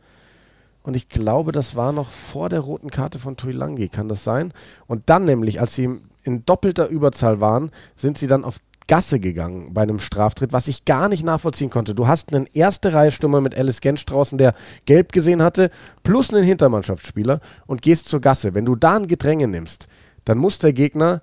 und 0.81 0.95
ich 0.95 1.09
glaube, 1.09 1.51
das 1.51 1.75
war 1.75 1.91
noch 1.91 2.09
vor 2.09 2.47
der 2.49 2.59
roten 2.59 2.89
Karte 2.89 3.19
von 3.19 3.37
Tuilangi, 3.37 3.89
kann 3.89 4.07
das 4.07 4.23
sein? 4.23 4.53
Und 4.87 5.09
dann 5.09 5.25
nämlich, 5.25 5.59
als 5.59 5.75
sie 5.75 5.89
in 6.23 6.45
doppelter 6.45 6.87
Überzahl 6.87 7.41
waren, 7.41 7.71
sind 7.95 8.17
sie 8.17 8.27
dann 8.27 8.43
auf 8.43 8.59
Gasse 8.87 9.19
gegangen 9.19 9.73
bei 9.73 9.81
einem 9.81 9.97
Straftritt, 9.97 10.53
was 10.53 10.67
ich 10.67 10.85
gar 10.85 11.09
nicht 11.09 11.25
nachvollziehen 11.25 11.71
konnte. 11.71 11.95
Du 11.95 12.07
hast 12.07 12.33
einen 12.33 12.45
erste 12.53 12.93
Reihe 12.93 13.11
Stürmer 13.11 13.41
mit 13.41 13.57
Alice 13.57 13.81
Gensch 13.81 14.05
draußen, 14.05 14.37
der 14.37 14.53
gelb 14.85 15.11
gesehen 15.11 15.41
hatte, 15.41 15.71
plus 16.03 16.31
einen 16.31 16.43
Hintermannschaftsspieler 16.43 17.39
und 17.65 17.81
gehst 17.81 18.07
zur 18.07 18.21
Gasse. 18.21 18.53
Wenn 18.53 18.65
du 18.65 18.75
da 18.75 18.97
ein 18.97 19.07
Gedränge 19.07 19.47
nimmst, 19.47 19.87
dann 20.23 20.37
muss 20.37 20.59
der 20.59 20.73
Gegner 20.73 21.21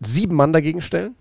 sieben 0.00 0.34
Mann 0.34 0.52
dagegen 0.52 0.82
stellen. 0.82 1.14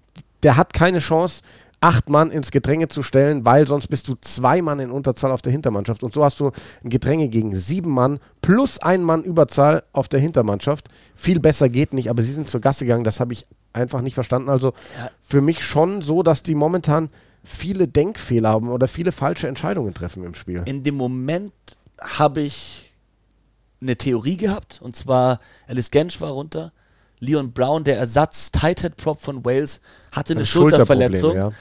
Der 0.44 0.58
hat 0.58 0.74
keine 0.74 1.00
Chance, 1.00 1.42
acht 1.82 2.10
Mann 2.10 2.32
ins 2.32 2.52
Gedränge 2.52 2.88
zu 2.88 3.04
stellen, 3.04 3.46
weil 3.46 3.68
sonst 3.68 3.88
bist 3.88 4.08
du 4.08 4.16
zwei 4.22 4.62
Mann 4.62 4.80
in 4.80 4.92
Unterzahl 4.92 5.32
auf 5.32 5.42
der 5.42 5.52
Hintermannschaft. 5.52 6.04
Und 6.04 6.14
so 6.14 6.24
hast 6.24 6.40
du 6.40 6.52
ein 6.84 6.90
Gedränge 6.90 7.30
gegen 7.30 7.56
sieben 7.56 7.92
Mann 7.92 8.20
plus 8.42 8.80
ein 8.80 9.04
Mann 9.04 9.24
Überzahl 9.24 9.84
auf 9.94 10.08
der 10.08 10.20
Hintermannschaft. 10.20 10.90
Viel 11.16 11.40
besser 11.40 11.70
geht 11.70 11.94
nicht, 11.94 12.10
aber 12.10 12.24
sie 12.24 12.34
sind 12.34 12.48
zur 12.48 12.62
Gasse 12.62 12.86
gegangen. 12.86 13.04
Das 13.04 13.20
habe 13.20 13.34
ich 13.34 13.46
einfach 13.74 14.02
nicht 14.02 14.16
verstanden. 14.16 14.50
Also 14.50 14.74
für 15.22 15.42
mich 15.42 15.64
schon 15.64 16.02
so, 16.02 16.24
dass 16.24 16.44
die 16.44 16.56
momentan 16.56 17.10
viele 17.44 17.88
Denkfehler 17.88 18.50
haben 18.50 18.70
oder 18.70 18.88
viele 18.88 19.12
falsche 19.12 19.48
Entscheidungen 19.48 19.94
treffen 19.94 20.24
im 20.24 20.34
Spiel. 20.34 20.64
In 20.66 20.84
dem 20.84 20.96
Moment 20.96 21.54
habe 22.00 22.42
ich 22.42 22.92
eine 23.82 23.96
Theorie 23.96 24.38
gehabt 24.38 24.80
und 24.82 24.96
zwar 24.96 25.40
Alice 25.68 25.92
Gensch 25.92 26.20
war 26.20 26.32
runter 26.32 26.72
Leon 27.20 27.52
Brown, 27.54 27.84
der 27.84 27.98
Ersatz 27.98 28.52
Tight 28.52 28.82
Head 28.82 28.98
Prop 28.98 29.22
von 29.22 29.46
Wales, 29.46 29.82
hatte 30.12 30.34
eine 30.34 30.46
Schulterverletzung 30.46 31.36
ja. 31.36 31.52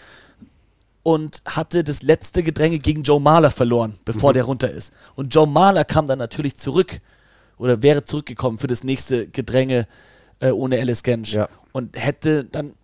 und 1.03 1.43
hatte 1.47 1.85
das 1.85 2.03
letzte 2.03 2.43
Gedränge 2.43 2.79
gegen 2.79 3.03
Joe 3.03 3.21
Mahler 3.21 3.51
verloren, 3.51 3.95
bevor 4.05 4.31
mhm. 4.31 4.35
der 4.35 4.45
runter 4.45 4.71
ist. 4.71 4.93
Und 5.15 5.35
Joe 5.35 5.47
Mahler 5.47 5.85
kam 5.85 6.07
dann 6.07 6.19
natürlich 6.19 6.57
zurück 6.57 7.01
oder 7.57 7.83
wäre 7.83 8.05
zurückgekommen 8.05 8.59
für 8.59 8.67
das 8.67 8.85
nächste 8.85 9.27
Gedränge 9.29 9.87
äh, 10.41 10.51
ohne 10.51 10.79
Alice 10.79 11.03
Gensch. 11.03 11.35
Ja. 11.35 11.49
Und 11.73 12.01
hätte 12.01 12.45
dann 12.45 12.75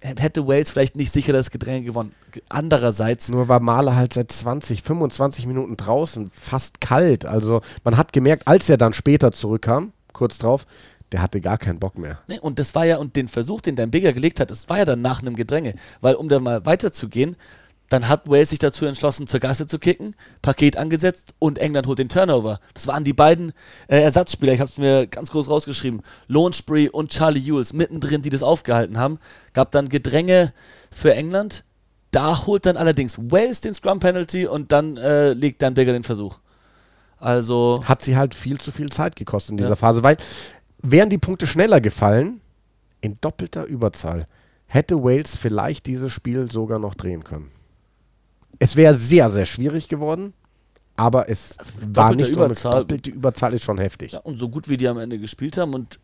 hätte 0.00 0.46
Wales 0.46 0.70
vielleicht 0.70 0.96
nicht 0.96 1.12
sicher 1.12 1.34
das 1.34 1.50
Gedränge 1.50 1.82
gewonnen. 1.82 2.14
Andererseits. 2.48 3.28
Nur 3.28 3.48
war 3.48 3.60
Mahler 3.60 3.94
halt 3.94 4.14
seit 4.14 4.32
20, 4.32 4.82
25 4.82 5.46
Minuten 5.46 5.76
draußen, 5.76 6.30
fast 6.34 6.80
kalt. 6.80 7.26
Also 7.26 7.60
man 7.84 7.98
hat 7.98 8.14
gemerkt, 8.14 8.48
als 8.48 8.70
er 8.70 8.78
dann 8.78 8.94
später 8.94 9.32
zurückkam, 9.32 9.92
kurz 10.14 10.38
drauf, 10.38 10.66
der 11.12 11.22
hatte 11.22 11.40
gar 11.40 11.58
keinen 11.58 11.78
Bock 11.78 11.98
mehr. 11.98 12.20
Nee, 12.26 12.38
und 12.38 12.58
das 12.58 12.74
war 12.74 12.84
ja, 12.84 12.98
und 12.98 13.16
den 13.16 13.28
Versuch, 13.28 13.60
den 13.60 13.76
dein 13.76 13.90
Bigger 13.90 14.12
gelegt 14.12 14.40
hat, 14.40 14.50
das 14.50 14.68
war 14.68 14.78
ja 14.78 14.84
dann 14.84 15.00
nach 15.00 15.22
einem 15.22 15.36
Gedränge. 15.36 15.74
Weil 16.00 16.14
um 16.14 16.28
da 16.28 16.38
mal 16.38 16.64
weiterzugehen, 16.66 17.36
dann 17.88 18.08
hat 18.08 18.28
Wales 18.28 18.50
sich 18.50 18.58
dazu 18.58 18.84
entschlossen, 18.84 19.26
zur 19.26 19.40
Gasse 19.40 19.66
zu 19.66 19.78
kicken, 19.78 20.14
Paket 20.42 20.76
angesetzt 20.76 21.34
und 21.38 21.58
England 21.58 21.86
holt 21.86 21.98
den 21.98 22.08
Turnover. 22.08 22.60
Das 22.74 22.86
waren 22.86 23.04
die 23.04 23.14
beiden 23.14 23.52
äh, 23.88 24.00
Ersatzspieler, 24.00 24.52
ich 24.52 24.60
habe 24.60 24.70
es 24.70 24.76
mir 24.76 25.06
ganz 25.06 25.30
groß 25.30 25.48
rausgeschrieben, 25.48 26.02
Lone 26.26 26.54
und 26.92 27.10
Charlie 27.10 27.40
Ewells 27.40 27.72
mittendrin, 27.72 28.22
die 28.22 28.30
das 28.30 28.42
aufgehalten 28.42 28.98
haben. 28.98 29.18
Gab 29.54 29.70
dann 29.70 29.88
Gedränge 29.88 30.52
für 30.90 31.14
England. 31.14 31.64
Da 32.10 32.46
holt 32.46 32.64
dann 32.64 32.76
allerdings 32.78 33.18
Wales 33.18 33.60
den 33.60 33.74
Scrum 33.74 34.00
Penalty 34.00 34.46
und 34.46 34.72
dann 34.72 34.96
äh, 34.96 35.32
legt 35.32 35.60
Dan 35.60 35.74
Bigger 35.74 35.92
den 35.92 36.04
Versuch. 36.04 36.38
Also. 37.18 37.82
Hat 37.84 38.02
sie 38.02 38.16
halt 38.16 38.34
viel 38.34 38.58
zu 38.58 38.72
viel 38.72 38.90
Zeit 38.90 39.16
gekostet 39.16 39.52
in 39.52 39.56
dieser 39.56 39.70
ja. 39.70 39.76
Phase, 39.76 40.02
weil 40.02 40.16
wären 40.82 41.10
die 41.10 41.18
Punkte 41.18 41.46
schneller 41.46 41.80
gefallen, 41.80 42.40
in 43.00 43.18
doppelter 43.20 43.64
Überzahl, 43.64 44.26
hätte 44.66 45.02
Wales 45.02 45.36
vielleicht 45.36 45.86
dieses 45.86 46.12
Spiel 46.12 46.50
sogar 46.50 46.78
noch 46.78 46.94
drehen 46.94 47.24
können. 47.24 47.50
Es 48.58 48.76
wäre 48.76 48.94
sehr, 48.94 49.30
sehr 49.30 49.46
schwierig 49.46 49.88
geworden, 49.88 50.34
aber 50.96 51.28
es 51.28 51.56
Doppelte 51.56 51.96
war 51.96 52.14
nicht 52.14 52.30
Überzahl. 52.30 52.80
doppelte 52.80 53.10
Überzahl 53.10 53.54
ist 53.54 53.62
schon 53.62 53.78
heftig. 53.78 54.12
Ja, 54.12 54.20
und 54.20 54.38
so 54.38 54.48
gut 54.48 54.68
wie 54.68 54.76
die 54.76 54.88
am 54.88 54.98
Ende 54.98 55.18
gespielt 55.18 55.56
haben 55.56 55.74
und 55.74 56.00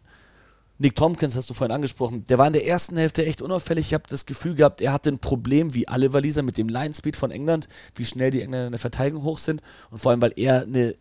Nick 0.78 0.96
Tompkins 0.96 1.36
hast 1.36 1.48
du 1.50 1.54
vorhin 1.54 1.74
angesprochen, 1.74 2.24
der 2.26 2.38
war 2.38 2.48
in 2.48 2.52
der 2.52 2.66
ersten 2.66 2.96
Hälfte 2.96 3.24
echt 3.24 3.42
unauffällig. 3.42 3.86
Ich 3.86 3.94
habe 3.94 4.04
das 4.08 4.26
Gefühl 4.26 4.56
gehabt, 4.56 4.80
er 4.80 4.92
hatte 4.92 5.08
ein 5.08 5.20
Problem 5.20 5.72
wie 5.72 5.86
alle 5.86 6.12
Waliser 6.12 6.42
mit 6.42 6.58
dem 6.58 6.68
Line 6.68 6.94
Speed 6.94 7.14
von 7.14 7.30
England, 7.30 7.68
wie 7.94 8.04
schnell 8.04 8.32
die 8.32 8.42
Engländer 8.42 8.66
in 8.66 8.72
der 8.72 8.80
Verteidigung 8.80 9.22
hoch 9.22 9.38
sind 9.38 9.62
und 9.90 9.98
vor 9.98 10.10
allem, 10.10 10.20
weil 10.20 10.32
er 10.36 10.62
eine 10.62 10.96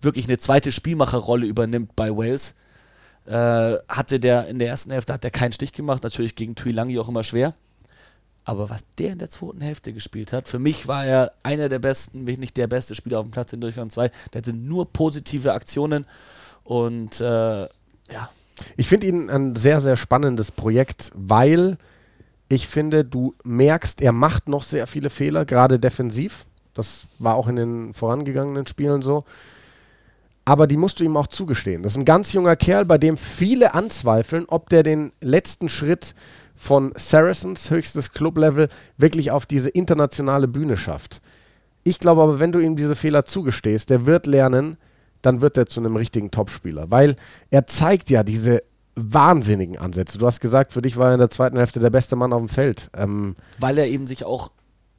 wirklich 0.00 0.26
eine 0.26 0.38
zweite 0.38 0.70
Spielmacherrolle 0.70 1.46
übernimmt 1.46 1.96
bei 1.96 2.16
Wales. 2.16 2.54
Äh, 3.26 3.78
hatte 3.88 4.20
der 4.20 4.46
in 4.46 4.58
der 4.58 4.68
ersten 4.68 4.92
Hälfte 4.92 5.12
hat 5.12 5.24
er 5.24 5.30
keinen 5.30 5.52
Stich 5.52 5.72
gemacht, 5.72 6.02
natürlich 6.04 6.36
gegen 6.36 6.54
Tuilangi 6.54 6.98
auch 6.98 7.08
immer 7.08 7.24
schwer. 7.24 7.54
Aber 8.44 8.70
was 8.70 8.84
der 8.98 9.12
in 9.12 9.18
der 9.18 9.30
zweiten 9.30 9.60
Hälfte 9.60 9.92
gespielt 9.92 10.32
hat, 10.32 10.48
für 10.48 10.60
mich 10.60 10.86
war 10.86 11.04
er 11.04 11.32
einer 11.42 11.68
der 11.68 11.80
besten, 11.80 12.26
wenn 12.26 12.38
nicht 12.38 12.56
der 12.56 12.68
beste 12.68 12.94
Spieler 12.94 13.18
auf 13.18 13.26
dem 13.26 13.32
Platz 13.32 13.52
in 13.52 13.60
Deutschland 13.60 13.90
2. 13.90 14.10
Der 14.32 14.38
hatte 14.40 14.52
nur 14.52 14.92
positive 14.92 15.52
Aktionen 15.52 16.06
und 16.62 17.20
äh, 17.20 17.24
ja, 17.64 18.30
ich 18.76 18.88
finde 18.88 19.08
ihn 19.08 19.30
ein 19.30 19.56
sehr, 19.56 19.80
sehr 19.80 19.96
spannendes 19.96 20.52
Projekt, 20.52 21.10
weil 21.14 21.76
ich 22.48 22.68
finde, 22.68 23.04
du 23.04 23.34
merkst, 23.44 24.00
er 24.00 24.12
macht 24.12 24.48
noch 24.48 24.62
sehr 24.62 24.86
viele 24.86 25.10
Fehler, 25.10 25.44
gerade 25.44 25.80
defensiv. 25.80 26.46
Das 26.74 27.08
war 27.18 27.34
auch 27.34 27.48
in 27.48 27.56
den 27.56 27.94
vorangegangenen 27.94 28.66
Spielen 28.66 29.02
so. 29.02 29.24
Aber 30.46 30.68
die 30.68 30.76
musst 30.76 31.00
du 31.00 31.04
ihm 31.04 31.16
auch 31.16 31.26
zugestehen. 31.26 31.82
Das 31.82 31.92
ist 31.92 31.98
ein 31.98 32.04
ganz 32.04 32.32
junger 32.32 32.54
Kerl, 32.54 32.84
bei 32.84 32.98
dem 32.98 33.16
viele 33.16 33.74
anzweifeln, 33.74 34.44
ob 34.46 34.70
der 34.70 34.84
den 34.84 35.12
letzten 35.20 35.68
Schritt 35.68 36.14
von 36.54 36.92
Saracens, 36.96 37.68
höchstes 37.70 38.12
Clublevel, 38.12 38.68
wirklich 38.96 39.32
auf 39.32 39.44
diese 39.44 39.68
internationale 39.68 40.46
Bühne 40.46 40.76
schafft. 40.76 41.20
Ich 41.82 41.98
glaube 41.98 42.22
aber, 42.22 42.38
wenn 42.38 42.52
du 42.52 42.60
ihm 42.60 42.76
diese 42.76 42.94
Fehler 42.94 43.24
zugestehst, 43.24 43.90
der 43.90 44.06
wird 44.06 44.26
lernen, 44.26 44.78
dann 45.20 45.40
wird 45.40 45.56
er 45.56 45.66
zu 45.66 45.80
einem 45.80 45.96
richtigen 45.96 46.30
Topspieler. 46.30 46.90
Weil 46.90 47.16
er 47.50 47.66
zeigt 47.66 48.08
ja 48.08 48.22
diese 48.22 48.62
wahnsinnigen 48.94 49.76
Ansätze. 49.76 50.16
Du 50.16 50.26
hast 50.26 50.40
gesagt, 50.40 50.72
für 50.72 50.80
dich 50.80 50.96
war 50.96 51.08
er 51.08 51.14
in 51.14 51.20
der 51.20 51.28
zweiten 51.28 51.56
Hälfte 51.56 51.80
der 51.80 51.90
beste 51.90 52.14
Mann 52.14 52.32
auf 52.32 52.40
dem 52.40 52.48
Feld. 52.48 52.88
Ähm 52.96 53.34
weil 53.58 53.78
er 53.78 53.88
eben 53.88 54.06
sich 54.06 54.24
auch 54.24 54.52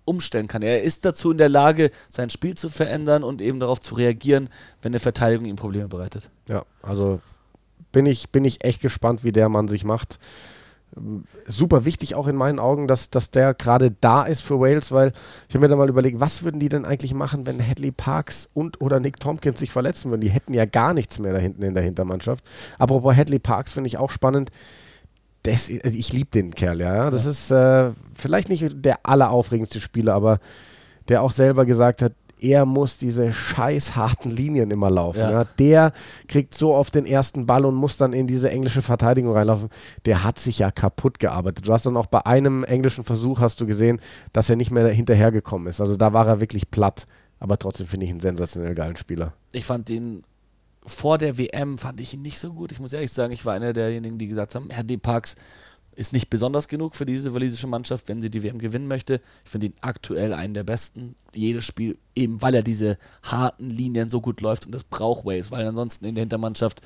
umstellen 0.08 0.48
kann. 0.48 0.62
Er 0.62 0.84
ist 0.84 1.06
dazu 1.06 1.32
in 1.32 1.38
der 1.38 1.50
Lage, 1.50 1.91
sein 2.10 2.30
Spiel 2.30 2.56
zu 2.56 2.70
verändern 2.70 3.24
und 3.24 3.41
eben 3.41 3.60
darauf 3.60 3.80
zu 3.82 3.96
reagieren, 3.96 4.50
wenn 4.82 4.91
eine 4.91 5.00
Verteidigung 5.00 5.46
ihm 5.46 5.56
Probleme 5.56 5.88
bereitet. 5.88 6.30
Ja, 6.48 6.63
also 6.82 7.20
bin 7.91 8.06
ich, 8.06 8.30
bin 8.32 8.46
ich 8.46 8.63
echt 8.63 8.82
gespannt, 8.82 9.24
wie 9.24 9.32
der 9.32 9.50
Mann 9.50 9.67
sich 9.67 9.84
macht 9.84 10.20
super 11.48 11.86
wichtig 11.86 12.15
auch 12.15 12.28
in 12.28 12.36
meinen 12.36 12.60
Augen, 12.60 12.88
dass, 12.88 13.10
dass 13.10 13.32
der 13.32 13.54
gerade 13.54 13.91
da 13.91 14.24
ist 14.24 14.41
für 14.41 14.60
Wales, 14.60 14.91
weil 14.91 15.12
ich 15.48 15.56
habe 15.56 15.65
mir 15.65 15.70
da 15.70 15.76
mal 15.76 15.89
überlegt, 15.89 16.20
was 16.20 16.43
würden 16.43 16.60
die 16.60 16.70
denn 16.70 16.86
eigentlich 16.86 17.13
machen, 17.13 17.46
wenn 17.46 17.65
Hadley 17.65 17.91
Parks 17.91 18.50
und 18.54 18.82
oder 18.82 19.00
Nick 19.00 19.20
Tompkins 19.20 19.60
sich 19.60 19.72
verletzen 19.72 20.12
würden? 20.12 20.22
Die 20.22 20.30
hätten 20.30 20.54
ja 20.54 20.65
gar 20.65 20.93
nichts 20.93 21.20
mehr 21.20 21.34
da 21.34 21.39
hinten 21.39 21.63
in 21.63 21.74
der 21.74 21.84
Hintermannschaft. 21.84 22.43
Apropos 22.80 23.15
Hadley 23.15 23.39
Parks 23.39 23.74
finde 23.74 23.88
ich 23.88 23.98
auch 23.98 24.12
spannend. 24.12 24.50
Das, 25.47 25.71
also 25.83 25.97
ich 25.97 26.13
liebe 26.13 26.29
den 26.31 26.53
Kerl, 26.53 26.81
ja. 26.81 27.10
Das 27.10 27.25
ja. 27.25 27.31
ist 27.31 27.51
äh, 27.51 27.91
vielleicht 28.13 28.49
nicht 28.49 28.65
der 28.73 29.05
alleraufregendste 29.05 29.79
Spieler, 29.79 30.13
aber 30.13 30.39
der 31.07 31.21
auch 31.21 31.31
selber 31.31 31.65
gesagt 31.65 32.01
hat, 32.01 32.13
er 32.39 32.65
muss 32.65 32.97
diese 32.97 33.31
scheiß 33.31 33.95
harten 33.95 34.29
Linien 34.29 34.69
immer 34.71 34.89
laufen. 34.89 35.19
Ja. 35.19 35.31
Ja. 35.31 35.43
Der 35.57 35.91
kriegt 36.27 36.53
so 36.53 36.73
oft 36.73 36.93
den 36.93 37.05
ersten 37.05 37.45
Ball 37.45 37.65
und 37.65 37.75
muss 37.75 37.97
dann 37.97 38.13
in 38.13 38.27
diese 38.27 38.49
englische 38.49 38.81
Verteidigung 38.81 39.33
reinlaufen. 39.33 39.69
Der 40.05 40.23
hat 40.23 40.38
sich 40.38 40.60
ja 40.60 40.69
kaputt 40.69 41.19
gearbeitet. 41.19 41.67
Du 41.67 41.73
hast 41.73 41.86
dann 41.86 41.97
auch 41.97 42.05
bei 42.05 42.25
einem 42.25 42.63
englischen 42.63 43.03
Versuch 43.03 43.39
hast 43.39 43.60
du 43.60 43.65
gesehen, 43.65 43.99
dass 44.33 44.49
er 44.49 44.55
nicht 44.55 44.71
mehr 44.71 44.88
hinterhergekommen 44.89 45.67
ist. 45.67 45.81
Also 45.81 45.97
da 45.97 46.13
war 46.13 46.27
er 46.27 46.39
wirklich 46.39 46.69
platt. 46.69 47.07
Aber 47.39 47.57
trotzdem 47.57 47.88
finde 47.88 48.05
ich 48.05 48.12
einen 48.12 48.19
sensationell 48.19 48.75
geilen 48.75 48.95
Spieler. 48.95 49.33
Ich 49.51 49.65
fand 49.65 49.89
den 49.89 50.23
vor 50.88 51.17
der 51.17 51.38
WM 51.38 51.78
fand 51.78 52.00
ich 52.00 52.13
ihn 52.13 52.21
nicht 52.21 52.39
so 52.39 52.54
gut. 52.54 52.71
Ich 52.71 52.80
muss 52.80 52.93
ehrlich 52.93 53.12
sagen, 53.12 53.34
ich 53.34 53.45
war 53.45 53.54
einer 53.54 53.73
derjenigen, 53.73 54.17
die 54.17 54.28
gesagt 54.28 54.56
haben, 54.56 54.69
Herr 54.69 54.84
D. 54.84 54.97
Parks 54.97 55.36
ist 55.95 56.13
nicht 56.13 56.30
besonders 56.30 56.67
genug 56.67 56.95
für 56.95 57.06
diese 57.06 57.34
walisische 57.34 57.67
Mannschaft, 57.67 58.08
wenn 58.08 58.21
sie 58.21 58.30
die 58.30 58.43
WM 58.43 58.60
gewinnen 58.60 58.88
möchte. 58.88 59.19
Ich 59.43 59.50
finde 59.50 59.67
ihn 59.67 59.73
aktuell 59.82 60.32
einen 60.32 60.54
der 60.54 60.63
besten. 60.63 61.15
Jedes 61.34 61.65
Spiel, 61.65 61.97
eben 62.15 62.41
weil 62.41 62.54
er 62.54 62.63
diese 62.63 62.97
harten 63.23 63.69
Linien 63.69 64.10
so 64.10 64.21
gut 64.21 64.39
läuft 64.41 64.67
und 64.67 64.71
das 64.73 64.84
braucht 64.84 65.26
Wales, 65.26 65.52
weil 65.52 65.67
ansonsten 65.67 66.06
in 66.06 66.15
der 66.15 66.21
Hintermannschaft, 66.21 66.82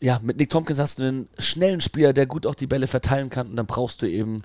ja, 0.00 0.18
mit 0.22 0.38
Nick 0.38 0.48
Tompkins 0.48 0.78
hast 0.78 0.98
du 0.98 1.04
einen 1.04 1.28
schnellen 1.38 1.82
Spieler, 1.82 2.14
der 2.14 2.26
gut 2.26 2.46
auch 2.46 2.54
die 2.54 2.66
Bälle 2.66 2.86
verteilen 2.86 3.28
kann 3.28 3.50
und 3.50 3.56
dann 3.56 3.66
brauchst 3.66 4.00
du 4.00 4.06
eben 4.08 4.42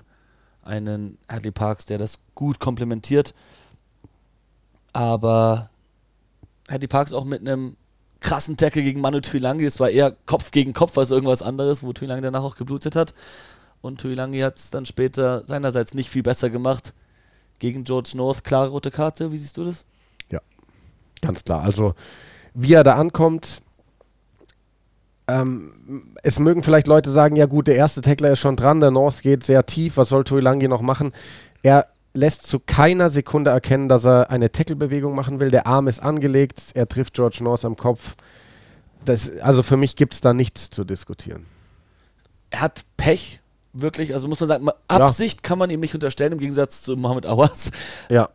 einen 0.62 1.16
Hadley 1.28 1.52
Parks, 1.52 1.86
der 1.86 1.96
das 1.96 2.18
gut 2.34 2.60
komplementiert. 2.60 3.34
Aber 4.92 5.70
Hadley 6.68 6.88
Parks 6.88 7.14
auch 7.14 7.24
mit 7.24 7.40
einem 7.40 7.76
krassen 8.26 8.56
Tackle 8.56 8.82
gegen 8.82 9.00
Manu 9.00 9.20
Tuilangi. 9.20 9.64
Das 9.64 9.78
war 9.78 9.88
eher 9.88 10.16
Kopf 10.26 10.50
gegen 10.50 10.72
Kopf 10.72 10.98
als 10.98 11.12
irgendwas 11.12 11.42
anderes, 11.42 11.84
wo 11.84 11.92
Tuilangi 11.92 12.22
danach 12.22 12.42
auch 12.42 12.56
geblutet 12.56 12.96
hat. 12.96 13.14
Und 13.80 14.00
Tuilangi 14.00 14.40
hat 14.40 14.58
es 14.58 14.70
dann 14.70 14.84
später 14.84 15.46
seinerseits 15.46 15.94
nicht 15.94 16.10
viel 16.10 16.24
besser 16.24 16.50
gemacht. 16.50 16.92
Gegen 17.60 17.84
George 17.84 18.10
North, 18.14 18.42
klare 18.42 18.68
rote 18.68 18.90
Karte. 18.90 19.30
Wie 19.30 19.38
siehst 19.38 19.56
du 19.56 19.64
das? 19.64 19.84
Ja, 20.28 20.40
ganz 21.22 21.44
klar. 21.44 21.62
Also, 21.62 21.94
wie 22.52 22.72
er 22.72 22.82
da 22.82 22.96
ankommt, 22.96 23.62
ähm, 25.28 26.02
es 26.24 26.40
mögen 26.40 26.64
vielleicht 26.64 26.88
Leute 26.88 27.10
sagen, 27.10 27.36
ja 27.36 27.46
gut, 27.46 27.68
der 27.68 27.76
erste 27.76 28.00
Tackler 28.00 28.32
ist 28.32 28.40
schon 28.40 28.56
dran, 28.56 28.80
der 28.80 28.90
North 28.90 29.22
geht 29.22 29.44
sehr 29.44 29.66
tief, 29.66 29.98
was 29.98 30.08
soll 30.08 30.24
Tuilangi 30.24 30.66
noch 30.66 30.82
machen? 30.82 31.12
Er 31.62 31.86
lässt 32.16 32.46
zu 32.46 32.58
keiner 32.58 33.10
Sekunde 33.10 33.50
erkennen, 33.50 33.88
dass 33.88 34.04
er 34.04 34.30
eine 34.30 34.50
Tackle-Bewegung 34.50 35.14
machen 35.14 35.38
will. 35.38 35.50
Der 35.50 35.66
Arm 35.66 35.86
ist 35.88 36.00
angelegt, 36.00 36.60
er 36.74 36.88
trifft 36.88 37.14
George 37.14 37.38
North 37.42 37.64
am 37.64 37.76
Kopf. 37.76 38.16
Das, 39.04 39.38
also 39.38 39.62
für 39.62 39.76
mich 39.76 39.96
gibt 39.96 40.14
es 40.14 40.20
da 40.20 40.34
nichts 40.34 40.70
zu 40.70 40.84
diskutieren. 40.84 41.46
Er 42.50 42.60
hat 42.62 42.84
Pech, 42.96 43.40
wirklich. 43.72 44.14
Also 44.14 44.28
muss 44.28 44.40
man 44.40 44.48
sagen, 44.48 44.68
Absicht 44.88 45.38
ja. 45.38 45.48
kann 45.48 45.58
man 45.58 45.70
ihm 45.70 45.80
nicht 45.80 45.94
unterstellen, 45.94 46.32
im 46.32 46.38
Gegensatz 46.38 46.82
zu 46.82 46.96
Mohammed 46.96 47.26
Awas. 47.26 47.70
Ja. 48.08 48.30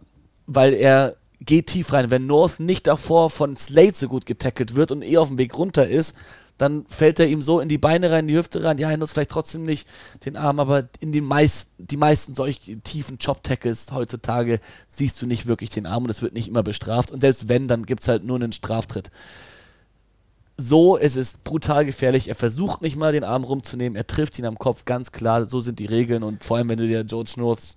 Weil 0.47 0.73
er 0.73 1.15
geht 1.41 1.67
tief 1.67 1.91
rein. 1.91 2.11
Wenn 2.11 2.27
North 2.27 2.59
nicht 2.59 2.87
davor 2.87 3.29
von 3.29 3.55
Slade 3.55 3.93
so 3.93 4.07
gut 4.07 4.25
getackelt 4.25 4.75
wird 4.75 4.91
und 4.91 5.01
eh 5.01 5.17
auf 5.17 5.27
dem 5.27 5.37
Weg 5.37 5.57
runter 5.57 5.87
ist, 5.87 6.15
dann 6.62 6.86
fällt 6.86 7.19
er 7.19 7.28
ihm 7.28 7.41
so 7.41 7.60
in 7.60 7.69
die 7.69 7.80
Beine 7.80 8.12
rein, 8.12 8.26
in 8.26 8.28
die 8.28 8.38
Hüfte 8.38 8.63
rein. 8.63 8.78
Ja, 8.78 8.91
er 8.91 8.97
nutzt 8.97 9.13
vielleicht 9.13 9.32
trotzdem 9.32 9.65
nicht 9.65 9.88
den 10.26 10.38
Arm, 10.38 10.60
aber 10.60 10.89
in 11.00 11.12
den 11.12 11.26
meisten, 11.26 11.71
die 11.80 11.97
meisten 11.97 12.36
solchen 12.36 12.84
tiefen 12.84 13.17
Chop-Tackles 13.17 13.88
heutzutage 13.91 14.60
siehst 14.88 15.19
du 15.21 15.26
nicht 15.26 15.47
wirklich 15.47 15.71
den 15.71 15.88
Arm 15.88 16.04
und 16.04 16.12
es 16.12 16.21
wird 16.21 16.34
nicht 16.34 16.47
immer 16.47 16.62
bestraft. 16.62 17.10
Und 17.10 17.21
selbst 17.21 17.50
wenn, 17.50 17.67
dann 17.67 17.88
gibt 17.88 18.04
es 18.04 18.08
halt 18.08 18.24
nur 18.24 18.36
einen 18.36 18.52
Straftritt. 18.52 19.10
So 20.58 20.97
ist 20.97 21.15
es 21.15 21.34
brutal 21.34 21.84
gefährlich. 21.84 22.28
Er 22.28 22.36
versucht 22.36 22.84
nicht 22.84 22.95
mal 22.95 23.12
den 23.12 23.24
Arm 23.24 23.43
rumzunehmen, 23.43 23.95
er 23.95 24.06
trifft 24.06 24.38
ihn 24.38 24.45
am 24.45 24.60
Kopf, 24.60 24.86
ganz 24.86 25.12
klar. 25.12 25.47
So 25.47 25.62
sind 25.62 25.80
die 25.80 25.88
Regeln 25.88 26.21
und 26.21 26.43
vor 26.43 26.58
allem, 26.58 26.69
wenn 26.69 26.78
du 26.78 26.88
dir 26.88 27.04
George 27.04 27.34
Norths 27.38 27.76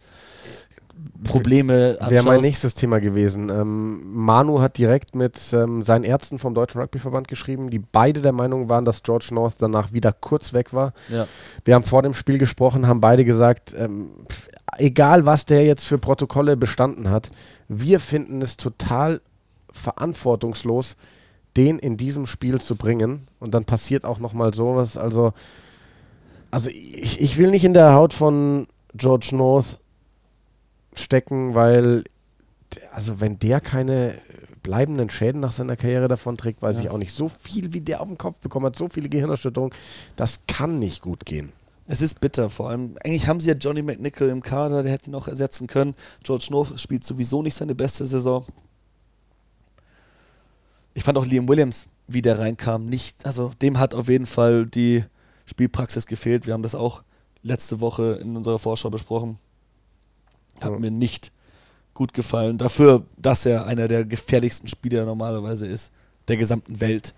Probleme 1.25 1.97
Wäre 2.09 2.25
mein 2.25 2.41
nächstes 2.41 2.75
Thema 2.75 3.01
gewesen. 3.01 3.49
Ähm, 3.49 4.03
Manu 4.15 4.61
hat 4.61 4.79
direkt 4.79 5.15
mit 5.15 5.39
ähm, 5.53 5.83
seinen 5.83 6.05
Ärzten 6.05 6.39
vom 6.39 6.55
Deutschen 6.55 6.81
Rugbyverband 6.81 7.29
geschrieben, 7.29 7.71
die 7.71 7.79
beide 7.79 8.21
der 8.21 8.33
Meinung 8.33 8.69
waren, 8.69 8.85
dass 8.85 9.03
George 9.03 9.29
North 9.31 9.55
danach 9.59 9.93
wieder 9.93 10.13
kurz 10.13 10.53
weg 10.53 10.73
war. 10.73 10.93
Ja. 11.09 11.27
Wir 11.65 11.75
haben 11.75 11.85
vor 11.85 12.03
dem 12.03 12.15
Spiel 12.15 12.39
gesprochen, 12.39 12.87
haben 12.87 13.01
beide 13.01 13.25
gesagt, 13.25 13.75
ähm, 13.77 14.11
egal 14.77 15.25
was 15.27 15.47
der 15.47 15.65
jetzt 15.65 15.85
für 15.85 15.99
Protokolle 15.99 16.57
bestanden 16.57 17.11
hat, 17.11 17.31
wir 17.69 18.01
finden 18.01 18.43
es 18.43 18.57
total 18.57 19.21
verantwortungslos, 19.71 20.97
den 21.57 21.79
in 21.79 21.97
diesem 21.97 22.27
Spiel 22.27 22.61
zu 22.61 22.77
bringen. 22.77 23.29
Und 23.41 23.55
dann 23.55 23.65
passiert 23.65 24.05
auch 24.05 24.19
nochmal 24.19 24.55
sowas. 24.55 24.97
Also, 24.97 25.33
also 26.51 26.71
ich, 26.71 27.21
ich 27.21 27.39
will 27.39 27.51
nicht 27.51 27.65
in 27.65 27.75
der 27.75 27.95
Haut 27.95 28.13
von 28.13 28.67
George 28.95 29.31
North 29.33 29.79
stecken, 30.95 31.55
weil 31.55 32.05
also 32.93 33.21
wenn 33.21 33.39
der 33.39 33.61
keine 33.61 34.19
bleibenden 34.63 35.11
Schäden 35.11 35.41
nach 35.41 35.53
seiner 35.53 35.77
Karriere 35.77 36.09
davon 36.09 36.37
trägt, 36.37 36.63
weiß 36.63 36.77
ja. 36.77 36.83
ich 36.83 36.91
auch 36.91 36.99
nicht. 36.99 37.13
So 37.13 37.29
viel, 37.29 37.75
wie 37.75 37.81
der 37.81 38.01
auf 38.01 38.09
den 38.09 38.19
Kopf 38.19 38.39
bekommen 38.39 38.67
hat, 38.67 38.77
so 38.77 38.89
viele 38.89 39.09
Gehirnerschütterungen, 39.09 39.75
das 40.17 40.41
kann 40.47 40.79
nicht 40.79 41.03
gut 41.03 41.27
gehen. 41.27 41.53
Es 41.87 42.01
ist 42.01 42.21
bitter, 42.21 42.49
vor 42.49 42.71
allem, 42.71 42.97
eigentlich 43.05 43.29
haben 43.29 43.41
sie 43.41 43.49
ja 43.49 43.55
Johnny 43.55 43.83
McNichol 43.83 44.31
im 44.31 44.43
Kader, 44.43 44.83
der 44.83 44.91
hätte 44.91 45.11
ihn 45.11 45.13
noch 45.13 45.29
ersetzen 45.29 45.67
können. 45.67 45.95
George 46.23 46.47
North 46.51 46.81
spielt 46.81 47.05
sowieso 47.05 47.43
nicht 47.43 47.55
seine 47.55 47.75
beste 47.75 48.07
Saison. 48.07 48.47
Ich 50.95 51.05
fand 51.05 51.19
auch 51.19 51.27
Liam 51.27 51.47
Williams, 51.47 51.87
wie 52.07 52.23
der 52.23 52.39
reinkam, 52.39 52.87
nicht, 52.87 53.27
also 53.27 53.53
dem 53.61 53.79
hat 53.79 53.95
auf 53.95 54.09
jeden 54.09 54.27
Fall 54.27 54.65
die 54.65 55.05
Spielpraxis 55.45 56.07
gefehlt. 56.07 56.47
Wir 56.47 56.55
haben 56.55 56.63
das 56.63 56.75
auch 56.75 57.03
letzte 57.43 57.81
Woche 57.81 58.19
in 58.23 58.35
unserer 58.35 58.59
Vorschau 58.59 58.89
besprochen 58.89 59.39
hat 60.61 60.79
mir 60.79 60.91
nicht 60.91 61.33
gut 61.95 62.13
gefallen. 62.13 62.59
Dafür, 62.59 63.05
dass 63.17 63.47
er 63.47 63.67
einer 63.67 63.89
der 63.89 64.05
gefährlichsten 64.05 64.69
Spieler 64.69 65.05
normalerweise 65.05 65.67
ist, 65.67 65.93
der 66.29 66.37
gesamten 66.37 66.81
Welt. 66.81 67.15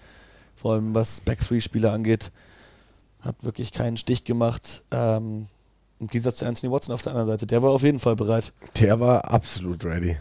Vor 0.55 0.75
allem 0.75 0.95
was 0.95 1.21
Back-Three-Spieler 1.21 1.93
angeht. 1.93 2.31
Hat 3.21 3.37
wirklich 3.43 3.73
keinen 3.73 3.97
Stich 3.97 4.25
gemacht. 4.25 4.85
Ähm, 4.91 5.49
Im 5.99 6.07
Gegensatz 6.07 6.37
zu 6.37 6.47
Anthony 6.47 6.73
Watson 6.73 6.95
auf 6.95 7.03
der 7.03 7.13
anderen 7.13 7.29
Seite. 7.29 7.47
Der 7.47 7.63
war 7.63 7.71
auf 7.71 7.83
jeden 7.83 7.99
Fall 7.99 8.17
bereit. 8.17 8.53
Der 8.81 9.01
war 9.01 9.25
absolut 9.25 9.85
ready. 9.85 10.17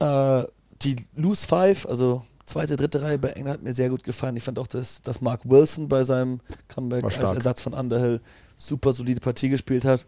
Äh, 0.00 0.44
die 0.82 0.96
Loose 1.16 1.46
Five, 1.46 1.86
also 1.86 2.24
zweite, 2.46 2.76
dritte 2.76 3.00
Reihe 3.02 3.18
bei 3.18 3.30
England 3.30 3.58
hat 3.58 3.62
mir 3.62 3.72
sehr 3.72 3.88
gut 3.88 4.02
gefallen. 4.02 4.36
Ich 4.36 4.42
fand 4.42 4.58
auch, 4.58 4.66
dass, 4.66 5.00
dass 5.02 5.20
Mark 5.20 5.40
Wilson 5.44 5.88
bei 5.88 6.04
seinem 6.04 6.40
Comeback 6.68 7.04
als 7.04 7.32
Ersatz 7.32 7.62
von 7.62 7.72
Underhill 7.72 8.20
super 8.56 8.92
solide 8.92 9.20
Partie 9.20 9.48
gespielt 9.48 9.84
hat. 9.84 10.06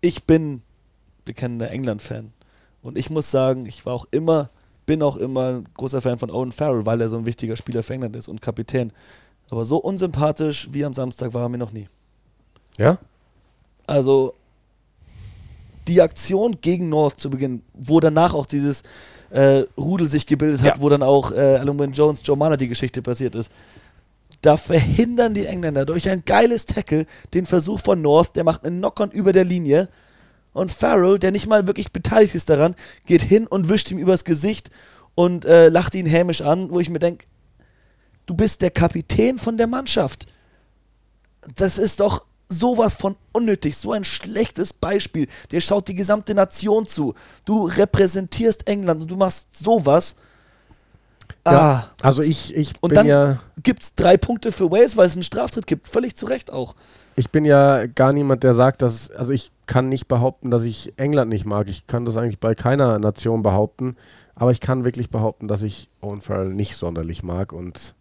Ich 0.00 0.24
bin 0.24 0.62
bekennender 1.24 1.70
England-Fan. 1.70 2.32
Und 2.82 2.98
ich 2.98 3.10
muss 3.10 3.30
sagen, 3.30 3.66
ich 3.66 3.84
war 3.86 3.94
auch 3.94 4.06
immer, 4.10 4.50
bin 4.86 5.02
auch 5.02 5.16
immer 5.16 5.48
ein 5.48 5.68
großer 5.74 6.00
Fan 6.00 6.18
von 6.18 6.30
Owen 6.30 6.52
Farrell, 6.52 6.86
weil 6.86 7.00
er 7.00 7.08
so 7.08 7.18
ein 7.18 7.26
wichtiger 7.26 7.56
Spieler 7.56 7.82
für 7.82 7.94
England 7.94 8.16
ist 8.16 8.28
und 8.28 8.40
Kapitän. 8.40 8.92
Aber 9.50 9.64
so 9.64 9.78
unsympathisch 9.78 10.68
wie 10.72 10.84
am 10.84 10.94
Samstag 10.94 11.34
war 11.34 11.42
er 11.42 11.48
mir 11.48 11.58
noch 11.58 11.72
nie. 11.72 11.88
Ja? 12.78 12.98
Also 13.86 14.34
die 15.88 16.00
Aktion 16.00 16.60
gegen 16.60 16.88
North 16.88 17.18
zu 17.18 17.30
Beginn, 17.30 17.62
wo 17.74 18.00
danach 18.00 18.32
auch 18.32 18.46
dieses 18.46 18.82
äh, 19.30 19.64
Rudel 19.76 20.08
sich 20.08 20.26
gebildet 20.26 20.62
hat, 20.62 20.76
ja. 20.76 20.82
wo 20.82 20.88
dann 20.88 21.02
auch 21.02 21.32
äh, 21.32 21.56
Alan 21.56 21.92
Jones, 21.92 22.20
Joe 22.24 22.36
Mana 22.36 22.56
die 22.56 22.68
Geschichte 22.68 23.02
passiert 23.02 23.34
ist. 23.34 23.50
Da 24.42 24.56
verhindern 24.56 25.34
die 25.34 25.46
Engländer 25.46 25.84
durch 25.84 26.08
ein 26.08 26.24
geiles 26.24 26.64
Tackle 26.64 27.06
den 27.34 27.44
Versuch 27.44 27.80
von 27.80 28.00
North, 28.00 28.36
der 28.36 28.44
macht 28.44 28.64
einen 28.64 28.78
Knock-on 28.78 29.10
über 29.10 29.32
der 29.32 29.44
Linie 29.44 29.88
und 30.52 30.70
Farrell, 30.70 31.18
der 31.18 31.30
nicht 31.30 31.46
mal 31.46 31.66
wirklich 31.66 31.92
beteiligt 31.92 32.34
ist 32.34 32.50
daran, 32.50 32.74
geht 33.06 33.22
hin 33.22 33.46
und 33.46 33.68
wischt 33.68 33.90
ihm 33.90 33.98
übers 33.98 34.24
Gesicht 34.24 34.70
und 35.14 35.44
äh, 35.44 35.68
lacht 35.68 35.94
ihn 35.94 36.06
hämisch 36.06 36.40
an, 36.42 36.70
wo 36.70 36.80
ich 36.80 36.90
mir 36.90 36.98
denke, 36.98 37.26
du 38.26 38.34
bist 38.34 38.62
der 38.62 38.70
Kapitän 38.70 39.38
von 39.38 39.56
der 39.56 39.66
Mannschaft. 39.66 40.26
Das 41.56 41.78
ist 41.78 42.00
doch 42.00 42.24
sowas 42.48 42.96
von 42.96 43.16
unnötig, 43.32 43.76
so 43.76 43.92
ein 43.92 44.04
schlechtes 44.04 44.72
Beispiel. 44.72 45.28
Der 45.52 45.60
schaut 45.60 45.88
die 45.88 45.94
gesamte 45.94 46.34
Nation 46.34 46.86
zu. 46.86 47.14
Du 47.44 47.64
repräsentierst 47.64 48.66
England 48.66 49.02
und 49.02 49.10
du 49.10 49.16
machst 49.16 49.56
sowas. 49.56 50.16
Ja, 51.46 51.52
ah. 51.52 51.90
Also 52.02 52.22
ich, 52.22 52.54
ich 52.54 52.72
und 52.80 52.94
dann 52.96 53.06
ja 53.06 53.40
gibt 53.62 53.82
es 53.82 53.94
drei 53.94 54.16
Punkte 54.16 54.52
für 54.52 54.70
Wales, 54.70 54.96
weil 54.96 55.06
es 55.06 55.14
einen 55.14 55.22
Straftritt 55.22 55.66
gibt. 55.66 55.88
Völlig 55.88 56.16
zu 56.16 56.26
Recht 56.26 56.52
auch. 56.52 56.74
Ich 57.16 57.30
bin 57.30 57.44
ja 57.44 57.86
gar 57.86 58.12
niemand, 58.12 58.42
der 58.42 58.54
sagt, 58.54 58.82
dass, 58.82 59.10
also 59.10 59.32
ich 59.32 59.52
kann 59.70 59.88
nicht 59.88 60.08
behaupten, 60.08 60.50
dass 60.50 60.64
ich 60.64 60.94
England 60.96 61.30
nicht 61.30 61.44
mag. 61.44 61.68
Ich 61.68 61.86
kann 61.86 62.04
das 62.04 62.16
eigentlich 62.16 62.40
bei 62.40 62.56
keiner 62.56 62.98
Nation 62.98 63.44
behaupten. 63.44 63.96
Aber 64.34 64.50
ich 64.50 64.58
kann 64.58 64.82
wirklich 64.82 65.10
behaupten, 65.10 65.46
dass 65.46 65.62
ich 65.62 65.88
Owen 66.00 66.22
Farrell 66.22 66.52
nicht 66.52 66.74
sonderlich 66.74 67.22
mag. 67.22 67.52
Und 67.52 67.94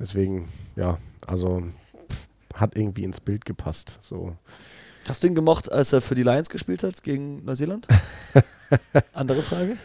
deswegen, 0.00 0.48
ja, 0.74 0.96
also 1.26 1.62
hat 2.54 2.74
irgendwie 2.74 3.04
ins 3.04 3.20
Bild 3.20 3.44
gepasst. 3.44 4.00
So. 4.00 4.32
Hast 5.06 5.22
du 5.22 5.26
ihn 5.26 5.34
gemocht, 5.34 5.70
als 5.70 5.92
er 5.92 6.00
für 6.00 6.14
die 6.14 6.22
Lions 6.22 6.48
gespielt 6.48 6.82
hat 6.84 7.02
gegen 7.02 7.44
Neuseeland? 7.44 7.86
Andere 9.12 9.42
Frage? 9.42 9.76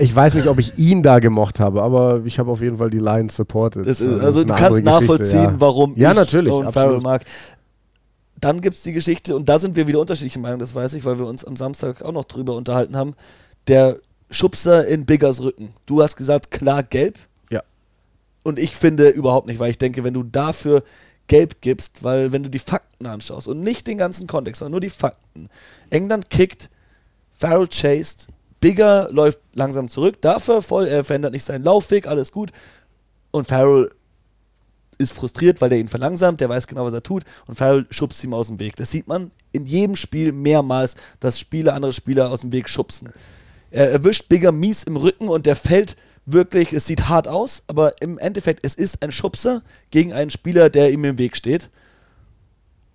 Ich 0.00 0.14
weiß 0.14 0.34
nicht, 0.34 0.48
ob 0.48 0.58
ich 0.58 0.76
ihn 0.76 1.04
da 1.04 1.20
gemocht 1.20 1.60
habe, 1.60 1.82
aber 1.82 2.22
ich 2.24 2.40
habe 2.40 2.50
auf 2.50 2.60
jeden 2.60 2.78
Fall 2.78 2.90
die 2.90 2.98
Lions 2.98 3.36
supported. 3.36 3.86
Ist, 3.86 4.02
also 4.02 4.42
du 4.42 4.54
kannst 4.54 4.82
nachvollziehen, 4.82 5.42
ja. 5.42 5.54
warum 5.60 5.94
ja, 5.96 6.10
ich 6.10 6.16
natürlich, 6.16 6.52
Owen 6.52 6.72
Farrell 6.72 7.00
mag 7.00 7.22
dann 8.38 8.60
gibt 8.60 8.76
es 8.76 8.82
die 8.82 8.92
Geschichte, 8.92 9.34
und 9.34 9.48
da 9.48 9.58
sind 9.58 9.76
wir 9.76 9.86
wieder 9.86 10.00
unterschiedliche 10.00 10.38
Meinungen, 10.38 10.60
das 10.60 10.74
weiß 10.74 10.92
ich, 10.94 11.04
weil 11.04 11.18
wir 11.18 11.26
uns 11.26 11.44
am 11.44 11.56
Samstag 11.56 12.02
auch 12.02 12.12
noch 12.12 12.24
drüber 12.24 12.54
unterhalten 12.54 12.96
haben. 12.96 13.14
Der 13.66 13.98
Schubser 14.30 14.86
in 14.86 15.06
Biggers 15.06 15.40
Rücken. 15.40 15.72
Du 15.86 16.02
hast 16.02 16.16
gesagt, 16.16 16.50
klar 16.50 16.82
gelb. 16.82 17.18
Ja. 17.50 17.62
Und 18.42 18.58
ich 18.58 18.76
finde 18.76 19.08
überhaupt 19.08 19.46
nicht, 19.46 19.58
weil 19.58 19.70
ich 19.70 19.78
denke, 19.78 20.04
wenn 20.04 20.14
du 20.14 20.22
dafür 20.22 20.82
gelb 21.28 21.60
gibst, 21.60 22.04
weil 22.04 22.32
wenn 22.32 22.42
du 22.42 22.50
die 22.50 22.58
Fakten 22.58 23.06
anschaust 23.06 23.48
und 23.48 23.60
nicht 23.60 23.86
den 23.86 23.98
ganzen 23.98 24.26
Kontext, 24.26 24.60
sondern 24.60 24.72
nur 24.72 24.80
die 24.80 24.90
Fakten. 24.90 25.48
England 25.90 26.30
kickt, 26.30 26.70
Farrell 27.32 27.68
chased, 27.68 28.28
Bigger 28.60 29.08
läuft 29.10 29.40
langsam 29.54 29.88
zurück, 29.88 30.20
dafür 30.20 30.62
voll, 30.62 30.86
er 30.86 31.04
verändert 31.04 31.32
nicht 31.32 31.44
seinen 31.44 31.64
Laufweg, 31.64 32.06
alles 32.06 32.32
gut. 32.32 32.52
Und 33.30 33.48
Farrell 33.48 33.90
ist 34.98 35.12
frustriert, 35.12 35.60
weil 35.60 35.70
der 35.70 35.78
ihn 35.78 35.88
verlangsamt, 35.88 36.40
der 36.40 36.48
weiß 36.48 36.66
genau, 36.66 36.84
was 36.84 36.92
er 36.92 37.02
tut 37.02 37.24
und 37.46 37.54
Farrell 37.54 37.86
schubst 37.90 38.22
ihm 38.24 38.34
aus 38.34 38.48
dem 38.48 38.58
Weg. 38.58 38.76
Das 38.76 38.90
sieht 38.90 39.08
man 39.08 39.30
in 39.52 39.66
jedem 39.66 39.96
Spiel 39.96 40.32
mehrmals, 40.32 40.96
dass 41.20 41.38
Spieler 41.40 41.74
andere 41.74 41.92
Spieler 41.92 42.30
aus 42.30 42.42
dem 42.42 42.52
Weg 42.52 42.68
schubsen. 42.68 43.12
Er 43.70 43.90
erwischt 43.90 44.28
Bigger 44.28 44.52
mies 44.52 44.84
im 44.84 44.96
Rücken 44.96 45.28
und 45.28 45.46
der 45.46 45.56
fällt 45.56 45.96
wirklich, 46.24 46.72
es 46.72 46.86
sieht 46.86 47.08
hart 47.08 47.28
aus, 47.28 47.62
aber 47.66 48.00
im 48.00 48.18
Endeffekt, 48.18 48.64
es 48.64 48.74
ist 48.74 49.02
ein 49.02 49.12
Schubser 49.12 49.62
gegen 49.90 50.12
einen 50.12 50.30
Spieler, 50.30 50.70
der 50.70 50.92
ihm 50.92 51.04
im 51.04 51.18
Weg 51.18 51.36
steht. 51.36 51.70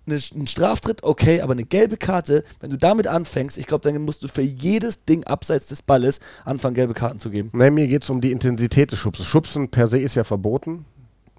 Ein 0.06 0.48
Straftritt, 0.48 1.04
okay, 1.04 1.40
aber 1.42 1.52
eine 1.52 1.64
gelbe 1.64 1.96
Karte, 1.96 2.42
wenn 2.60 2.70
du 2.70 2.76
damit 2.76 3.06
anfängst, 3.06 3.56
ich 3.56 3.66
glaube, 3.66 3.88
dann 3.88 4.02
musst 4.02 4.24
du 4.24 4.28
für 4.28 4.42
jedes 4.42 5.04
Ding 5.04 5.22
abseits 5.24 5.66
des 5.66 5.80
Balles 5.80 6.18
anfangen, 6.44 6.74
gelbe 6.74 6.92
Karten 6.92 7.20
zu 7.20 7.30
geben. 7.30 7.50
Nein, 7.52 7.74
mir 7.74 7.86
geht 7.86 8.02
es 8.02 8.10
um 8.10 8.20
die 8.20 8.32
Intensität 8.32 8.90
des 8.90 8.98
Schubses. 8.98 9.26
Schubsen 9.26 9.68
per 9.68 9.86
se 9.86 9.98
ist 9.98 10.16
ja 10.16 10.24
verboten 10.24 10.84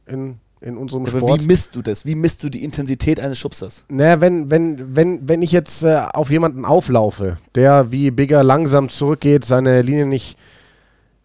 in 0.05 0.39
in 0.63 0.77
unserem 0.77 1.05
Aber 1.05 1.17
Sport. 1.17 1.41
wie 1.41 1.47
misst 1.47 1.75
du 1.75 1.81
das? 1.81 2.05
Wie 2.05 2.15
misst 2.15 2.41
du 2.41 2.49
die 2.49 2.63
Intensität 2.63 3.19
eines 3.19 3.37
Schubsers? 3.37 3.83
Naja, 3.89 4.21
wenn, 4.21 4.49
wenn, 4.49 4.95
wenn, 4.95 5.27
wenn 5.27 5.41
ich 5.41 5.51
jetzt 5.51 5.83
äh, 5.83 6.05
auf 6.13 6.31
jemanden 6.31 6.63
auflaufe, 6.63 7.37
der 7.53 7.91
wie 7.91 8.11
Bigger 8.11 8.43
langsam 8.43 8.87
zurückgeht, 8.89 9.43
seine 9.43 9.81
Linie 9.81 10.05
nicht 10.05 10.37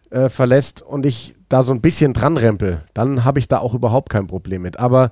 äh, 0.09 0.27
verlässt 0.27 0.81
und 0.81 1.05
ich 1.05 1.35
da 1.47 1.63
so 1.63 1.73
ein 1.73 1.81
bisschen 1.81 2.13
dran 2.13 2.35
rempel, 2.35 2.83
dann 2.93 3.23
habe 3.23 3.39
ich 3.39 3.47
da 3.47 3.59
auch 3.59 3.73
überhaupt 3.73 4.09
kein 4.09 4.27
Problem 4.27 4.61
mit. 4.61 4.77
Aber 4.77 5.11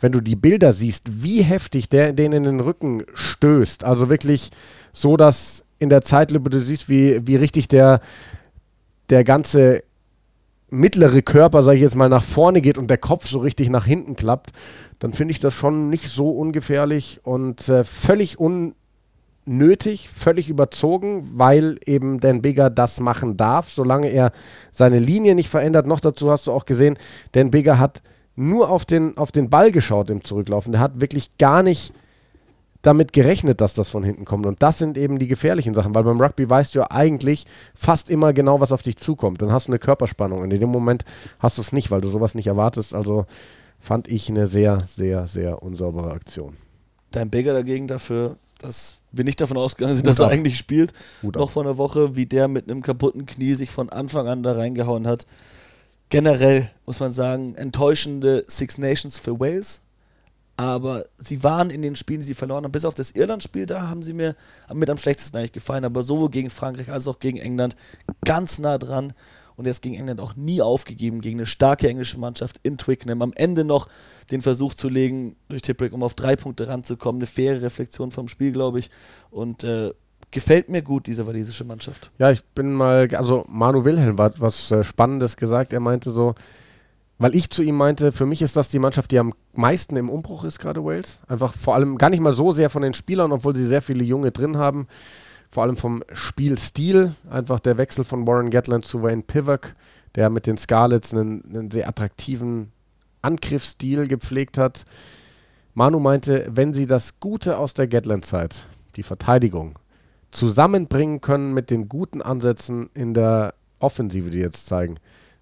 wenn 0.00 0.12
du 0.12 0.20
die 0.20 0.36
Bilder 0.36 0.72
siehst, 0.72 1.22
wie 1.22 1.42
heftig 1.42 1.88
der 1.88 2.12
den 2.12 2.32
in 2.32 2.42
den 2.42 2.60
Rücken 2.60 3.04
stößt, 3.14 3.84
also 3.84 4.08
wirklich 4.08 4.50
so, 4.92 5.16
dass 5.16 5.64
in 5.78 5.88
der 5.88 6.02
Zeitlupe 6.02 6.50
du 6.50 6.60
siehst, 6.60 6.88
wie, 6.88 7.24
wie 7.26 7.36
richtig 7.36 7.68
der, 7.68 8.00
der 9.08 9.22
ganze 9.22 9.82
mittlere 10.70 11.22
Körper, 11.22 11.62
sage 11.62 11.76
ich 11.76 11.82
jetzt 11.82 11.94
mal, 11.94 12.08
nach 12.08 12.24
vorne 12.24 12.60
geht 12.60 12.78
und 12.78 12.88
der 12.88 12.98
Kopf 12.98 13.26
so 13.26 13.38
richtig 13.38 13.70
nach 13.70 13.86
hinten 13.86 14.16
klappt, 14.16 14.50
dann 14.98 15.12
finde 15.12 15.32
ich 15.32 15.40
das 15.40 15.54
schon 15.54 15.88
nicht 15.88 16.08
so 16.08 16.30
ungefährlich 16.30 17.20
und 17.22 17.68
äh, 17.68 17.84
völlig 17.84 18.38
unnötig, 18.38 20.08
völlig 20.08 20.50
überzogen, 20.50 21.30
weil 21.34 21.78
eben 21.86 22.20
Dan 22.20 22.42
Bigger 22.42 22.70
das 22.70 23.00
machen 23.00 23.36
darf, 23.36 23.70
solange 23.70 24.08
er 24.08 24.32
seine 24.72 24.98
Linie 24.98 25.34
nicht 25.34 25.48
verändert. 25.48 25.86
Noch 25.86 26.00
dazu 26.00 26.30
hast 26.30 26.46
du 26.46 26.52
auch 26.52 26.66
gesehen, 26.66 26.98
Dan 27.32 27.50
Bigger 27.50 27.78
hat 27.78 28.02
nur 28.36 28.70
auf 28.70 28.84
den, 28.84 29.16
auf 29.16 29.32
den 29.32 29.50
Ball 29.50 29.72
geschaut 29.72 30.10
im 30.10 30.22
Zurücklaufen. 30.22 30.72
Der 30.72 30.80
hat 30.80 31.00
wirklich 31.00 31.36
gar 31.38 31.62
nicht 31.62 31.92
damit 32.82 33.12
gerechnet, 33.12 33.60
dass 33.60 33.74
das 33.74 33.88
von 33.88 34.04
hinten 34.04 34.24
kommt. 34.24 34.46
Und 34.46 34.62
das 34.62 34.78
sind 34.78 34.96
eben 34.96 35.18
die 35.18 35.26
gefährlichen 35.26 35.74
Sachen, 35.74 35.94
weil 35.94 36.04
beim 36.04 36.20
Rugby 36.20 36.48
weißt 36.48 36.74
du 36.74 36.80
ja 36.80 36.90
eigentlich 36.90 37.46
fast 37.74 38.08
immer 38.08 38.32
genau, 38.32 38.60
was 38.60 38.72
auf 38.72 38.82
dich 38.82 38.96
zukommt. 38.96 39.42
Dann 39.42 39.52
hast 39.52 39.66
du 39.66 39.72
eine 39.72 39.78
Körperspannung 39.78 40.40
und 40.40 40.52
in 40.52 40.60
dem 40.60 40.70
Moment 40.70 41.04
hast 41.38 41.58
du 41.58 41.62
es 41.62 41.72
nicht, 41.72 41.90
weil 41.90 42.00
du 42.00 42.08
sowas 42.08 42.34
nicht 42.34 42.46
erwartest. 42.46 42.94
Also 42.94 43.26
fand 43.80 44.08
ich 44.08 44.28
eine 44.28 44.46
sehr, 44.46 44.84
sehr, 44.86 45.26
sehr 45.26 45.62
unsaubere 45.62 46.12
Aktion. 46.12 46.56
Dein 47.10 47.30
Bigger 47.30 47.52
dagegen 47.52 47.88
dafür, 47.88 48.36
dass 48.58 49.00
wir 49.12 49.24
nicht 49.24 49.40
davon 49.40 49.56
ausgegangen 49.56 49.96
sind, 49.96 50.06
dass 50.06 50.18
er 50.18 50.28
eigentlich 50.28 50.58
spielt, 50.58 50.92
Gut 51.22 51.36
noch 51.36 51.50
vor 51.50 51.62
einer 51.64 51.78
Woche, 51.78 52.16
wie 52.16 52.26
der 52.26 52.48
mit 52.48 52.68
einem 52.68 52.82
kaputten 52.82 53.26
Knie 53.26 53.54
sich 53.54 53.70
von 53.70 53.88
Anfang 53.88 54.28
an 54.28 54.42
da 54.42 54.52
reingehauen 54.52 55.06
hat. 55.06 55.26
Generell 56.10 56.70
muss 56.86 57.00
man 57.00 57.12
sagen, 57.12 57.54
enttäuschende 57.54 58.44
Six 58.46 58.78
Nations 58.78 59.18
für 59.18 59.38
Wales 59.38 59.82
aber 60.58 61.04
sie 61.18 61.44
waren 61.44 61.70
in 61.70 61.82
den 61.82 61.94
Spielen, 61.94 62.18
die 62.18 62.26
sie 62.26 62.34
verloren 62.34 62.64
haben, 62.64 62.72
bis 62.72 62.84
auf 62.84 62.94
das 62.94 63.12
Irland-Spiel, 63.12 63.64
da 63.64 63.88
haben 63.88 64.02
sie 64.02 64.12
mir 64.12 64.34
mit 64.74 64.90
am 64.90 64.98
schlechtesten 64.98 65.38
eigentlich 65.38 65.52
gefallen, 65.52 65.84
aber 65.84 66.02
sowohl 66.02 66.30
gegen 66.30 66.50
Frankreich 66.50 66.90
als 66.90 67.06
auch 67.06 67.20
gegen 67.20 67.38
England 67.38 67.76
ganz 68.24 68.58
nah 68.58 68.76
dran 68.76 69.12
und 69.54 69.66
jetzt 69.66 69.82
gegen 69.82 69.94
England 69.94 70.20
auch 70.20 70.34
nie 70.34 70.60
aufgegeben, 70.60 71.20
gegen 71.20 71.38
eine 71.38 71.46
starke 71.46 71.88
englische 71.88 72.18
Mannschaft 72.18 72.58
in 72.64 72.76
Twickenham. 72.76 73.22
Am 73.22 73.32
Ende 73.34 73.64
noch 73.64 73.88
den 74.32 74.42
Versuch 74.42 74.74
zu 74.74 74.88
legen 74.88 75.36
durch 75.48 75.62
Tipperick, 75.62 75.92
um 75.92 76.02
auf 76.02 76.14
drei 76.14 76.34
Punkte 76.34 76.66
ranzukommen. 76.66 77.20
Eine 77.20 77.26
faire 77.26 77.62
Reflexion 77.62 78.10
vom 78.10 78.26
Spiel, 78.26 78.50
glaube 78.50 78.80
ich. 78.80 78.90
Und 79.30 79.62
äh, 79.62 79.92
gefällt 80.32 80.68
mir 80.68 80.82
gut, 80.82 81.06
diese 81.06 81.24
walisische 81.26 81.64
Mannschaft. 81.64 82.10
Ja, 82.18 82.32
ich 82.32 82.44
bin 82.44 82.72
mal, 82.72 83.08
also 83.14 83.44
Manu 83.48 83.84
Wilhelm 83.84 84.18
hat 84.18 84.40
was 84.40 84.72
äh, 84.72 84.82
Spannendes 84.82 85.36
gesagt. 85.36 85.72
Er 85.72 85.80
meinte 85.80 86.10
so, 86.10 86.34
weil 87.18 87.34
ich 87.34 87.50
zu 87.50 87.62
ihm 87.62 87.76
meinte, 87.76 88.12
für 88.12 88.26
mich 88.26 88.42
ist 88.42 88.56
das 88.56 88.68
die 88.68 88.78
Mannschaft, 88.78 89.10
die 89.10 89.18
am 89.18 89.34
meisten 89.52 89.96
im 89.96 90.08
Umbruch 90.08 90.44
ist, 90.44 90.60
gerade 90.60 90.84
Wales. 90.84 91.20
Einfach 91.26 91.52
vor 91.52 91.74
allem 91.74 91.98
gar 91.98 92.10
nicht 92.10 92.20
mal 92.20 92.32
so 92.32 92.52
sehr 92.52 92.70
von 92.70 92.82
den 92.82 92.94
Spielern, 92.94 93.32
obwohl 93.32 93.56
sie 93.56 93.66
sehr 93.66 93.82
viele 93.82 94.04
Junge 94.04 94.30
drin 94.30 94.56
haben. 94.56 94.86
Vor 95.50 95.64
allem 95.64 95.76
vom 95.76 96.04
Spielstil. 96.12 97.14
Einfach 97.28 97.58
der 97.58 97.76
Wechsel 97.76 98.04
von 98.04 98.26
Warren 98.26 98.50
Gatland 98.50 98.84
zu 98.84 99.02
Wayne 99.02 99.22
Pivak, 99.22 99.74
der 100.14 100.30
mit 100.30 100.46
den 100.46 100.56
Scarlets 100.56 101.12
einen, 101.12 101.44
einen 101.44 101.70
sehr 101.72 101.88
attraktiven 101.88 102.70
Angriffsstil 103.20 104.06
gepflegt 104.06 104.56
hat. 104.56 104.84
Manu 105.74 105.98
meinte, 105.98 106.46
wenn 106.50 106.72
sie 106.72 106.86
das 106.86 107.18
Gute 107.18 107.58
aus 107.58 107.74
der 107.74 107.88
Gatland-Zeit, 107.88 108.66
die 108.96 109.02
Verteidigung, 109.02 109.78
zusammenbringen 110.30 111.20
können 111.20 111.52
mit 111.52 111.70
den 111.70 111.88
guten 111.88 112.22
Ansätzen 112.22 112.90
in 112.94 113.14
der 113.14 113.54
Offensive, 113.80 114.30
die 114.30 114.38
jetzt 114.38 114.66
zeigen, 114.66 114.96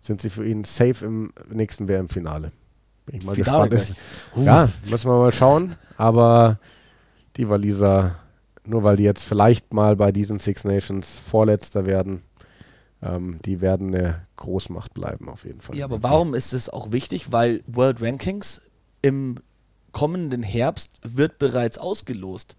sind 0.07 0.21
sie 0.21 0.31
für 0.31 0.47
ihn 0.47 0.65
safe 0.65 1.05
im 1.05 1.33
nächsten 1.51 1.89
WM-Finale. 1.89 2.53
Bin 3.07 3.17
ich 3.17 3.25
mal 3.25 3.35
Finale 3.35 3.69
gespannt. 3.69 3.97
Ist, 4.37 4.45
ja, 4.45 4.69
müssen 4.91 5.11
wir 5.11 5.19
mal 5.19 5.33
schauen. 5.33 5.77
Aber 5.97 6.59
die 7.37 7.49
Waliser, 7.49 8.17
nur 8.65 8.83
weil 8.83 8.97
die 8.97 9.05
jetzt 9.05 9.25
vielleicht 9.25 9.73
mal 9.73 9.97
bei 9.97 10.13
diesen 10.13 10.39
Six 10.39 10.65
Nations 10.65 11.19
Vorletzter 11.19 11.87
werden, 11.87 12.23
ähm, 13.03 13.39
die 13.45 13.61
werden 13.61 13.95
eine 13.95 14.27
Großmacht 14.37 14.95
bleiben 14.95 15.29
auf 15.29 15.45
jeden 15.45 15.61
Fall. 15.61 15.77
Ja, 15.77 15.85
aber 15.85 16.03
warum 16.03 16.35
ist 16.35 16.53
es 16.53 16.69
auch 16.69 16.93
wichtig? 16.93 17.33
Weil 17.33 17.63
World 17.67 18.03
Rankings 18.03 18.63
im 19.03 19.37
kommenden 19.93 20.43
Herbst 20.43 20.99
wird 21.03 21.39
bereits 21.39 21.79
ausgelost. 21.79 22.57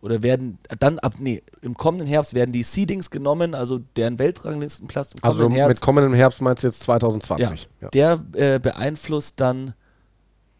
Oder 0.00 0.22
werden 0.22 0.58
dann 0.78 1.00
ab, 1.00 1.14
nee, 1.18 1.42
im 1.60 1.74
kommenden 1.74 2.06
Herbst 2.06 2.32
werden 2.32 2.52
die 2.52 2.62
Seedings 2.62 3.10
genommen, 3.10 3.54
also 3.54 3.80
deren 3.96 4.18
Weltranglistenplatz 4.18 5.12
im 5.12 5.24
Also 5.24 5.42
kommenden 5.42 5.56
Herbst. 5.56 5.68
mit 5.68 5.80
kommendem 5.80 6.14
Herbst 6.14 6.40
meinst 6.40 6.62
du 6.62 6.68
jetzt 6.68 6.82
2020? 6.84 7.68
Ja. 7.80 7.88
Der 7.88 8.24
äh, 8.34 8.58
beeinflusst 8.60 9.40
dann 9.40 9.74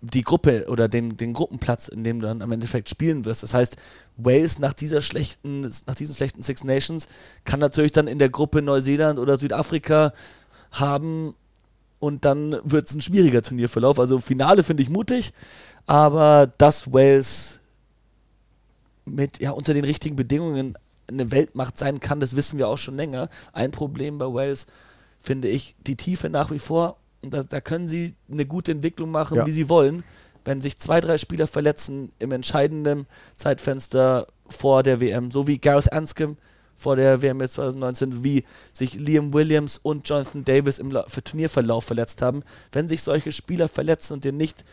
die 0.00 0.22
Gruppe 0.22 0.66
oder 0.68 0.88
den, 0.88 1.16
den 1.16 1.32
Gruppenplatz, 1.34 1.88
in 1.88 2.04
dem 2.04 2.20
du 2.20 2.26
dann 2.26 2.42
am 2.42 2.52
Endeffekt 2.52 2.88
spielen 2.88 3.24
wirst. 3.24 3.42
Das 3.42 3.54
heißt, 3.54 3.76
Wales 4.16 4.58
nach 4.58 4.72
dieser 4.72 5.00
schlechten, 5.00 5.62
nach 5.62 5.94
diesen 5.94 6.14
schlechten 6.14 6.42
Six 6.42 6.64
Nations 6.64 7.08
kann 7.44 7.60
natürlich 7.60 7.92
dann 7.92 8.06
in 8.06 8.18
der 8.18 8.28
Gruppe 8.28 8.62
Neuseeland 8.62 9.18
oder 9.18 9.36
Südafrika 9.36 10.12
haben 10.70 11.34
und 11.98 12.24
dann 12.24 12.56
wird 12.62 12.88
es 12.88 12.94
ein 12.94 13.00
schwieriger 13.00 13.42
Turnierverlauf. 13.42 13.98
Also 13.98 14.20
Finale 14.20 14.62
finde 14.62 14.82
ich 14.82 14.88
mutig, 14.88 15.32
aber 15.86 16.52
dass 16.58 16.92
Wales 16.92 17.57
mit 19.08 19.40
ja 19.40 19.50
unter 19.52 19.74
den 19.74 19.84
richtigen 19.84 20.16
Bedingungen 20.16 20.76
eine 21.10 21.30
Weltmacht 21.30 21.78
sein 21.78 22.00
kann, 22.00 22.20
das 22.20 22.36
wissen 22.36 22.58
wir 22.58 22.68
auch 22.68 22.76
schon 22.78 22.96
länger. 22.96 23.28
Ein 23.52 23.70
Problem 23.70 24.18
bei 24.18 24.26
Wales 24.26 24.66
finde 25.18 25.48
ich 25.48 25.74
die 25.86 25.96
Tiefe 25.96 26.28
nach 26.30 26.50
wie 26.50 26.58
vor. 26.58 26.98
Und 27.22 27.32
da, 27.34 27.42
da 27.42 27.60
können 27.60 27.88
sie 27.88 28.14
eine 28.30 28.46
gute 28.46 28.70
Entwicklung 28.72 29.10
machen, 29.10 29.36
Ja. 29.38 29.46
wie 29.46 29.52
sie 29.52 29.68
wollen. 29.68 30.04
Wenn 30.44 30.60
sich 30.60 30.78
zwei, 30.78 31.00
drei 31.00 31.18
Spieler 31.18 31.46
verletzen 31.46 32.12
im 32.18 32.30
entscheidenden 32.32 33.06
Zeitfenster 33.36 34.26
vor 34.48 34.82
der 34.82 35.00
WM, 35.00 35.30
so 35.30 35.46
wie 35.46 35.58
Gareth 35.58 35.92
Anscombe 35.92 36.36
vor 36.76 36.94
der 36.96 37.22
WM 37.22 37.40
jetzt 37.40 37.54
2019, 37.54 38.22
wie 38.22 38.44
sich 38.72 38.94
Liam 38.94 39.32
Williams 39.32 39.78
und 39.78 40.08
Jonathan 40.08 40.44
Davis 40.44 40.78
im 40.78 40.90
La- 40.90 41.02
Turnierverlauf 41.04 41.84
verletzt 41.84 42.22
haben. 42.22 42.42
Wenn 42.70 42.86
sich 42.86 43.02
solche 43.02 43.32
Spieler 43.32 43.68
verletzen 43.68 44.12
und 44.14 44.24
dir 44.24 44.32
nicht 44.32 44.64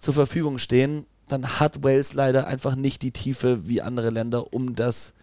zur 0.00 0.14
Verfügung 0.14 0.58
stehen, 0.58 1.04
dann 1.28 1.60
hat 1.60 1.82
Wales 1.82 2.14
leider 2.14 2.46
einfach 2.46 2.76
nicht 2.76 3.02
die 3.02 3.10
Tiefe 3.10 3.68
wie 3.68 3.82
andere 3.82 4.10
Länder, 4.10 4.52
um 4.52 4.74
das 4.74 5.14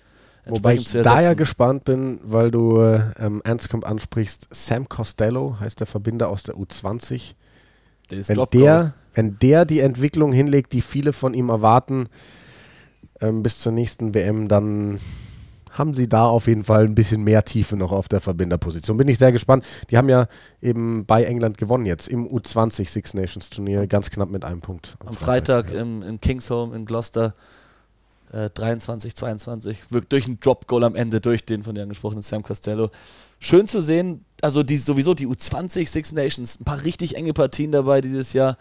Wobei 0.46 0.74
entsprechend 0.74 1.06
ich 1.06 1.12
da 1.12 1.22
ja 1.22 1.34
gespannt 1.34 1.84
bin, 1.86 2.20
weil 2.24 2.50
du 2.50 2.82
äh, 2.82 3.02
ähm, 3.20 3.42
Anscombe 3.44 3.86
ansprichst. 3.86 4.48
Sam 4.50 4.90
Costello 4.90 5.58
heißt 5.60 5.80
der 5.80 5.88
Verbinder 5.88 6.30
aus 6.30 6.44
der 6.44 6.56
U20. 6.56 7.36
Der 8.10 8.20
ist 8.20 8.30
Wenn 8.30 8.36
Drop 8.36 8.52
der, 8.52 8.94
wenn 9.14 9.38
der 9.40 9.66
die 9.66 9.80
Entwicklung 9.82 10.34
hinlegt, 10.34 10.74
die 10.74 10.82
viele 10.82 11.14
von 11.14 11.36
ihm 11.36 11.50
erwarten, 11.50 12.08
ähm, 13.20 13.44
bis 13.44 13.60
zur 13.60 13.72
nächsten 13.72 14.16
WM, 14.16 14.48
dann 14.48 15.00
haben 15.72 15.94
sie 15.94 16.08
da 16.08 16.26
auf 16.26 16.48
jeden 16.48 16.64
Fall 16.64 16.86
ein 16.86 16.96
bisschen 16.96 17.24
mehr 17.24 17.44
Tiefe 17.44 17.76
noch 17.76 17.92
auf 17.92 18.08
der 18.08 18.22
Verbinderposition. 18.22 18.98
Bin 18.98 19.08
ich 19.08 19.18
sehr 19.18 19.32
gespannt. 19.32 19.66
Die 19.90 19.98
haben 19.98 20.10
ja 20.10 20.28
eben 20.62 21.06
bei 21.06 21.24
England 21.24 21.58
gewonnen 21.58 21.86
jetzt 21.86 22.08
im 22.08 22.28
U20 22.28 22.88
Six 22.88 23.14
Nations 23.14 23.50
Turnier, 23.50 23.88
ganz 23.88 24.10
knapp 24.10 24.30
mit 24.30 24.46
einem 24.46 24.62
Punkt. 24.62 24.98
Am 25.06 25.16
Freitag 25.16 25.72
ja. 25.72 25.82
im, 25.82 26.02
in 26.04 26.20
Kingsholm 26.20 26.74
in 26.74 26.86
Gloucester 26.86 27.34
äh, 28.32 28.50
23, 28.50 29.16
22, 29.16 29.92
wirkt 29.92 30.12
durch 30.12 30.28
ein 30.28 30.40
Drop-Goal 30.40 30.84
am 30.84 30.96
Ende, 30.96 31.22
durch 31.22 31.46
den 31.46 31.64
von 31.64 31.76
dir 31.76 31.84
angesprochenen 31.84 32.24
Sam 32.24 32.44
Costello. 32.44 32.90
Schön 33.40 33.68
zu 33.68 33.82
sehen, 33.82 34.26
also 34.42 34.64
die, 34.64 34.78
sowieso 34.78 35.14
die 35.14 35.28
U20 35.28 35.88
Six 35.88 36.12
Nations, 36.14 36.60
ein 36.60 36.66
paar 36.66 36.84
richtig 36.84 37.16
enge 37.16 37.34
Partien 37.34 37.72
dabei 37.72 38.02
dieses 38.02 38.34
Jahr. 38.34 38.58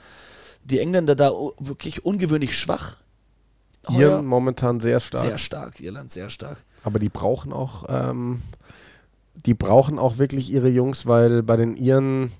Die 0.64 0.78
Engländer 0.78 1.16
da 1.16 1.32
wirklich 1.58 2.04
ungewöhnlich 2.04 2.58
schwach. 2.58 2.96
Heuer 3.88 4.22
momentan 4.22 4.80
sehr 4.80 5.00
stark. 5.00 5.24
sehr 5.24 5.38
stark, 5.38 5.80
Irland 5.80 6.10
sehr 6.10 6.28
stark. 6.30 6.58
Aber 6.84 6.98
die 6.98 7.08
brauchen 7.08 7.52
auch, 7.52 7.84
ähm, 7.88 8.42
die 9.46 9.54
brauchen 9.54 9.98
auch 9.98 10.18
wirklich 10.18 10.50
ihre 10.50 10.68
Jungs, 10.68 11.06
weil 11.06 11.42
bei 11.42 11.56
den 11.56 11.74
Iren, 11.76 12.32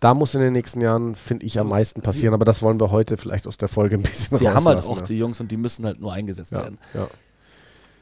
da 0.00 0.14
muss 0.14 0.34
in 0.34 0.40
den 0.40 0.52
nächsten 0.52 0.80
Jahren, 0.80 1.14
finde 1.14 1.46
ich, 1.46 1.58
am 1.58 1.68
meisten 1.68 2.00
Sie- 2.00 2.04
passieren. 2.04 2.34
aber 2.34 2.44
das 2.44 2.60
wollen 2.62 2.78
wir 2.80 2.90
heute 2.90 3.16
vielleicht 3.16 3.46
aus 3.46 3.56
der 3.56 3.68
Folge 3.68 3.96
ein 3.96 4.02
bisschen 4.02 4.36
Sie 4.38 4.48
haben 4.48 4.64
halt 4.66 4.84
auch 4.84 5.00
die 5.00 5.18
Jungs 5.18 5.40
und 5.40 5.50
die 5.50 5.56
müssen 5.56 5.86
halt 5.86 6.00
nur 6.00 6.12
eingesetzt 6.12 6.52
ja. 6.52 6.58
werden. 6.58 6.78
Ja. 6.92 7.06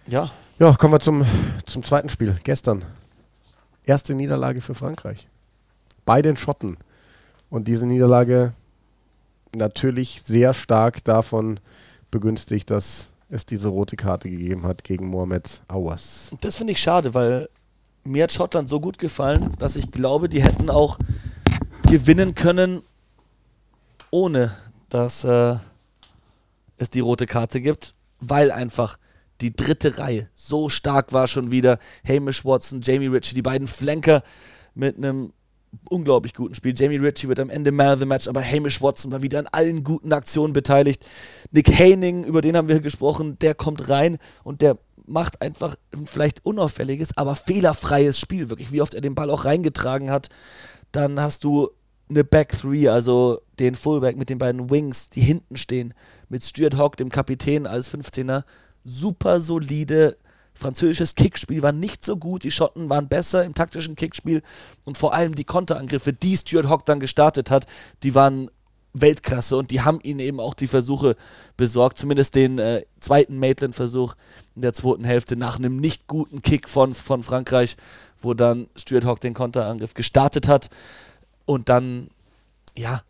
Ja, 0.08 0.30
ja, 0.58 0.72
kommen 0.74 0.92
wir 0.94 1.00
zum, 1.00 1.24
zum 1.64 1.84
zweiten 1.84 2.08
Spiel. 2.08 2.36
Gestern. 2.42 2.84
Erste 3.84 4.14
Niederlage 4.16 4.60
für 4.60 4.74
Frankreich. 4.74 5.28
Bei 6.04 6.22
den 6.22 6.36
Schotten. 6.36 6.76
Und 7.50 7.68
diese 7.68 7.86
Niederlage 7.86 8.52
natürlich 9.54 10.22
sehr 10.24 10.54
stark 10.54 11.04
davon 11.04 11.60
begünstigt, 12.12 12.70
dass 12.70 13.08
es 13.28 13.44
diese 13.44 13.66
rote 13.68 13.96
Karte 13.96 14.30
gegeben 14.30 14.62
hat 14.62 14.84
gegen 14.84 15.08
Mohamed 15.08 15.62
Awas. 15.66 16.30
Das 16.40 16.54
finde 16.54 16.74
ich 16.74 16.80
schade, 16.80 17.14
weil 17.14 17.48
mir 18.04 18.24
hat 18.24 18.32
Schottland 18.32 18.68
so 18.68 18.78
gut 18.78 18.98
gefallen, 18.98 19.52
dass 19.58 19.74
ich 19.74 19.90
glaube, 19.90 20.28
die 20.28 20.42
hätten 20.42 20.70
auch 20.70 20.98
gewinnen 21.88 22.36
können, 22.36 22.82
ohne 24.10 24.54
dass 24.88 25.24
äh, 25.24 25.56
es 26.76 26.90
die 26.90 27.00
rote 27.00 27.26
Karte 27.26 27.60
gibt, 27.60 27.94
weil 28.20 28.52
einfach 28.52 28.98
die 29.40 29.54
dritte 29.54 29.98
Reihe 29.98 30.28
so 30.34 30.68
stark 30.68 31.12
war 31.12 31.26
schon 31.26 31.50
wieder. 31.50 31.78
Hamish 32.06 32.44
Watson, 32.44 32.80
Jamie 32.82 33.08
Ritchie, 33.08 33.34
die 33.34 33.42
beiden 33.42 33.66
Flanker 33.66 34.22
mit 34.74 34.96
einem 34.96 35.32
unglaublich 35.88 36.34
guten 36.34 36.54
Spiel. 36.54 36.74
Jamie 36.76 36.96
Ritchie 36.96 37.28
wird 37.28 37.40
am 37.40 37.50
Ende 37.50 37.72
Man 37.72 37.94
of 37.94 38.00
the 38.00 38.06
Match, 38.06 38.28
aber 38.28 38.42
Hamish 38.42 38.80
Watson 38.82 39.12
war 39.12 39.22
wieder 39.22 39.38
an 39.38 39.48
allen 39.52 39.84
guten 39.84 40.12
Aktionen 40.12 40.52
beteiligt. 40.52 41.04
Nick 41.50 41.68
Haining, 41.78 42.24
über 42.24 42.40
den 42.40 42.56
haben 42.56 42.68
wir 42.68 42.80
gesprochen, 42.80 43.38
der 43.40 43.54
kommt 43.54 43.88
rein 43.88 44.18
und 44.44 44.60
der 44.60 44.78
macht 45.06 45.42
einfach 45.42 45.76
ein 45.92 46.06
vielleicht 46.06 46.44
unauffälliges, 46.44 47.16
aber 47.16 47.36
fehlerfreies 47.36 48.18
Spiel, 48.18 48.50
wirklich, 48.50 48.72
wie 48.72 48.82
oft 48.82 48.94
er 48.94 49.00
den 49.00 49.14
Ball 49.14 49.30
auch 49.30 49.44
reingetragen 49.44 50.10
hat. 50.10 50.28
Dann 50.92 51.20
hast 51.20 51.44
du 51.44 51.70
eine 52.08 52.24
Back 52.24 52.58
Three, 52.58 52.88
also 52.88 53.40
den 53.58 53.74
Fullback 53.74 54.16
mit 54.16 54.28
den 54.28 54.38
beiden 54.38 54.70
Wings, 54.70 55.08
die 55.08 55.20
hinten 55.20 55.56
stehen, 55.56 55.94
mit 56.28 56.44
Stuart 56.44 56.76
Hawk, 56.76 56.96
dem 56.96 57.08
Kapitän 57.08 57.66
als 57.66 57.92
15er. 57.92 58.44
Super 58.84 59.40
solide. 59.40 60.16
Französisches 60.55 61.14
Kickspiel 61.14 61.62
war 61.62 61.72
nicht 61.72 62.05
so 62.05 62.16
gut. 62.16 62.44
Die 62.44 62.50
Schotten 62.50 62.88
waren 62.88 63.09
besser 63.09 63.44
im 63.44 63.55
taktischen 63.55 63.96
Kickspiel 63.96 64.42
und 64.84 64.98
vor 64.98 65.14
allem 65.14 65.34
die 65.34 65.44
Konterangriffe, 65.44 66.12
die 66.12 66.36
Stuart 66.36 66.68
Hawk 66.68 66.86
dann 66.86 67.00
gestartet 67.00 67.50
hat, 67.50 67.66
die 68.03 68.14
waren 68.14 68.50
Weltklasse 68.94 69.57
und 69.57 69.70
die 69.70 69.80
haben 69.80 70.00
ihnen 70.03 70.20
eben 70.20 70.38
auch 70.38 70.55
die 70.55 70.66
Versuche 70.66 71.16
besorgt, 71.57 71.98
zumindest 71.98 72.34
den 72.34 72.59
äh, 72.59 72.84
zweiten 73.00 73.38
Maitland-Versuch 73.38 74.14
in 74.55 74.62
der 74.62 74.74
zweiten 74.74 75.05
Hälfte 75.05 75.36
nach 75.36 75.59
einem 75.59 75.78
nicht 75.78 76.07
guten 76.07 76.42
Kick 76.42 76.68
von, 76.68 76.92
von 76.92 77.22
Frankreich, 77.22 77.76
wo 78.20 78.34
dann 78.34 78.68
Stuart 78.76 79.07
Hawk 79.07 79.20
den 79.20 79.34
Konterangriff 79.34 79.94
gestartet 79.94 80.46
hat 80.46 80.68
und 81.46 81.68
dann, 81.68 82.09
ja, 82.76 83.03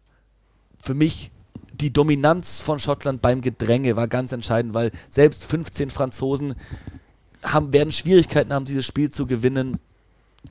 für 0.80 0.94
mich 0.94 1.32
die 1.72 1.92
Dominanz 1.92 2.60
von 2.60 2.78
Schottland 2.78 3.22
beim 3.22 3.40
Gedränge 3.40 3.96
war 3.96 4.06
ganz 4.06 4.32
entscheidend, 4.32 4.74
weil 4.74 4.92
selbst 5.10 5.44
15 5.44 5.90
Franzosen 5.90 6.54
haben, 7.42 7.72
werden 7.72 7.92
Schwierigkeiten 7.92 8.52
haben, 8.52 8.64
dieses 8.64 8.86
Spiel 8.86 9.10
zu 9.10 9.26
gewinnen 9.26 9.78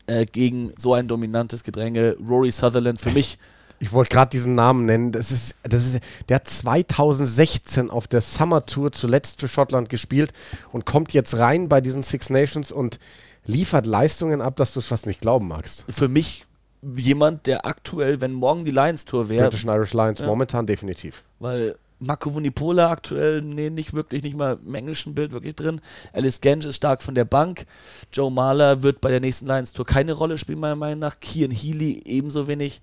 äh, 0.08 0.26
gegen 0.26 0.74
so 0.78 0.94
ein 0.94 1.08
dominantes 1.08 1.64
Gedränge. 1.64 2.16
Rory 2.28 2.52
Sutherland 2.52 3.00
für 3.00 3.12
mich 3.12 3.38
Ich 3.80 3.92
wollte 3.92 4.10
gerade 4.10 4.30
diesen 4.30 4.56
Namen 4.56 4.86
nennen. 4.86 5.12
Das 5.12 5.32
ist, 5.32 5.56
das 5.64 5.86
ist, 5.86 6.00
der 6.30 6.36
hat 6.36 6.48
2016 6.48 7.90
auf 7.90 8.08
der 8.08 8.22
Summer 8.22 8.66
Tour 8.66 8.92
zuletzt 8.92 9.40
für 9.40 9.48
Schottland 9.48 9.90
gespielt 9.90 10.32
und 10.72 10.86
kommt 10.86 11.14
jetzt 11.14 11.38
rein 11.38 11.68
bei 11.68 11.82
diesen 11.82 12.04
Six 12.04 12.30
Nations 12.30 12.72
und 12.72 13.00
liefert 13.46 13.86
Leistungen 13.88 14.40
ab, 14.42 14.56
dass 14.56 14.74
du 14.74 14.80
es 14.80 14.88
fast 14.88 15.08
nicht 15.08 15.22
glauben 15.22 15.48
magst. 15.48 15.86
für 15.90 16.08
mich 16.08 16.46
jemand, 16.84 17.46
der 17.48 17.66
aktuell, 17.66 18.22
wenn 18.22 18.34
morgen 18.34 18.66
die 18.66 18.72
Lions 18.72 19.06
Tour 19.06 19.30
wäre, 19.30 19.50
British 19.50 19.66
Irish 19.66 19.94
Lions 19.94 20.20
Ja. 20.20 20.26
momentan 20.26 20.66
definitiv. 20.66 21.24
weil 21.40 21.76
Marco 22.02 22.34
Vunipola 22.34 22.90
aktuell, 22.90 23.42
nee, 23.42 23.70
nicht 23.70 23.94
wirklich, 23.94 24.24
nicht 24.24 24.36
mal 24.36 24.58
im 24.66 24.74
englischen 24.74 25.14
Bild 25.14 25.32
wirklich 25.32 25.56
drin. 25.56 25.82
Alice 26.14 26.42
Genge 26.42 26.66
ist 26.66 26.78
stark 26.78 27.04
von 27.04 27.14
der 27.14 27.26
Bank. 27.26 27.66
Joe 28.12 28.32
Mahler 28.32 28.82
wird 28.82 29.02
bei 29.02 29.12
der 29.12 29.20
nächsten 29.20 29.46
Lions 29.46 29.72
Tour 29.72 29.86
keine 29.86 30.14
Rolle 30.14 30.40
spielen, 30.40 30.60
meiner 30.60 30.76
Meinung 30.76 31.00
nach. 31.00 31.20
Kian 31.20 31.52
Healy 31.52 32.02
ebenso 32.06 32.48
wenig. 32.48 32.82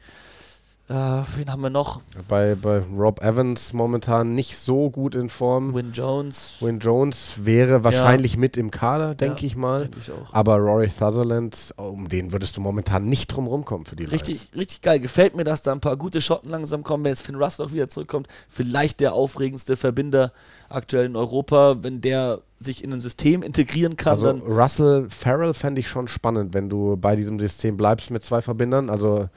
Äh, 0.89 0.95
wen 0.95 1.53
haben 1.53 1.63
wir 1.63 1.69
noch? 1.69 2.01
Bei, 2.29 2.55
bei 2.55 2.79
Rob 2.79 3.21
Evans 3.23 3.75
momentan 3.75 4.35
nicht 4.35 4.57
so 4.57 4.89
gut 4.89 5.15
in 5.15 5.29
Form. 5.29 5.75
Win 5.75 5.93
Jones. 5.93 6.57
Win 6.61 6.79
Jones 6.79 7.41
wäre 7.43 7.85
wahrscheinlich 7.85 8.39
mit 8.39 8.57
im 8.57 8.71
Kader, 8.71 9.15
denke 9.15 9.41
Ja, 9.41 9.47
ich 9.47 9.57
mal. 9.57 9.83
Denke 9.83 9.99
ich 10.01 10.11
auch. 10.11 10.33
Aber 10.33 10.57
Rory 10.57 10.89
Sutherland, 10.89 11.75
um 11.77 12.09
den 12.09 12.33
würdest 12.33 12.57
du 12.57 12.63
momentan 12.63 13.05
nicht 13.05 13.27
drum 13.29 13.47
rumkommen 13.47 13.85
für 13.85 13.97
die 13.97 14.05
Lions. 14.05 14.15
Richtig, 14.15 14.49
richtig 14.57 14.81
geil. 14.81 14.99
Gefällt 14.99 15.37
mir, 15.37 15.45
dass 15.45 15.61
da 15.61 15.73
ein 15.73 15.81
paar 15.81 15.99
gute 15.99 16.23
Schotten 16.23 16.49
langsam 16.49 16.83
kommen. 16.85 17.05
Wenn 17.05 17.13
jetzt 17.13 17.23
Finn 17.23 17.35
Russell 17.35 17.67
auch 17.67 17.73
wieder 17.73 17.91
zurückkommt, 17.91 18.27
vielleicht 18.49 19.01
der 19.01 19.13
aufregendste 19.13 19.77
Verbinder 19.77 20.33
aktuell 20.71 21.05
in 21.05 21.17
Europa. 21.17 21.77
Wenn 21.83 22.01
der 22.01 22.41
sich 22.61 22.83
in 22.83 22.93
ein 22.93 23.01
System 23.01 23.43
integrieren 23.43 23.97
kann. 23.97 24.15
Also 24.15 24.27
dann 24.27 24.41
Russell 24.41 25.07
Farrell 25.11 25.55
fände 25.55 25.81
ich 25.81 25.89
schon 25.89 26.09
spannend, 26.09 26.55
wenn 26.55 26.69
du 26.69 26.97
bei 26.97 27.15
diesem 27.15 27.39
System 27.39 27.77
bleibst 27.77 28.11
mit 28.11 28.25
zwei 28.25 28.41
Verbindern. 28.41 28.91
Also 28.91 29.29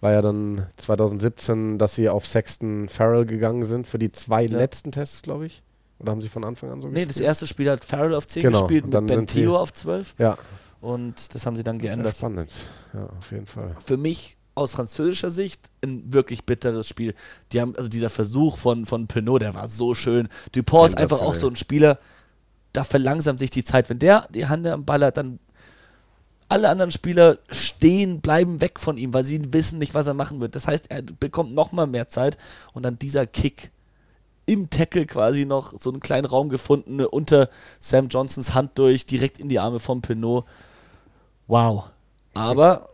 war 0.00 0.12
ja 0.12 0.22
dann 0.22 0.66
2017, 0.76 1.78
dass 1.78 1.94
sie 1.94 2.08
auf 2.08 2.26
Sexton 2.26 2.88
Farrell 2.88 3.26
gegangen 3.26 3.64
sind 3.64 3.86
für 3.86 3.98
die 3.98 4.12
zwei 4.12 4.44
Ja. 4.44 4.56
letzten 4.58 4.92
Tests, 4.92 5.22
glaube 5.22 5.46
ich. 5.46 5.62
Oder 5.98 6.12
haben 6.12 6.22
sie 6.22 6.28
von 6.28 6.44
Anfang 6.44 6.70
an 6.70 6.80
so 6.80 6.88
nee, 6.88 7.00
das 7.00 7.08
gespielt? 7.08 7.26
erste 7.26 7.46
Spiel 7.48 7.70
hat 7.70 7.84
Farrell 7.84 8.14
auf 8.14 8.26
10 8.26 8.42
Genau, 8.42 8.60
gespielt, 8.62 8.84
und 8.84 8.88
mit 8.90 8.94
dann 8.94 9.06
Ben 9.06 9.26
sie- 9.26 9.40
Theo 9.42 9.56
auf 9.56 9.72
12 9.72 10.14
Ja, 10.18 10.38
und 10.80 11.34
das 11.34 11.44
haben 11.44 11.56
sie 11.56 11.64
dann 11.64 11.78
geändert. 11.78 12.16
spannend. 12.16 12.52
Ja, 12.94 13.08
auf 13.18 13.32
jeden 13.32 13.46
Fall. 13.46 13.74
Für 13.84 13.96
mich 13.96 14.36
aus 14.54 14.72
französischer 14.72 15.30
Sicht 15.32 15.70
ein 15.84 16.12
wirklich 16.12 16.44
bitteres 16.44 16.86
Spiel. 16.88 17.14
Die 17.52 17.60
haben, 17.60 17.74
also 17.76 17.88
dieser 17.88 18.10
Versuch 18.10 18.58
von, 18.58 18.86
von 18.86 19.06
Pinot, 19.08 19.42
der 19.42 19.54
war 19.54 19.66
so 19.68 19.94
schön. 19.94 20.28
Dupont 20.52 20.90
ist 20.90 20.98
einfach 20.98 21.20
auch 21.20 21.34
so 21.34 21.48
ein 21.48 21.56
Spieler, 21.56 21.98
da 22.72 22.84
verlangsamt 22.84 23.38
sich 23.40 23.50
die 23.50 23.64
Zeit. 23.64 23.88
Wenn 23.90 23.98
der 23.98 24.28
die 24.34 24.46
Hand 24.46 24.66
am 24.66 24.84
Ball 24.84 25.04
hat, 25.04 25.16
dann 25.16 25.38
alle 26.48 26.68
anderen 26.68 26.90
Spieler 26.90 27.38
stehen, 27.50 28.20
bleiben 28.20 28.60
weg 28.60 28.80
von 28.80 28.96
ihm, 28.96 29.12
weil 29.12 29.24
sie 29.24 29.52
wissen 29.52 29.78
nicht, 29.78 29.94
was 29.94 30.06
er 30.06 30.14
machen 30.14 30.40
wird. 30.40 30.54
Das 30.54 30.66
heißt, 30.66 30.90
er 30.90 31.02
bekommt 31.02 31.54
nochmal 31.54 31.86
mehr 31.86 32.08
Zeit 32.08 32.38
und 32.72 32.82
dann 32.82 32.98
dieser 32.98 33.26
Kick 33.26 33.70
im 34.46 34.70
Tackle 34.70 35.04
quasi 35.04 35.44
noch 35.44 35.78
so 35.78 35.90
einen 35.90 36.00
kleinen 36.00 36.24
Raum 36.24 36.48
gefunden, 36.48 37.00
unter 37.04 37.50
Sam 37.80 38.08
Johnsons 38.08 38.54
Hand 38.54 38.78
durch, 38.78 39.04
direkt 39.04 39.38
in 39.38 39.50
die 39.50 39.58
Arme 39.58 39.78
von 39.78 40.00
Pinot. 40.00 40.46
Wow. 41.46 41.84
Aber 42.32 42.88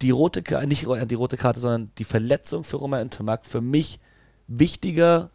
die 0.00 0.10
rote 0.10 0.42
Karte, 0.42 0.66
nicht 0.66 0.86
die 0.86 1.14
rote 1.14 1.36
Karte, 1.36 1.60
sondern 1.60 1.90
die 1.98 2.04
Verletzung 2.04 2.64
für 2.64 2.76
Romain 2.76 3.02
Intermark 3.02 3.44
für 3.44 3.60
mich 3.60 4.00
wichtiger 4.46 5.30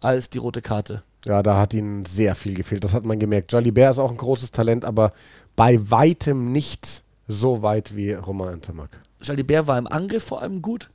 als 0.00 0.28
die 0.28 0.38
rote 0.38 0.60
Karte. 0.60 1.04
Ja, 1.24 1.42
da 1.42 1.56
hat 1.56 1.72
ihnen 1.72 2.04
sehr 2.04 2.34
viel 2.34 2.54
gefehlt. 2.54 2.82
Das 2.82 2.94
hat 2.94 3.04
man 3.04 3.18
gemerkt. 3.20 3.52
Jalibert 3.52 3.92
ist 3.92 3.98
auch 4.00 4.10
ein 4.10 4.16
großes 4.16 4.50
Talent, 4.50 4.84
aber 4.84 5.12
bei 5.56 5.78
weitem 5.90 6.52
nicht 6.52 7.02
so 7.28 7.62
weit 7.62 7.96
wie 7.96 8.12
Romain 8.12 8.54
Intermark. 8.54 9.00
Jalibert 9.22 9.66
war 9.66 9.78
im 9.78 9.86
Angriff 9.86 10.24
vor 10.24 10.42
allem 10.42 10.62
gut, 10.62 10.90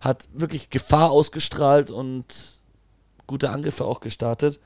hat 0.00 0.28
wirklich 0.32 0.70
Gefahr 0.70 1.10
ausgestrahlt 1.10 1.90
und 1.90 2.24
gute 3.26 3.50
Angriffe 3.50 3.84
auch 3.84 4.00
gestartet. 4.00 4.58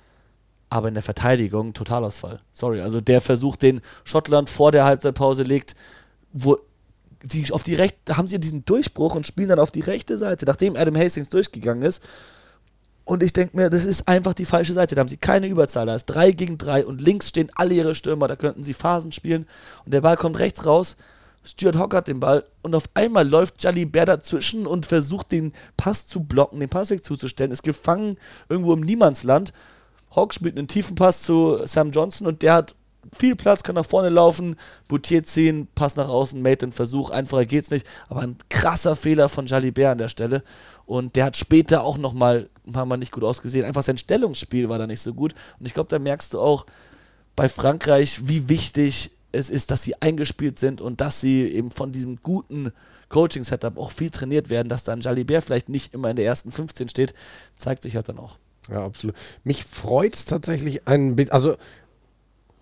Aber 0.71 0.89
in 0.89 0.95
der 0.95 1.03
Verteidigung 1.03 1.73
Totalausfall. 1.73 2.41
Sorry, 2.53 2.81
also 2.81 3.01
der 3.01 3.21
Versuch, 3.21 3.57
den 3.57 3.81
Schottland 4.03 4.51
vor 4.51 4.73
der 4.73 4.85
Halbzeitpause 4.85 5.43
legt, 5.43 5.77
wo 6.33 6.57
sie 7.23 7.53
auf 7.53 7.63
die 7.63 7.75
rechte, 7.75 8.17
haben 8.17 8.29
sie 8.29 8.39
diesen 8.39 8.65
Durchbruch 8.65 9.15
und 9.15 9.27
spielen 9.27 9.49
dann 9.49 9.59
auf 9.59 9.71
die 9.71 9.81
rechte 9.81 10.19
Seite, 10.19 10.47
nachdem 10.47 10.77
Adam 10.77 10.97
Hastings 10.97 11.29
durchgegangen 11.29 11.83
ist. 11.83 12.03
Und 13.05 13.23
ich 13.23 13.33
denke 13.33 13.57
mir, 13.57 13.69
das 13.69 13.85
ist 13.85 14.09
einfach 14.09 14.33
die 14.33 14.47
falsche 14.47 14.73
Seite. 14.73 14.95
Da 14.95 15.01
haben 15.01 15.09
sie 15.09 15.19
keine 15.19 15.47
Überzahl. 15.47 15.87
Da 15.87 15.95
ist 15.95 16.07
3 16.07 16.33
gegen 16.33 16.57
3 16.57 16.87
und 16.87 17.01
links 17.01 17.29
stehen 17.29 17.51
alle 17.55 17.75
ihre 17.75 17.95
Stürmer. 17.95 18.29
Da 18.29 18.37
könnten 18.37 18.65
sie 18.65 18.73
Phasen 18.73 19.13
spielen. 19.13 19.47
Und 19.85 19.93
der 19.93 20.01
Ball 20.01 20.17
kommt 20.17 20.39
rechts 20.39 20.65
raus. 20.65 20.97
Stuart 21.45 21.77
Hawk 21.77 21.95
hat 21.95 22.09
den 22.09 22.21
Ball 22.21 22.45
und 22.63 22.75
auf 22.75 22.85
einmal 22.95 23.29
läuft 23.29 23.63
Jalibert 23.63 24.09
dazwischen 24.09 24.67
und 24.67 24.87
versucht 24.87 25.31
den 25.31 25.53
Pass 25.77 26.07
zu 26.07 26.21
blocken, 26.21 26.59
den 26.59 26.71
Passweg 26.71 27.05
zuzustellen, 27.05 27.53
ist 27.53 27.63
gefangen 27.63 28.17
irgendwo 28.49 28.73
im 28.73 28.81
Niemandsland. 28.81 29.53
Hawk 30.17 30.33
spielt 30.33 30.57
einen 30.57 30.69
tiefen 30.69 30.95
Pass 30.95 31.23
zu 31.23 31.61
Sam 31.67 31.91
Johnson 31.91 32.27
und 32.27 32.41
der 32.41 32.55
hat 32.55 32.75
viel 33.13 33.37
Platz, 33.37 33.63
kann 33.63 33.75
nach 33.75 33.87
vorne 33.87 34.09
laufen, 34.09 34.57
Boutier 34.89 35.25
ziehen, 35.25 35.69
Pass 35.75 35.97
nach 35.97 36.09
außen, 36.09 36.41
Mate 36.41 36.67
den 36.67 36.73
Versuch, 36.73 37.11
einfacher 37.11 37.47
geht's 37.47 37.71
nicht, 37.71 37.87
aber 38.09 38.21
ein 38.21 38.37
krasser 38.49 38.97
Fehler 38.97 39.29
von 39.29 39.47
Jalibert 39.47 39.93
an 39.93 39.99
der 39.99 40.09
Stelle 40.09 40.43
und 40.87 41.17
der 41.17 41.27
hat 41.27 41.37
später 41.37 41.85
auch 41.85 41.99
nochmal 41.99 42.49
ein 42.67 42.73
paar 42.73 42.87
Mal 42.87 42.97
nicht 42.97 43.13
gut 43.13 43.25
ausgesehen, 43.25 43.65
einfach 43.65 43.83
sein 43.83 43.99
Stellungsspiel 43.99 44.69
war 44.69 44.79
da 44.79 44.87
nicht 44.87 45.01
so 45.01 45.15
gut 45.15 45.35
und 45.59 45.67
ich 45.67 45.75
glaube, 45.75 45.89
da 45.89 45.99
merkst 45.99 46.35
du 46.35 46.41
auch 46.41 46.67
bei 47.37 47.49
Frankreich, 47.49 48.29
wie 48.29 48.49
wichtig 48.49 49.11
es 49.33 49.51
ist, 49.51 49.71
dass 49.71 49.83
sie 49.83 50.01
eingespielt 50.01 50.59
sind 50.59 50.81
und 50.81 51.01
dass 51.01 51.21
sie 51.21 51.43
eben 51.49 51.71
von 51.71 51.93
diesem 51.93 52.23
guten 52.23 52.73
Coaching-Setup 53.09 53.77
auch 53.79 53.91
viel 53.91 54.11
trainiert 54.11 54.51
werden, 54.51 54.69
dass 54.69 54.85
dann 54.85 55.01
Jalibert 55.01 55.45
vielleicht 55.45 55.69
nicht 55.69 55.93
immer 55.93 56.11
in 56.11 56.17
der 56.17 56.25
ersten 56.25 56.53
15 56.53 56.89
steht, 56.89 57.15
zeigt 57.57 57.83
sich 57.83 57.97
halt 57.97 58.09
dann 58.09 58.19
auch. 58.19 58.39
Ja, 58.71 58.85
absolut. 58.85 59.15
Mich 59.43 59.65
freut 59.65 60.15
es 60.15 60.25
tatsächlich 60.25 60.89
ein 60.89 61.17
bisschen. 61.17 61.33
Also, 61.33 61.57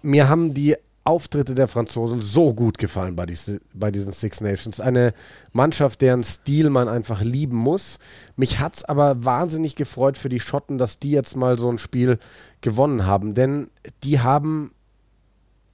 mir 0.02 0.28
haben 0.28 0.54
die 0.54 0.76
Auftritte 1.04 1.56
der 1.56 1.66
Franzosen 1.66 2.20
so 2.20 2.54
gut 2.54 2.78
gefallen 2.78 3.16
bei, 3.16 3.26
diese, 3.26 3.58
bei 3.74 3.90
diesen 3.90 4.12
Six 4.12 4.40
Nations. 4.40 4.80
Eine 4.80 5.14
Mannschaft, 5.52 6.00
deren 6.00 6.22
Stil 6.22 6.70
man 6.70 6.88
einfach 6.88 7.22
lieben 7.22 7.56
muss. 7.56 7.98
Mich 8.36 8.60
hat 8.60 8.76
es 8.76 8.84
aber 8.84 9.24
wahnsinnig 9.24 9.74
gefreut 9.74 10.16
für 10.16 10.28
die 10.28 10.38
Schotten, 10.38 10.78
dass 10.78 11.00
die 11.00 11.10
jetzt 11.10 11.34
mal 11.36 11.58
so 11.58 11.68
ein 11.70 11.78
Spiel 11.78 12.18
gewonnen 12.60 13.04
haben. 13.04 13.34
Denn 13.34 13.68
die 14.04 14.20
haben, 14.20 14.70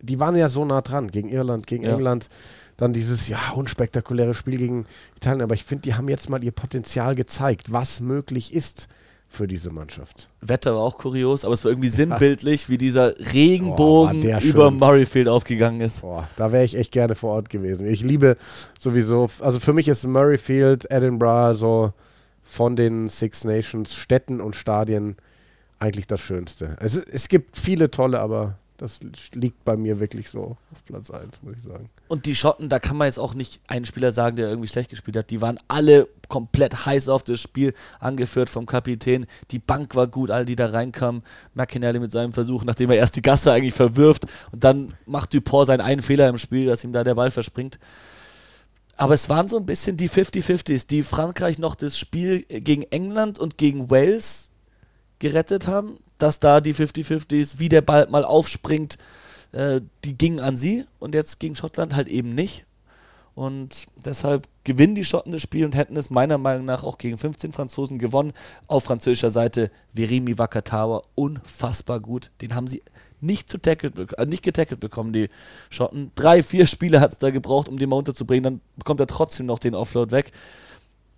die 0.01 0.19
waren 0.19 0.35
ja 0.35 0.49
so 0.49 0.65
nah 0.65 0.81
dran 0.81 1.09
gegen 1.09 1.29
Irland, 1.29 1.67
gegen 1.67 1.85
Ja. 1.85 1.93
England. 1.95 2.31
Dann 2.79 2.95
dieses, 2.95 3.29
ja, 3.29 3.51
unspektakuläre 3.55 4.33
Spiel 4.33 4.57
gegen 4.57 4.87
Italien. 5.17 5.43
Aber 5.43 5.55
ich 5.55 5.65
finde, 5.65 5.83
die 5.83 5.95
haben 5.95 6.09
jetzt 6.09 6.31
mal 6.31 6.43
ihr 6.43 6.53
Potenzial 6.53 7.15
gezeigt, 7.15 7.71
was 7.71 8.01
möglich 8.01 8.55
ist 8.55 8.89
für 9.29 9.47
diese 9.47 9.71
Mannschaft. 9.71 10.31
Wetter 10.41 10.75
war 10.75 10.81
auch 10.81 10.99
kurios, 10.99 11.45
aber 11.45 11.55
es 11.55 11.65
war 11.65 11.71
irgendwie 11.71 11.91
sinnbildlich, 11.91 12.69
wie 12.69 12.79
dieser 12.79 13.13
Oh, 13.13 13.23
Regenbogen 13.33 14.21
der 14.23 14.43
über. 14.43 14.71
Murrayfield 14.71 15.29
aufgegangen 15.29 15.81
ist. 15.81 16.01
Boah, 16.01 16.29
da 16.37 16.51
wäre 16.53 16.65
ich 16.65 16.77
echt 16.77 16.93
gerne 16.93 17.15
vor 17.15 17.35
Ort 17.35 17.51
gewesen. 17.51 17.87
Ich 17.87 18.03
liebe 18.03 18.37
sowieso, 18.81 19.29
also 19.41 19.61
für 19.61 19.73
mich 19.73 19.89
ist 19.89 20.07
Murrayfield, 20.07 20.91
Edinburgh 20.91 21.55
so 21.57 21.93
von 22.43 22.77
den 22.77 23.09
Six 23.09 23.45
Nations 23.45 23.95
Städten 23.95 24.41
und 24.41 24.57
Stadien 24.57 25.17
eigentlich 25.79 26.07
das 26.07 26.21
Schönste. 26.21 26.77
Es, 26.81 26.97
es 26.97 27.29
gibt 27.29 27.57
viele 27.57 27.91
tolle, 27.91 28.21
aber 28.21 28.59
das 28.79 29.01
liegt 29.35 29.65
bei 29.65 29.77
mir 29.77 29.99
wirklich 29.99 30.31
so 30.31 30.57
auf 30.73 30.85
Platz 30.85 31.11
1, 31.11 31.43
muss 31.43 31.57
ich 31.57 31.63
sagen. 31.65 31.91
Und 32.07 32.27
die 32.27 32.37
Schotten, 32.37 32.69
da 32.69 32.79
kann 32.79 32.97
man 32.97 33.07
jetzt 33.07 33.19
auch 33.19 33.35
nicht 33.35 33.61
einen 33.67 33.85
Spieler 33.85 34.13
sagen, 34.13 34.37
der 34.37 34.49
irgendwie 34.49 34.69
schlecht 34.69 34.89
gespielt 34.89 35.17
hat. 35.17 35.31
Die 35.31 35.41
waren 35.41 35.59
alle 35.67 36.09
komplett 36.29 36.87
heiß 36.87 37.09
auf 37.09 37.25
das 37.25 37.41
Spiel, 37.41 37.75
angeführt 37.99 38.49
vom 38.49 38.67
Kapitän. 38.67 39.27
Die 39.51 39.59
Bank 39.59 39.97
war 39.97 40.07
gut, 40.07 40.31
alle, 40.31 40.45
die 40.45 40.55
da 40.55 40.67
reinkamen. 40.67 41.23
McInerney 41.55 41.99
mit 41.99 42.13
seinem 42.13 42.33
Versuch, 42.33 42.63
nachdem 42.63 42.91
er 42.91 42.97
erst 42.97 43.17
die 43.17 43.23
Gasse 43.23 43.53
eigentlich 43.53 43.75
verwirft 43.75 44.27
und 44.53 44.63
dann 44.63 44.95
macht 45.07 45.35
Dupont 45.35 45.67
seinen 45.67 45.81
einen 45.81 46.03
Fehler 46.03 46.29
im 46.29 46.39
Spiel, 46.39 46.67
dass 46.67 46.85
ihm 46.85 46.93
da 46.93 47.03
der 47.03 47.17
Ball 47.17 47.33
verspringt. 47.33 47.81
Aber 48.97 49.15
es 49.15 49.29
waren 49.29 49.49
so 49.49 49.57
ein 49.57 49.67
bisschen 49.67 49.97
die 49.97 50.09
50-50s, 50.09 50.87
die 50.87 51.03
Frankreich 51.03 51.59
noch 51.59 51.75
das 51.75 51.99
Spiel 51.99 52.43
gegen 52.43 52.83
England 52.83 53.39
und 53.41 53.59
gegen 53.59 53.91
Wales 53.91 54.48
gerettet 55.19 55.67
haben, 55.67 55.99
dass 56.19 56.41
da 56.41 56.61
die 56.61 56.75
50-50s, 56.75 57.59
wie 57.59 57.69
der 57.69 57.83
Ball 57.83 58.07
mal 58.11 58.25
aufspringt, 58.25 58.99
äh, 59.53 59.81
die 60.05 60.17
gingen 60.17 60.41
an 60.41 60.57
sie 60.57 60.85
und 60.99 61.15
jetzt 61.15 61.41
gegen 61.41 61.57
Schottland 61.57 61.95
halt 61.95 62.09
eben 62.09 62.35
nicht. 62.35 62.65
Und 63.35 63.87
deshalb 64.05 64.49
gewinnen 64.65 64.97
die 64.97 65.05
Schotten 65.05 65.31
das 65.31 65.43
Spiel 65.43 65.65
und 65.65 65.77
hätten 65.77 65.97
es 65.97 66.11
meiner 66.11 66.39
Meinung 66.39 66.65
nach 66.65 66.83
auch 66.83 66.99
gegen 66.99 67.17
15 67.19 67.53
Franzosen 67.53 67.99
gewonnen. 68.01 68.33
Auf 68.67 68.83
französischer 68.85 69.31
Seite 69.31 69.71
Verimi 69.95 70.37
Wakatawa, 70.39 71.03
unfassbar 71.15 72.01
gut. 72.01 72.33
Den 72.41 72.55
haben 72.57 72.67
sie 72.67 72.83
nicht, 73.21 73.49
zu 73.49 73.59
tackelt, 73.59 73.95
bek- 73.97 74.15
äh, 74.17 74.27
nicht 74.27 74.43
getackelt 74.43 74.81
bekommen, 74.81 75.13
die 75.13 75.29
Schotten. 75.71 76.11
Drei, 76.17 76.43
vier 76.43 76.67
Spiele 76.67 77.01
hat 77.01 77.13
es 77.13 77.19
da 77.19 77.31
gebraucht, 77.31 77.69
um 77.69 77.79
den 77.79 77.89
mal 77.89 77.97
unterzubringen. 77.97 78.43
Dann 78.43 78.61
bekommt 78.77 78.99
er 78.99 79.07
trotzdem 79.07 79.47
noch 79.47 79.61
den 79.61 79.77
Offload 79.77 80.11
weg. 80.11 80.33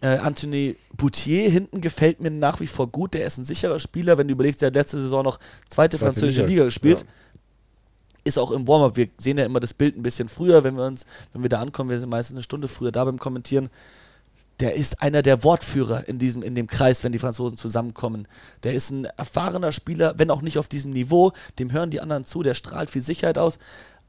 Äh, 0.02 0.16
Anthony 0.16 0.76
Boutier 0.96 1.50
hinten 1.50 1.80
gefällt 1.80 2.20
mir 2.20 2.30
nach 2.30 2.60
wie 2.60 2.66
vor 2.66 2.88
gut. 2.88 3.14
Der 3.14 3.26
ist 3.26 3.38
ein 3.38 3.44
sicherer 3.44 3.78
Spieler. 3.80 4.16
Wenn 4.16 4.28
du 4.28 4.32
überlegst, 4.32 4.62
der 4.62 4.68
hat 4.68 4.74
letzte 4.74 5.00
Saison 5.00 5.24
noch 5.24 5.38
zweite, 5.68 5.98
Zweite 5.98 5.98
französische 5.98 6.42
Liga, 6.42 6.50
Liga, 6.50 6.64
gespielt. 6.64 7.00
ja. 7.00 7.06
Ist 8.24 8.38
auch 8.38 8.50
im 8.50 8.68
Warm-up. 8.68 8.96
Wir 8.96 9.08
sehen 9.18 9.38
ja 9.38 9.44
immer 9.44 9.60
das 9.60 9.74
Bild 9.74 9.96
ein 9.96 10.02
bisschen 10.02 10.28
früher, 10.28 10.62
wenn 10.64 10.76
wir 10.76 10.86
uns, 10.86 11.06
wenn 11.32 11.42
wir 11.42 11.48
da 11.48 11.58
ankommen. 11.58 11.90
Wir 11.90 11.98
sind 11.98 12.10
meistens 12.10 12.36
eine 12.36 12.42
Stunde 12.42 12.68
früher 12.68 12.92
da 12.92 13.04
beim 13.04 13.18
Kommentieren. 13.18 13.70
Der 14.60 14.74
ist 14.74 15.00
einer 15.00 15.22
der 15.22 15.42
Wortführer 15.42 16.06
in 16.06 16.18
diesem, 16.18 16.42
in 16.42 16.54
dem 16.54 16.66
Kreis, 16.66 17.02
wenn 17.02 17.12
die 17.12 17.18
Franzosen 17.18 17.56
zusammenkommen. 17.56 18.28
Der 18.62 18.74
ist 18.74 18.90
ein 18.90 19.06
erfahrener 19.06 19.72
Spieler, 19.72 20.14
wenn 20.18 20.30
auch 20.30 20.42
nicht 20.42 20.58
auf 20.58 20.68
diesem 20.68 20.92
Niveau. 20.92 21.32
Dem 21.58 21.72
hören 21.72 21.90
die 21.90 22.00
anderen 22.00 22.24
zu. 22.24 22.42
Der 22.42 22.52
strahlt 22.54 22.90
viel 22.90 23.00
Sicherheit 23.02 23.38
aus. 23.38 23.58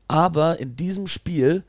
Aber 0.10 0.60
in 0.60 0.76
diesem 0.76 1.08
Spiel 1.08 1.64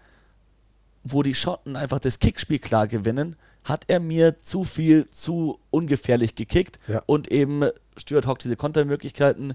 wo 1.04 1.22
die 1.22 1.34
Schotten 1.34 1.76
einfach 1.76 1.98
das 1.98 2.18
Kickspiel 2.18 2.58
klar 2.58 2.86
gewinnen, 2.86 3.36
hat 3.64 3.84
er 3.88 4.00
mir 4.00 4.38
zu 4.40 4.64
viel, 4.64 5.08
zu 5.10 5.58
ungefährlich 5.70 6.34
gekickt 6.34 6.78
Ja. 6.88 7.02
und 7.06 7.30
eben 7.30 7.62
Stuart 7.96 8.26
Hawk 8.26 8.38
diese 8.38 8.56
Kontermöglichkeiten 8.56 9.54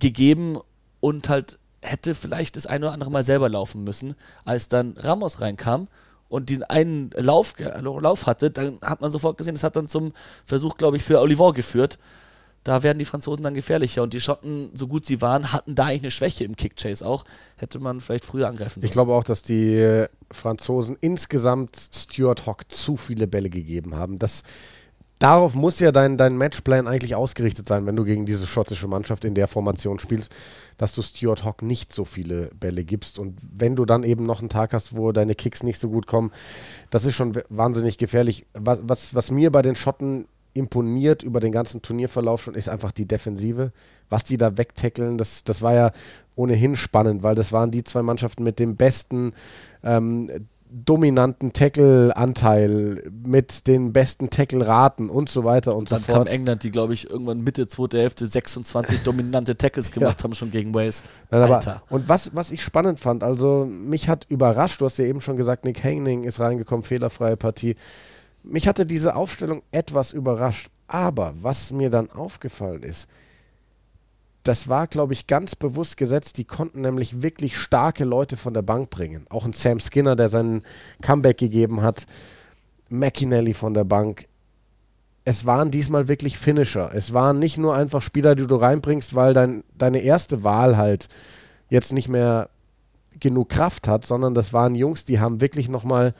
gegeben 0.00 0.58
und 1.00 1.28
halt 1.28 1.58
hätte 1.82 2.14
vielleicht 2.14 2.56
das 2.56 2.66
ein 2.66 2.82
oder 2.82 2.92
andere 2.92 3.10
Mal 3.10 3.22
selber 3.22 3.48
laufen 3.48 3.84
müssen, 3.84 4.16
als 4.44 4.68
dann 4.68 4.94
Ramos 4.96 5.40
reinkam 5.40 5.88
und 6.28 6.50
diesen 6.50 6.64
einen 6.64 7.10
Lauf, 7.16 7.54
Lauf 7.80 8.26
hatte, 8.26 8.50
dann 8.50 8.78
hat 8.82 9.00
man 9.00 9.10
sofort 9.10 9.38
gesehen, 9.38 9.54
das 9.54 9.62
hat 9.62 9.76
dann 9.76 9.88
zum 9.88 10.12
Versuch, 10.44 10.76
glaube 10.76 10.96
ich, 10.96 11.04
für 11.04 11.20
Olivon 11.20 11.52
geführt. 11.54 11.98
Da 12.64 12.82
werden 12.82 12.98
die 12.98 13.04
Franzosen 13.04 13.44
dann 13.44 13.54
gefährlicher 13.54 14.02
und 14.02 14.12
die 14.12 14.20
Schotten, 14.20 14.70
so 14.74 14.88
gut 14.88 15.06
sie 15.06 15.22
waren, 15.22 15.52
hatten 15.52 15.74
da 15.74 15.86
eigentlich 15.86 16.02
eine 16.02 16.10
Schwäche 16.10 16.44
im 16.44 16.56
Kickchase 16.56 17.06
auch. 17.06 17.24
Hätte 17.56 17.78
man 17.78 18.00
vielleicht 18.00 18.24
früher 18.24 18.48
angreifen 18.48 18.80
sollen. 18.80 18.88
Ich 18.88 18.92
glaube 18.92 19.14
auch, 19.14 19.24
dass 19.24 19.42
die 19.42 20.04
Franzosen 20.30 20.96
insgesamt 21.00 21.76
Stuart 21.94 22.46
Hawk 22.46 22.70
zu 22.70 22.96
viele 22.96 23.26
Bälle 23.26 23.48
gegeben 23.48 23.94
haben. 23.94 24.18
Das, 24.18 24.42
darauf 25.18 25.54
muss 25.54 25.80
ja 25.80 25.92
dein, 25.92 26.16
dein 26.16 26.36
Matchplan 26.36 26.86
eigentlich 26.86 27.14
ausgerichtet 27.14 27.66
sein, 27.66 27.86
wenn 27.86 27.96
du 27.96 28.04
gegen 28.04 28.26
diese 28.26 28.46
schottische 28.46 28.88
Mannschaft 28.88 29.24
in 29.24 29.34
der 29.34 29.48
Formation 29.48 29.98
spielst, 29.98 30.34
dass 30.76 30.94
du 30.94 31.02
Stuart 31.02 31.44
Hawk 31.44 31.62
nicht 31.62 31.92
so 31.92 32.04
viele 32.04 32.50
Bälle 32.54 32.84
gibst. 32.84 33.18
Und 33.18 33.38
wenn 33.52 33.76
du 33.76 33.84
dann 33.84 34.02
eben 34.02 34.24
noch 34.24 34.40
einen 34.40 34.48
Tag 34.48 34.72
hast, 34.72 34.96
wo 34.96 35.12
deine 35.12 35.34
Kicks 35.34 35.62
nicht 35.62 35.78
so 35.78 35.88
gut 35.88 36.06
kommen, 36.06 36.32
das 36.90 37.04
ist 37.04 37.14
schon 37.14 37.32
wahnsinnig 37.48 37.98
gefährlich. 37.98 38.46
Was, 38.54 38.80
was, 38.82 39.14
was 39.14 39.30
mir 39.30 39.50
bei 39.50 39.62
den 39.62 39.74
Schotten 39.74 40.26
imponiert 40.54 41.22
über 41.22 41.40
den 41.40 41.52
ganzen 41.52 41.82
Turnierverlauf 41.82 42.42
schon, 42.42 42.54
ist 42.54 42.68
einfach 42.68 42.92
die 42.92 43.06
Defensive. 43.06 43.72
Was 44.10 44.24
die 44.24 44.36
da 44.36 44.56
wegtackeln, 44.56 45.18
das, 45.18 45.44
das 45.44 45.62
war 45.62 45.74
ja 45.74 45.92
ohnehin 46.34 46.76
spannend, 46.76 47.22
weil 47.22 47.34
das 47.34 47.52
waren 47.52 47.70
die 47.70 47.84
zwei 47.84 48.02
Mannschaften 48.02 48.42
mit 48.42 48.58
dem 48.58 48.76
besten 48.76 49.32
ähm, 49.82 50.30
dominanten 50.70 51.52
Tackle-Anteil, 51.52 53.10
mit 53.24 53.66
den 53.66 53.92
besten 53.92 54.30
Tackle-Raten 54.30 55.08
und 55.08 55.28
so 55.28 55.44
weiter 55.44 55.72
und, 55.72 55.80
und 55.80 55.92
dann 55.92 56.00
so 56.00 56.04
fort. 56.06 56.18
Dann 56.18 56.24
kam 56.26 56.34
England, 56.34 56.62
die 56.62 56.70
glaube 56.70 56.94
ich 56.94 57.08
irgendwann 57.08 57.40
Mitte 57.40 57.66
zweite 57.68 57.98
Hälfte 57.98 58.26
26 58.26 59.02
dominante 59.02 59.56
Tackles 59.56 59.92
gemacht 59.92 60.20
ja. 60.20 60.24
haben 60.24 60.34
schon 60.34 60.50
gegen 60.50 60.74
Wales. 60.74 61.04
Nein, 61.30 61.42
aber, 61.42 61.82
und 61.88 62.08
was, 62.08 62.34
was 62.34 62.50
ich 62.50 62.62
spannend 62.62 63.00
fand, 63.00 63.22
also 63.22 63.66
mich 63.66 64.08
hat 64.08 64.26
überrascht, 64.28 64.80
du 64.80 64.84
hast 64.84 64.98
ja 64.98 65.06
eben 65.06 65.20
schon 65.20 65.36
gesagt, 65.36 65.64
Nick 65.64 65.82
Hangning 65.82 66.24
ist 66.24 66.40
reingekommen, 66.40 66.82
fehlerfreie 66.82 67.36
Partie. 67.36 67.76
Mich 68.42 68.66
hatte 68.68 68.86
diese 68.86 69.14
Aufstellung 69.14 69.62
etwas 69.70 70.12
überrascht, 70.12 70.70
aber 70.86 71.34
was 71.42 71.70
mir 71.70 71.90
dann 71.90 72.10
aufgefallen 72.10 72.82
ist, 72.82 73.08
das 74.48 74.68
war, 74.68 74.86
glaube 74.86 75.12
ich, 75.12 75.26
ganz 75.26 75.54
bewusst 75.54 75.98
gesetzt. 75.98 76.38
Die 76.38 76.44
konnten 76.44 76.80
nämlich 76.80 77.20
wirklich 77.20 77.58
starke 77.58 78.04
Leute 78.04 78.38
von 78.38 78.54
der 78.54 78.62
Bank 78.62 78.88
bringen. 78.88 79.26
Auch 79.28 79.44
ein 79.44 79.52
Sam 79.52 79.78
Skinner, 79.78 80.16
der 80.16 80.30
seinen 80.30 80.62
Comeback 81.02 81.36
gegeben 81.36 81.82
hat. 81.82 82.06
McInally 82.88 83.52
von 83.52 83.74
der 83.74 83.84
Bank. 83.84 84.26
Es 85.26 85.44
waren 85.44 85.70
diesmal 85.70 86.08
wirklich 86.08 86.38
Finisher. 86.38 86.90
Es 86.94 87.12
waren 87.12 87.38
nicht 87.38 87.58
nur 87.58 87.74
einfach 87.74 88.00
Spieler, 88.00 88.34
die 88.34 88.46
du 88.46 88.56
reinbringst, 88.56 89.14
weil 89.14 89.34
dein, 89.34 89.64
deine 89.76 90.00
erste 90.00 90.44
Wahl 90.44 90.78
halt 90.78 91.08
jetzt 91.68 91.92
nicht 91.92 92.08
mehr 92.08 92.48
genug 93.20 93.50
Kraft 93.50 93.86
hat, 93.86 94.06
sondern 94.06 94.32
das 94.32 94.54
waren 94.54 94.74
Jungs, 94.74 95.04
die 95.04 95.20
haben 95.20 95.42
wirklich 95.42 95.68
nochmal 95.68 96.14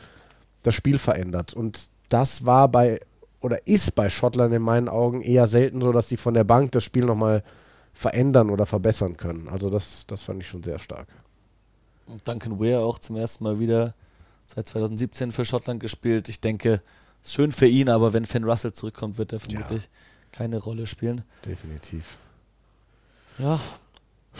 das 0.62 0.74
Spiel 0.74 0.98
verändert. 0.98 1.54
Und 1.54 1.88
das 2.09 2.44
war 2.44 2.68
bei, 2.68 3.00
oder 3.40 3.66
ist 3.66 3.94
bei 3.94 4.11
Schottland 4.11 4.54
in 4.54 4.62
meinen 4.62 4.88
Augen 4.88 5.22
eher 5.22 5.46
selten 5.46 5.80
so, 5.80 5.92
dass 5.92 6.09
die 6.09 6.16
von 6.16 6.34
der 6.34 6.44
Bank 6.44 6.72
das 6.72 6.84
Spiel 6.84 7.04
nochmal 7.04 7.42
verändern 7.92 8.50
oder 8.50 8.66
verbessern 8.66 9.16
können. 9.16 9.48
Also 9.48 9.70
das, 9.70 10.06
das 10.06 10.22
fand 10.22 10.42
ich 10.42 10.48
schon 10.48 10.62
sehr 10.62 10.78
stark. 10.78 11.09
Und 12.06 12.26
Duncan 12.26 12.61
Weir 12.61 12.80
auch 12.80 12.98
zum 12.98 13.16
ersten 13.16 13.44
Mal 13.44 13.59
wieder 13.59 13.94
seit 14.46 14.66
2017 14.66 15.32
für 15.32 15.44
Schottland 15.44 15.80
gespielt. 15.80 16.28
Ich 16.28 16.40
denke, 16.40 16.80
ist 17.22 17.34
schön 17.34 17.52
für 17.52 17.66
ihn, 17.66 17.88
aber 17.88 18.12
wenn 18.12 18.24
Finn 18.24 18.44
Russell 18.44 18.72
zurückkommt, 18.72 19.18
wird 19.18 19.32
er 19.32 19.40
vermutlich 19.40 19.82
ja. 19.82 19.88
keine 20.32 20.59
Rolle 20.59 20.86
spielen. 20.86 21.24
Definitiv. 21.44 22.16
Ja. 23.38 23.61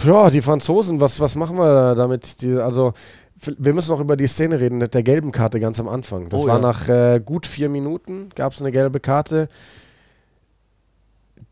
Ja, 0.05 0.31
die 0.31 0.43
Franzosen, 0.43 1.01
was, 1.01 1.19
was 1.21 1.35
machen 1.35 1.57
wir 1.57 1.95
damit? 1.95 2.43
Die, 2.43 2.55
also, 2.55 2.93
wir 3.37 3.75
müssen 3.75 3.91
noch 3.91 4.01
über 4.01 4.17
die 4.17 4.27
Szene 4.27 4.61
reden 4.61 4.79
mit 4.79 4.95
der 4.95 5.03
gelben 5.03 5.33
Karte 5.33 5.61
ganz 5.61 5.81
am 5.81 5.89
Anfang. 5.89 6.29
Das 6.29 6.41
oh, 6.41 6.47
war 6.47 6.57
ja. 6.57 6.63
nach 6.63 6.89
äh, 6.89 7.21
gut 7.25 7.47
vier 7.47 7.69
Minuten, 7.69 8.31
gab 8.35 8.53
es 8.53 8.61
eine 8.61 8.73
gelbe 8.73 9.01
Karte, 9.01 9.49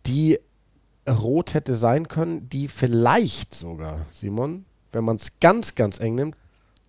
die 0.06 0.38
rot 1.08 1.54
hätte 1.54 1.74
sein 1.74 2.08
können, 2.08 2.48
die 2.48 2.68
vielleicht 2.68 3.54
sogar, 3.54 4.06
Simon, 4.10 4.64
wenn 4.92 5.04
man 5.04 5.16
es 5.16 5.38
ganz, 5.40 5.74
ganz 5.74 6.00
eng 6.00 6.16
nimmt, 6.16 6.36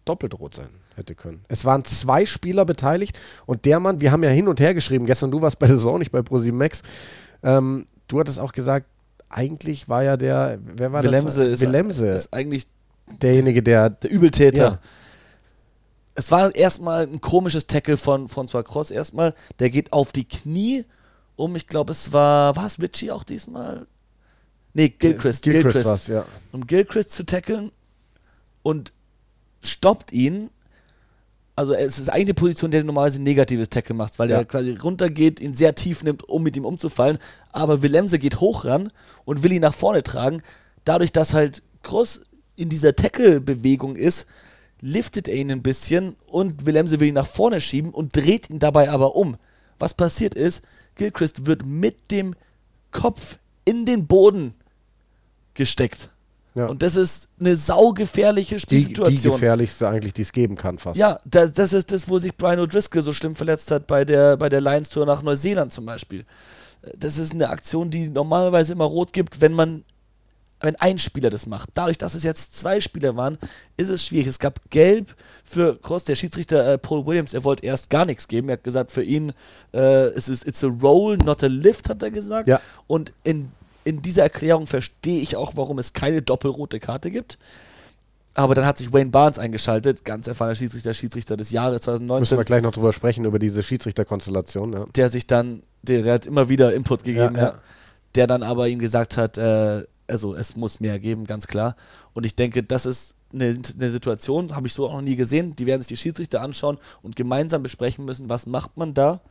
doppelt 0.05 0.39
rot 0.39 0.55
sein 0.55 0.70
hätte 0.95 1.14
können. 1.14 1.43
Es 1.47 1.66
waren 1.66 1.84
zwei 1.84 2.26
Spieler 2.26 2.66
beteiligt 2.66 3.20
und 3.45 3.66
der 3.66 3.80
Mann, 3.80 4.01
wir 4.01 4.12
haben 4.12 4.24
ja 4.24 4.30
hin 4.30 4.47
und 4.47 4.60
her 4.60 4.74
geschrieben, 4.74 5.05
gestern 5.05 5.32
du 5.32 5.41
warst 5.41 5.60
bei 5.60 5.68
der 5.68 5.76
Saison, 5.76 5.99
nicht 5.99 6.12
bei 6.12 6.22
ProSieben 6.22 6.58
Max, 6.58 6.82
ähm, 7.43 7.86
du 8.08 8.20
hattest 8.20 8.39
auch 8.39 8.51
gesagt, 8.51 8.88
eigentlich 9.30 9.89
war 9.89 10.03
ja 10.03 10.17
der, 10.17 10.59
wer 10.61 10.91
war 10.91 11.03
Willemse 11.03 11.43
das? 11.43 11.53
Ist, 11.53 11.61
Willemse 11.61 12.07
ist 12.07 12.34
eigentlich 12.34 12.67
derjenige, 13.21 13.63
der, 13.63 13.89
der 13.89 14.09
Übeltäter. 14.09 14.57
Ja. 14.57 14.80
Es 16.15 16.32
war 16.32 16.53
erstmal 16.55 17.03
ein 17.03 17.21
komisches 17.21 17.67
Tackle 17.67 17.97
von 17.97 18.28
François 18.28 18.63
Cross 18.63 18.91
erstmal, 18.91 19.34
der 19.59 19.69
geht 19.69 19.93
auf 19.93 20.11
die 20.11 20.28
Knie 20.28 20.86
um, 21.38 21.55
ich 21.55 21.67
glaube, 21.67 21.91
es 21.91 22.11
war, 22.11 22.55
war 22.55 22.65
es 22.65 22.82
Richie 22.82 23.11
auch 23.11 23.23
diesmal? 23.23 23.86
Nee, 24.73 24.89
Gilchrist. 24.89 25.43
Gilchrist, 25.43 25.73
Gilchrist. 25.73 26.07
Ja. 26.09 26.25
Um 26.51 26.67
Gilchrist 26.67 27.11
zu 27.11 27.25
tackeln 27.25 27.71
und 28.63 28.91
stoppt 29.63 30.11
ihn. 30.11 30.49
Also 31.58 31.74
es 31.74 31.97
ist 31.97 32.10
eigentlich 32.10 32.28
eine 32.28 32.34
Position, 32.36 32.70
der 32.70 32.82
du 32.82 32.86
normalerweise 32.86 33.20
ein 33.20 33.24
negatives 33.24 33.70
Tackle 33.70 33.95
machst, 33.95 34.20
weil 34.20 34.30
ja. 34.30 34.38
er 34.38 34.45
quasi 34.45 34.76
runtergeht, 34.76 35.39
ihn 35.39 35.55
sehr 35.55 35.74
tief 35.74 36.03
nimmt, 36.03 36.30
um 36.30 36.43
mit 36.43 36.55
ihm 36.55 36.66
umzufallen. 36.66 37.18
Aber 37.51 37.82
Willemse 37.82 38.20
geht 38.20 38.39
hoch 38.39 38.64
ran 38.64 38.91
und 39.26 39.41
will 39.41 39.51
ihn 39.51 39.64
nach 39.64 39.74
vorne 39.74 40.03
tragen. 40.03 40.43
Dadurch, 40.86 41.12
dass 41.12 41.34
halt 41.34 41.64
Cross 41.82 42.22
in 42.55 42.70
dieser 42.70 42.95
Tackle-Bewegung 42.95 43.95
ist, 43.95 44.28
liftet 44.82 45.28
er 45.28 45.34
ihn 45.34 45.51
ein 45.51 45.64
bisschen 45.64 46.16
und 46.28 46.68
Willemse 46.68 46.99
will 46.99 47.08
ihn 47.08 47.16
nach 47.16 47.26
vorne 47.26 47.60
schieben 47.60 47.91
und 47.91 48.16
dreht 48.16 48.51
ihn 48.51 48.60
dabei 48.60 48.91
aber 48.91 49.16
um. 49.16 49.38
Was 49.80 49.95
passiert 49.95 50.36
ist, 50.36 50.62
Gilchrist 50.93 51.47
wird 51.47 51.66
mit 51.66 52.12
dem 52.12 52.36
Kopf 52.91 53.39
in 53.66 53.88
den 53.88 54.05
Boden 54.05 54.53
gesteckt. 55.55 56.12
Ja. 56.58 56.66
Und 56.66 56.82
das 56.82 56.95
ist 56.95 57.30
eine 57.39 57.55
saugefährliche 57.55 58.58
Spielsituation. 58.58 59.16
Die, 59.16 59.22
die 59.22 59.30
gefährlichste 59.30 59.88
eigentlich, 59.88 60.14
die 60.14 60.24
es 60.24 60.32
geben 60.32 60.55
kann 60.55 60.80
fast. 60.80 60.97
Ja, 60.97 61.20
das, 61.24 61.53
das, 61.53 61.72
ist 61.72 61.91
das, 61.91 62.10
wo 62.10 62.18
sich 62.18 62.36
Brian 62.36 62.60
O'Driscoll 62.60 63.03
so 63.03 63.14
schlimm 63.14 63.36
verletzt 63.36 63.70
hat 63.70 63.86
bei 63.86 64.03
der, 64.03 64.38
bei 64.38 64.49
der 64.49 64.60
Lions-Tour 64.60 65.05
nach 65.05 65.22
Neuseeland 65.22 65.72
zum 65.72 65.86
Beispiel. 65.86 66.26
Das 66.97 67.20
ist 67.20 67.34
eine 67.34 67.49
Aktion, 67.49 67.91
die 67.91 68.08
normalerweise 68.08 68.74
immer 68.74 68.86
rot 68.86 69.14
gibt, 69.14 69.39
wenn 69.39 69.53
man 69.53 69.84
wenn 70.60 70.76
ein 70.78 70.97
Spieler 70.97 71.30
das 71.30 71.45
macht. 71.45 71.70
Dadurch, 71.76 71.99
dass 71.99 72.16
es 72.16 72.24
jetzt 72.24 72.55
zwei 72.55 72.80
Spieler 72.80 73.16
waren, 73.16 73.38
ist 73.78 73.89
es 73.89 74.03
schwierig. 74.03 74.26
Es 74.26 74.39
gab 74.39 74.60
Gelb 74.72 75.16
für 75.43 75.80
Cross, 75.80 76.05
der 76.05 76.16
Schiedsrichter 76.16 76.74
äh, 76.74 76.78
Paul 76.80 77.05
Williams, 77.05 77.36
er 77.36 77.43
wollte 77.43 77.64
erst 77.64 77.91
gar 77.91 78.05
nichts 78.05 78.28
geben. 78.28 78.49
Er 78.49 78.53
hat 78.53 78.64
gesagt, 78.64 78.91
für 78.91 79.03
ihn 79.03 79.34
äh, 79.74 80.08
es 80.08 80.30
ist 80.30 80.47
it's 80.47 80.64
a 80.64 80.68
roll, 80.68 81.18
not 81.18 81.43
a 81.43 81.47
lift, 81.47 81.89
hat 81.89 82.01
er 82.01 82.10
gesagt. 82.10 82.47
Ja. 82.47 82.60
Und 82.88 83.14
in 83.24 83.51
in 83.88 84.01
dieser 84.01 84.23
Erklärung 84.23 84.67
verstehe 84.67 85.21
ich 85.21 85.38
auch, 85.38 85.53
warum 85.55 85.79
es 85.79 85.93
keine 85.93 86.21
doppelrote 86.21 86.79
Karte 86.79 87.09
gibt. 87.09 87.38
Aber 88.33 88.53
dann 88.53 88.65
hat 88.65 88.77
sich 88.77 88.93
Wayne 88.93 89.09
Barnes 89.09 89.39
eingeschaltet, 89.39 90.05
ganz 90.05 90.27
erfahrener 90.27 90.55
Schiedsrichter, 90.55 90.93
Schiedsrichter 90.93 91.38
des 91.38 91.51
Jahres 91.51 91.81
2019. 91.81 92.19
Müssen 92.19 92.38
wir 92.38 92.43
gleich 92.43 92.61
noch 92.61 92.73
drüber 92.73 92.93
sprechen, 92.93 93.25
über 93.25 93.39
diese 93.39 93.63
Schiedsrichterkonstellation. 93.63 94.73
Ja. 94.73 94.85
Der 94.95 95.09
sich 95.09 95.25
dann, 95.25 95.63
der, 95.81 96.03
der, 96.03 96.13
hat 96.13 96.25
immer 96.25 96.49
wieder 96.49 96.73
Input 96.73 97.03
gegeben, 97.03 97.35
ja, 97.35 97.41
ja. 97.41 97.55
der 98.13 98.27
dann 98.27 98.43
aber 98.43 98.67
ihm 98.67 98.77
gesagt 98.77 99.17
hat, 99.17 99.39
äh, 99.39 99.85
also 100.05 100.35
es 100.35 100.55
muss 100.55 100.79
mehr 100.79 100.99
geben, 100.99 101.25
ganz 101.25 101.47
klar. 101.47 101.75
Und 102.13 102.25
ich 102.25 102.35
denke, 102.35 102.61
das 102.61 102.85
ist 102.85 103.15
eine, 103.33 103.57
eine 103.79 103.89
Situation, 103.89 104.55
habe 104.55 104.67
ich 104.67 104.73
so 104.73 104.85
auch 104.88 104.93
noch 104.93 105.01
nie 105.01 105.15
gesehen. 105.15 105.55
Die 105.55 105.65
werden 105.65 105.81
sich 105.81 105.88
die 105.88 105.97
Schiedsrichter 105.97 106.41
anschauen 106.41 106.77
und 107.01 107.15
gemeinsam 107.15 107.63
besprechen 107.63 108.05
müssen, 108.05 108.29
was 108.29 108.45
macht 108.45 108.77
man 108.77 108.93
da? 108.93 109.21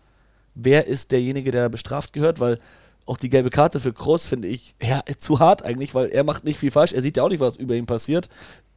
Wer 0.54 0.86
ist 0.86 1.12
derjenige, 1.12 1.50
der 1.50 1.68
bestraft 1.68 2.12
gehört? 2.12 2.40
Weil 2.40 2.58
auch 3.06 3.16
die 3.16 3.30
gelbe 3.30 3.50
Karte 3.50 3.80
für 3.80 3.92
Kroos 3.92 4.26
finde 4.26 4.48
ich 4.48 4.74
ja, 4.82 5.02
zu 5.18 5.38
hart 5.38 5.64
eigentlich, 5.64 5.94
weil 5.94 6.08
er 6.08 6.24
macht 6.24 6.44
nicht 6.44 6.58
viel 6.58 6.70
falsch. 6.70 6.92
Er 6.92 7.02
sieht 7.02 7.16
ja 7.16 7.22
auch 7.22 7.28
nicht, 7.28 7.40
was 7.40 7.56
über 7.56 7.74
ihn 7.74 7.86
passiert. 7.86 8.28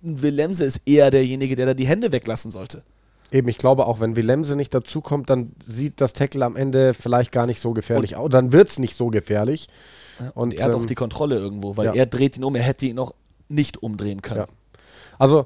Willemse 0.01 0.63
ist 0.63 0.81
eher 0.85 1.11
derjenige, 1.11 1.55
der 1.55 1.65
da 1.65 1.73
die 1.73 1.87
Hände 1.87 2.11
weglassen 2.11 2.51
sollte. 2.51 2.83
Eben, 3.31 3.47
ich 3.47 3.57
glaube 3.57 3.85
auch, 3.85 3.99
wenn 3.99 4.15
Willemse 4.15 4.55
nicht 4.55 4.73
dazukommt, 4.73 5.29
dann 5.29 5.51
sieht 5.67 6.01
das 6.01 6.13
Tackle 6.13 6.45
am 6.45 6.55
Ende 6.55 6.93
vielleicht 6.93 7.31
gar 7.31 7.45
nicht 7.45 7.59
so 7.59 7.73
gefährlich 7.73 8.15
aus. 8.15 8.29
Dann 8.31 8.51
wird 8.51 8.69
es 8.69 8.79
nicht 8.79 8.95
so 8.95 9.07
gefährlich. 9.07 9.67
Und, 10.19 10.29
und, 10.35 10.53
er 10.55 10.65
hat 10.65 10.73
ähm, 10.73 10.81
auch 10.81 10.85
die 10.85 10.95
Kontrolle 10.95 11.37
irgendwo, 11.37 11.77
weil 11.77 11.87
ja. 11.87 11.93
er 11.93 12.05
dreht 12.05 12.37
ihn 12.37 12.43
um, 12.43 12.55
er 12.55 12.63
hätte 12.63 12.85
ihn 12.85 12.95
noch 12.95 13.13
nicht 13.47 13.83
umdrehen 13.83 14.21
können. 14.21 14.41
Ja. 14.41 14.47
Also 15.17 15.45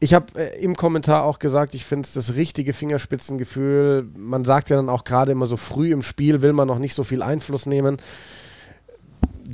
ich 0.00 0.14
habe 0.14 0.26
äh, 0.36 0.62
im 0.62 0.76
Kommentar 0.76 1.24
auch 1.24 1.38
gesagt, 1.38 1.74
ich 1.74 1.84
finde 1.84 2.06
es 2.06 2.12
das 2.12 2.34
richtige 2.34 2.72
Fingerspitzengefühl. 2.72 4.08
Man 4.16 4.44
sagt 4.44 4.70
ja 4.70 4.76
dann 4.76 4.88
auch 4.88 5.04
gerade 5.04 5.32
immer 5.32 5.46
so 5.46 5.56
früh 5.56 5.92
im 5.92 6.02
Spiel, 6.02 6.42
will 6.42 6.52
man 6.52 6.68
noch 6.68 6.78
nicht 6.78 6.94
so 6.94 7.04
viel 7.04 7.22
Einfluss 7.22 7.66
nehmen. 7.66 7.96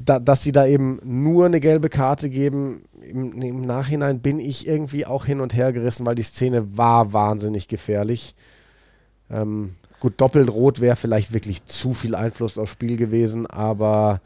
Da, 0.04 0.18
dass 0.18 0.42
sie 0.42 0.52
da 0.52 0.66
eben 0.66 1.00
nur 1.02 1.46
eine 1.46 1.60
gelbe 1.60 1.88
Karte 1.88 2.30
geben, 2.30 2.84
im, 3.00 3.32
im, 3.42 3.60
Nachhinein 3.62 4.20
bin 4.20 4.38
ich 4.38 4.66
irgendwie 4.66 5.04
auch 5.04 5.24
hin 5.24 5.40
und 5.40 5.54
her 5.54 5.72
gerissen, 5.72 6.06
weil 6.06 6.14
die 6.14 6.22
Szene 6.22 6.76
war 6.76 7.12
wahnsinnig 7.12 7.66
gefährlich. 7.66 8.34
Ähm, 9.30 9.74
gut, 9.98 10.14
doppelt 10.18 10.48
rot 10.48 10.80
wäre 10.80 10.96
vielleicht 10.96 11.32
wirklich 11.32 11.66
zu 11.66 11.92
viel 11.92 12.14
Einfluss 12.14 12.56
aufs 12.56 12.72
Spiel 12.72 12.96
gewesen, 12.96 13.46
aber 13.46 14.20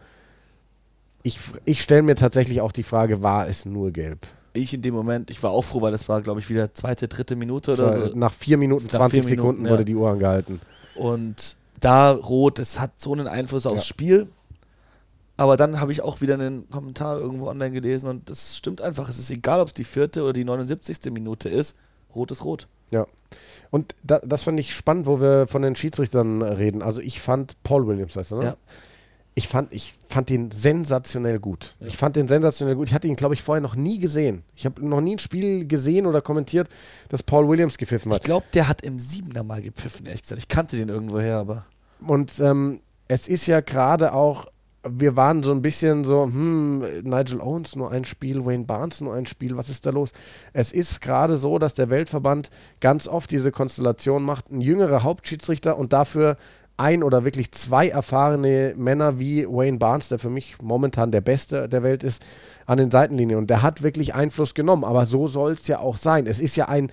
ich, 1.23 1.39
ich 1.65 1.83
stelle 1.83 2.03
mir 2.03 2.15
tatsächlich 2.15 2.61
auch 2.61 2.73
die 2.73 2.83
Frage, 2.83 3.23
war 3.23 3.49
es 3.49 3.65
nur 3.65 3.91
gelb? 3.91 4.27
Ich 4.55 4.73
in 4.73 4.83
dem 4.83 4.95
Moment, 4.95 5.31
ich 5.31 5.43
war 5.43 5.51
auch 5.51 5.63
froh, 5.63 5.83
weil 5.83 5.93
das 5.93 6.09
war, 6.09 6.23
glaube 6.23 6.41
ich, 6.41 6.49
wieder 6.49 6.73
zweite, 6.73 7.09
dritte 7.09 7.37
Minute 7.37 7.73
oder 7.73 8.09
so. 8.09 8.17
Nach 8.17 8.33
vier 8.33 8.57
Minuten, 8.57 8.87
nach 8.87 8.93
20 8.93 9.21
vier 9.21 9.29
Sekunden 9.29 9.63
Minuten, 9.63 9.71
wurde 9.71 9.83
ja. 9.83 9.87
die 9.87 9.95
Uhr 9.95 10.11
angehalten. 10.11 10.61
Und 10.95 11.57
da 11.81 12.13
rot, 12.13 12.59
das 12.59 12.81
hat 12.81 12.99
so 13.01 13.13
einen 13.13 13.27
Einfluss 13.27 13.67
aufs 13.67 13.83
ja. 13.83 13.87
Spiel. 13.87 14.29
Aber 15.37 15.57
dann 15.57 15.81
habe 15.81 15.91
ich 15.91 16.01
auch 16.01 16.21
wieder 16.21 16.35
einen 16.35 16.71
Kommentar 16.71 17.19
irgendwo 17.19 17.49
online 17.49 17.73
gelesen 17.73 18.09
und 18.09 18.31
das 18.31 18.57
stimmt 18.57 18.81
einfach. 18.81 19.09
Es 19.09 19.19
ist 19.19 19.31
egal, 19.31 19.61
ob 19.61 19.69
es 19.69 19.75
die 19.75 19.85
vierte 19.85 20.23
oder 20.23 20.33
die 20.33 20.45
79. 20.45 21.13
Minute 21.13 21.49
ist. 21.49 21.77
Rot 22.15 22.31
ist 22.31 22.45
rot. 22.45 22.69
Ja. 22.91 23.07
Und 23.73 23.97
da, 24.05 24.21
das 24.21 24.45
fand 24.45 24.61
ich 24.61 24.73
spannend, 24.73 25.07
wo 25.07 25.21
wir 25.21 25.49
von 25.49 25.63
den 25.63 25.75
Schiedsrichtern 25.75 26.43
reden. 26.43 26.83
Also 26.83 27.01
ich 27.01 27.21
fand 27.21 27.61
Paul 27.65 27.89
Williams, 27.89 28.15
weißt 28.15 28.31
du, 28.31 28.37
ne? 28.37 28.45
Ja. 28.45 28.57
Ich 29.37 29.49
fand, 29.49 29.73
ich 29.73 29.95
fand 30.07 30.31
ihn 30.31 30.53
sensationell 30.53 31.41
gut. 31.41 31.75
Ja. 31.81 31.89
Ich 31.89 31.97
fand 31.97 32.15
den 32.15 32.29
sensationell 32.29 32.77
gut. 32.77 32.87
Ich 32.89 32.95
hatte 32.95 33.09
ihn, 33.09 33.17
glaube 33.17 33.35
ich, 33.35 33.43
vorher 33.43 33.61
noch 33.61 33.75
nie 33.75 33.99
gesehen. 33.99 34.43
Ich 34.55 34.65
habe 34.65 34.87
noch 34.87 35.01
nie 35.01 35.17
ein 35.17 35.19
Spiel 35.19 35.67
gesehen 35.67 36.07
oder 36.07 36.21
kommentiert, 36.21 36.69
dass 37.09 37.23
Paul 37.25 37.49
Williams 37.49 37.77
gepfiffen 37.77 38.11
Ich 38.13 38.17
hat. 38.17 38.25
glaube, 38.25 38.47
der 38.55 38.69
hat 38.69 38.83
im 38.83 38.99
Siebener 39.01 39.43
mal 39.43 39.61
gepfiffen, 39.61 40.07
ehrlich 40.07 40.23
gesagt. 40.23 40.39
Ich 40.41 40.49
kannte 40.49 40.77
den 40.77 40.89
irgendwoher, 40.89 41.39
aber. 41.39 41.67
Und 42.07 42.39
ähm, 42.39 42.81
es 43.09 43.27
ist 43.27 43.47
ja 43.47 43.61
gerade 43.61 44.13
auch, 44.13 44.47
wir 44.87 45.17
waren 45.17 45.43
so 45.43 45.51
ein 45.51 45.63
bisschen 45.63 46.05
so, 46.05 46.25
hm, 46.25 46.85
Nigel 47.03 47.41
Owens 47.41 47.75
nur 47.75 47.91
ein 47.91 48.05
Spiel, 48.05 48.45
Wayne 48.45 48.65
Barnes 48.65 49.01
nur 49.01 49.15
ein 49.15 49.27
Spiel, 49.27 49.57
was 49.57 49.69
ist 49.69 49.85
da 49.87 49.91
los? 49.91 50.13
Es 50.53 50.73
ist 50.73 51.01
gerade 51.01 51.37
so, 51.37 51.59
dass 51.59 51.75
der 51.75 51.91
Weltverband 51.91 52.51
ganz 52.81 53.09
oft 53.09 53.31
diese 53.31 53.51
Konstellation 53.51 54.23
macht, 54.23 54.53
ein 54.53 54.61
jüngerer 54.61 55.03
Hauptschiedsrichter 55.03 55.77
und 55.79 55.93
dafür 55.93 56.37
ein 56.77 57.03
oder 57.03 57.25
wirklich 57.25 57.53
zwei 57.53 57.89
erfahrene 57.89 58.75
Männer 58.77 59.19
wie 59.19 59.47
Wayne 59.47 59.79
Barnes, 59.79 60.09
der 60.09 60.19
für 60.19 60.31
mich 60.31 60.57
momentan 60.61 61.13
der 61.13 61.21
Beste 61.21 61.69
der 61.69 61.83
Welt 61.83 62.03
ist, 62.03 62.23
an 62.67 62.79
den 62.79 62.91
Seitenlinien. 62.91 63.39
Und 63.39 63.51
der 63.51 63.63
hat 63.63 63.83
wirklich 63.83 64.15
Einfluss 64.15 64.55
genommen. 64.55 64.85
Aber 64.85 65.07
so 65.07 65.27
soll 65.27 65.53
es 65.53 65.69
ja 65.69 65.79
auch 65.79 65.97
sein. 65.97 66.27
Es 66.27 66.41
ist 66.41 66.57
ja 66.57 66.69
ein 66.69 66.91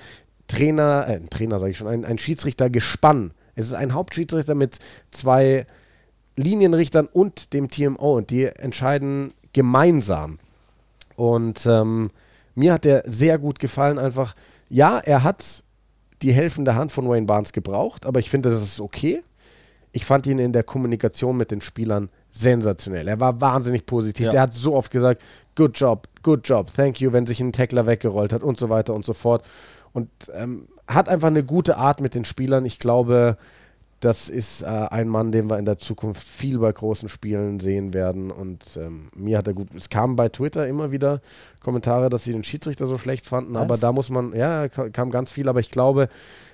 Trainer, 0.47 1.05
äh, 1.07 1.15
ein 1.15 1.29
Trainer 1.29 1.59
sage 1.59 1.71
ich 1.71 1.77
schon, 1.77 1.87
ein, 1.87 2.05
ein 2.05 2.17
Schiedsrichtergespann. 2.17 3.31
Es 3.55 3.67
ist 3.67 3.73
ein 3.73 3.93
Hauptschiedsrichter 3.93 4.55
mit 4.55 4.77
zwei 5.09 5.65
Linienrichtern 6.35 7.07
und 7.07 7.53
dem 7.53 7.69
TMO 7.69 8.17
und 8.17 8.29
die 8.29 8.45
entscheiden 8.45 9.33
gemeinsam. 9.53 10.39
Und 11.15 11.65
ähm, 11.65 12.11
mir 12.55 12.73
hat 12.73 12.85
der 12.85 13.03
sehr 13.05 13.37
gut 13.37 13.59
gefallen, 13.59 13.99
einfach, 13.99 14.35
ja, 14.69 14.99
er 14.99 15.23
hat 15.23 15.63
die 16.21 16.33
helfende 16.33 16.75
Hand 16.75 16.91
von 16.91 17.07
Wayne 17.09 17.25
Barnes 17.25 17.51
gebraucht, 17.51 18.05
aber 18.05 18.19
ich 18.19 18.29
finde, 18.29 18.49
das 18.49 18.61
ist 18.61 18.79
okay. 18.79 19.23
Ich 19.93 20.05
fand 20.05 20.25
ihn 20.27 20.39
in 20.39 20.53
der 20.53 20.63
Kommunikation 20.63 21.35
mit 21.35 21.51
den 21.51 21.61
Spielern 21.61 22.09
sensationell. 22.29 23.07
Er 23.07 23.19
war 23.19 23.41
wahnsinnig 23.41 23.85
positiv. 23.85 24.27
Ja. 24.27 24.31
Der 24.31 24.41
hat 24.41 24.53
so 24.53 24.75
oft 24.75 24.89
gesagt, 24.91 25.21
good 25.55 25.77
job, 25.77 26.07
good 26.23 26.47
job, 26.47 26.73
thank 26.73 27.01
you, 27.01 27.11
wenn 27.11 27.25
sich 27.25 27.41
ein 27.41 27.51
Tackler 27.51 27.85
weggerollt 27.85 28.31
hat 28.31 28.41
und 28.43 28.57
so 28.57 28.69
weiter 28.69 28.93
und 28.93 29.05
so 29.05 29.13
fort. 29.13 29.45
Und 29.91 30.09
ähm, 30.33 30.67
hat 30.87 31.09
einfach 31.09 31.27
eine 31.27 31.43
gute 31.43 31.75
Art 31.75 31.99
mit 31.99 32.15
den 32.15 32.23
Spielern. 32.23 32.63
Ich 32.65 32.79
glaube, 32.79 33.35
das 33.99 34.29
ist 34.29 34.63
äh, 34.63 34.65
ein 34.65 35.09
Mann, 35.09 35.31
den 35.33 35.49
wir 35.49 35.59
in 35.59 35.65
der 35.65 35.77
Zukunft 35.77 36.23
viel 36.23 36.57
bei 36.57 36.71
großen 36.71 37.09
Spielen 37.09 37.59
sehen 37.59 37.93
werden. 37.93 38.31
Und 38.31 38.63
ähm, 38.77 39.09
mir 39.15 39.37
hat 39.37 39.47
er 39.47 39.53
gut. 39.53 39.67
Es 39.75 39.89
kamen 39.89 40.15
bei 40.15 40.29
Twitter 40.29 40.65
immer 40.67 40.91
wieder 40.91 41.19
Kommentare, 41.59 42.09
dass 42.09 42.23
sie 42.23 42.31
den 42.31 42.43
Schiedsrichter 42.45 42.87
so 42.87 42.97
schlecht 42.97 43.27
fanden. 43.27 43.53
Was? 43.53 43.61
Aber 43.61 43.77
da 43.77 43.91
muss 43.91 44.09
man, 44.09 44.33
ja, 44.33 44.69
ka- 44.69 44.89
kam 44.89 45.11
ganz 45.11 45.31
viel. 45.31 45.49
Aber 45.49 45.59
ich 45.59 45.69
glaube, 45.69 46.07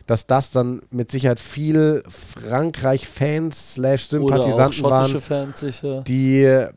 dass 0.07 0.25
das 0.25 0.51
dann 0.51 0.81
mit 0.89 1.11
Sicherheit 1.11 1.39
viel 1.39 2.03
Frankreich-Fans 2.07 3.73
slash 3.75 4.09
Sympathisanten 4.09 4.83
waren, 4.83 5.19
Fans 5.19 5.63
die 6.07 6.67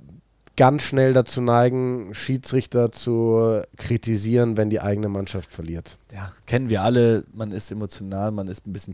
ganz 0.56 0.82
schnell 0.82 1.14
dazu 1.14 1.40
neigen, 1.40 2.12
Schiedsrichter 2.12 2.92
zu 2.92 3.62
kritisieren, 3.78 4.58
wenn 4.58 4.68
die 4.68 4.80
eigene 4.80 5.08
Mannschaft 5.08 5.50
verliert. 5.50 5.96
Ja, 6.12 6.32
kennen 6.44 6.68
wir 6.68 6.82
alle. 6.82 7.24
Man 7.32 7.50
ist 7.50 7.70
emotional, 7.70 8.30
man 8.30 8.46
ist 8.46 8.66
ein 8.66 8.72
bisschen 8.74 8.92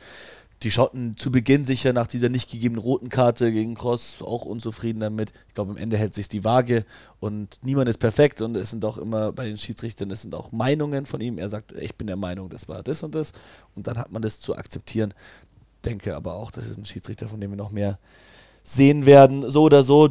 Die 0.62 0.70
Schotten 0.70 1.16
zu 1.16 1.30
Beginn 1.30 1.66
sicher 1.66 1.92
nach 1.92 2.06
dieser 2.06 2.30
nicht 2.30 2.50
gegebenen 2.50 2.80
roten 2.80 3.10
Karte 3.10 3.52
gegen 3.52 3.74
Cross 3.74 4.22
auch 4.22 4.46
unzufrieden 4.46 5.00
damit. 5.00 5.32
Ich 5.48 5.54
glaube, 5.54 5.72
am 5.72 5.76
Ende 5.76 5.98
hält 5.98 6.14
sich 6.14 6.28
die 6.28 6.44
Waage 6.44 6.84
und 7.20 7.58
niemand 7.62 7.88
ist 7.88 7.98
perfekt 7.98 8.40
und 8.40 8.56
es 8.56 8.70
sind 8.70 8.84
auch 8.84 8.96
immer 8.96 9.32
bei 9.32 9.46
den 9.46 9.58
Schiedsrichtern, 9.58 10.10
es 10.10 10.22
sind 10.22 10.34
auch 10.34 10.52
Meinungen 10.52 11.04
von 11.04 11.20
ihm. 11.20 11.36
Er 11.38 11.50
sagt, 11.50 11.72
ich 11.72 11.94
bin 11.94 12.06
der 12.06 12.16
Meinung, 12.16 12.48
das 12.48 12.68
war 12.68 12.82
das 12.82 13.02
und 13.02 13.14
das 13.14 13.32
und 13.74 13.86
dann 13.86 13.98
hat 13.98 14.10
man 14.10 14.22
das 14.22 14.40
zu 14.40 14.56
akzeptieren. 14.56 15.12
Denke 15.84 16.16
aber 16.16 16.34
auch, 16.34 16.50
das 16.50 16.66
ist 16.66 16.78
ein 16.78 16.86
Schiedsrichter, 16.86 17.28
von 17.28 17.40
dem 17.40 17.50
wir 17.50 17.56
noch 17.56 17.70
mehr 17.70 17.98
sehen 18.64 19.04
werden. 19.04 19.48
So 19.50 19.64
oder 19.64 19.84
so, 19.84 20.08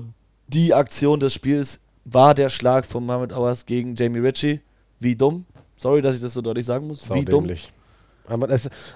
die 0.47 0.73
Aktion 0.73 1.19
des 1.19 1.33
Spiels 1.33 1.79
war 2.05 2.35
der 2.35 2.49
Schlag 2.49 2.85
von 2.85 3.03
Mohamed 3.03 3.33
Awas 3.33 3.65
gegen 3.65 3.95
Jamie 3.95 4.19
Ritchie. 4.19 4.61
Wie 4.99 5.15
dumm. 5.15 5.45
Sorry, 5.75 6.01
dass 6.01 6.15
ich 6.15 6.21
das 6.21 6.33
so 6.33 6.41
deutlich 6.41 6.65
sagen 6.65 6.87
muss. 6.87 7.09
Wie 7.11 7.25
dumm. 7.25 7.49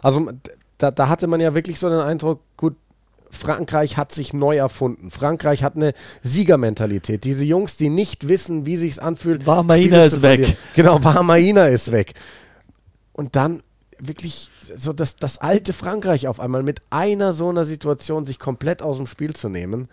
Also 0.02 0.32
da, 0.80 0.90
da 0.92 1.08
hatte 1.10 1.28
man 1.28 1.40
ja 1.40 1.54
wirklich 1.54 1.78
so 1.80 1.88
den 1.90 2.00
Eindruck, 2.00 2.42
gut, 2.58 2.76
Frankreich 3.32 3.96
hat 3.96 4.12
sich 4.12 4.34
neu 4.34 4.58
erfunden. 4.58 5.12
Frankreich 5.12 5.62
hat 5.64 5.76
eine 5.76 5.94
Siegermentalität. 6.24 7.24
Diese 7.26 7.46
Jungs, 7.46 7.78
die 7.78 7.90
nicht 7.90 8.28
wissen, 8.28 8.66
wie 8.66 8.76
sich's 8.76 8.98
anfühlt. 8.98 9.46
Warmaina 9.46 10.04
ist 10.06 10.24
weg. 10.24 10.40
verlieren. 10.40 10.58
Genau, 10.76 11.04
Warmaina 11.04 11.68
ist 11.68 11.92
weg. 11.92 12.16
Und 13.14 13.36
dann 13.36 13.62
wirklich 14.00 14.50
so 14.76 14.94
das, 14.94 15.16
das 15.18 15.38
alte 15.38 15.74
Frankreich 15.74 16.28
auf 16.28 16.40
einmal 16.40 16.64
mit 16.64 16.82
einer 16.90 17.34
so 17.34 17.50
einer 17.50 17.66
Situation 17.66 18.26
sich 18.26 18.40
komplett 18.40 18.82
aus 18.82 18.98
dem 18.98 19.06
Spiel 19.06 19.36
zu 19.36 19.48
nehmen. 19.50 19.90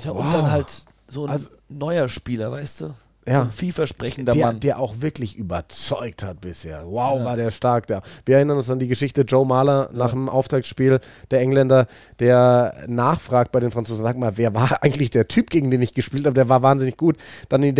Ja, 0.00 0.12
Wow. 0.14 0.24
und 0.24 0.32
dann 0.32 0.50
halt 0.50 0.72
so 1.06 1.24
ein 1.26 1.30
Also- 1.30 1.50
neuer 1.68 2.08
Spieler, 2.08 2.50
weißt 2.50 2.80
du? 2.80 2.94
Ja. 3.26 3.34
So 3.34 3.40
ein 3.42 3.50
vielversprechender 3.50 4.32
der, 4.32 4.46
Mann. 4.46 4.60
der 4.60 4.78
auch 4.78 5.00
wirklich 5.00 5.36
überzeugt 5.36 6.22
hat 6.22 6.40
bisher. 6.40 6.84
Wow, 6.86 7.18
Ja. 7.18 7.24
war 7.26 7.36
der 7.36 7.50
stark. 7.50 7.86
Der. 7.86 8.02
Wir 8.24 8.36
erinnern 8.36 8.56
uns 8.56 8.70
an 8.70 8.78
die 8.78 8.88
Geschichte 8.88 9.22
Joe 9.22 9.44
Mahler 9.46 9.90
nach 9.92 10.10
dem 10.12 10.28
Auftaktspiel, 10.30 11.00
der 11.30 11.40
Engländer, 11.40 11.86
der 12.18 12.74
nachfragt 12.86 13.52
bei 13.52 13.60
den 13.60 13.70
Franzosen, 13.70 14.02
sag 14.02 14.16
mal, 14.16 14.38
wer 14.38 14.54
war 14.54 14.82
eigentlich 14.82 15.10
der 15.10 15.28
Typ, 15.28 15.50
gegen 15.50 15.70
den 15.70 15.82
ich 15.82 15.92
gespielt 15.92 16.24
habe? 16.24 16.34
Der 16.34 16.48
war 16.48 16.62
wahnsinnig 16.62 16.96
gut. 16.96 17.16
Dann 17.50 17.62
in 17.62 17.76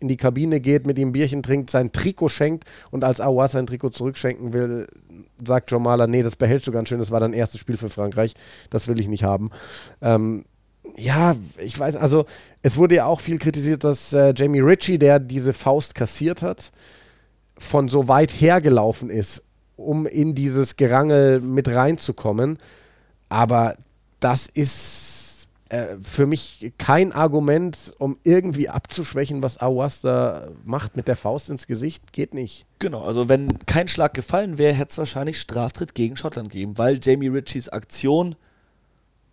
in 0.00 0.08
die 0.08 0.16
Kabine 0.16 0.60
geht, 0.60 0.86
mit 0.86 0.98
ihm 0.98 1.08
ein 1.08 1.12
Bierchen 1.12 1.42
trinkt, 1.42 1.70
sein 1.70 1.90
Trikot 1.90 2.28
schenkt 2.28 2.64
und 2.90 3.02
als 3.02 3.20
Aouar 3.20 3.48
sein 3.48 3.66
Trikot 3.66 3.90
zurückschenken 3.90 4.52
will, 4.52 4.86
sagt 5.44 5.70
Joe 5.70 5.80
Mahler, 5.80 6.06
nee, 6.06 6.22
das 6.22 6.36
behältst 6.36 6.66
du 6.68 6.72
ganz 6.72 6.88
schön, 6.88 6.98
das 7.00 7.10
war 7.10 7.20
dein 7.20 7.32
erstes 7.32 7.60
Spiel 7.60 7.76
für 7.76 7.88
Frankreich, 7.88 8.34
das 8.70 8.86
will 8.88 9.00
ich 9.00 9.08
nicht 9.08 9.24
haben. 9.24 9.50
Ähm, 10.00 10.44
ja, 10.96 11.34
ich 11.58 11.78
weiß, 11.78 11.96
also 11.96 12.26
es 12.62 12.76
wurde 12.76 12.96
ja 12.96 13.06
auch 13.06 13.20
viel 13.20 13.38
kritisiert, 13.38 13.84
dass 13.84 14.12
äh, 14.12 14.32
Jamie 14.36 14.60
Ritchie, 14.60 14.98
der 14.98 15.18
diese 15.18 15.52
Faust 15.52 15.94
kassiert 15.94 16.42
hat, 16.42 16.72
von 17.58 17.88
so 17.88 18.08
weit 18.08 18.30
hergelaufen 18.30 19.10
ist, 19.10 19.42
um 19.76 20.06
in 20.06 20.34
dieses 20.34 20.76
Gerangel 20.76 21.40
mit 21.40 21.68
reinzukommen. 21.68 22.58
Aber 23.28 23.76
das 24.20 24.46
ist 24.46 25.48
äh, 25.68 25.96
für 26.00 26.26
mich 26.26 26.72
kein 26.78 27.12
Argument, 27.12 27.92
um 27.98 28.18
irgendwie 28.22 28.68
abzuschwächen, 28.68 29.42
was 29.42 29.58
Awas 29.58 30.00
da 30.00 30.48
macht 30.64 30.96
mit 30.96 31.08
der 31.08 31.16
Faust 31.16 31.50
ins 31.50 31.66
Gesicht. 31.66 32.12
Geht 32.12 32.34
nicht. 32.34 32.66
Genau, 32.78 33.02
also 33.02 33.28
wenn 33.28 33.58
kein 33.66 33.88
Schlag 33.88 34.14
gefallen 34.14 34.58
wäre, 34.58 34.74
hätte 34.74 34.92
es 34.92 34.98
wahrscheinlich 34.98 35.40
Straftritt 35.40 35.94
gegen 35.94 36.16
Schottland 36.16 36.50
gegeben, 36.50 36.78
weil 36.78 37.00
Jamie 37.02 37.28
Ritchies 37.28 37.68
Aktion, 37.68 38.36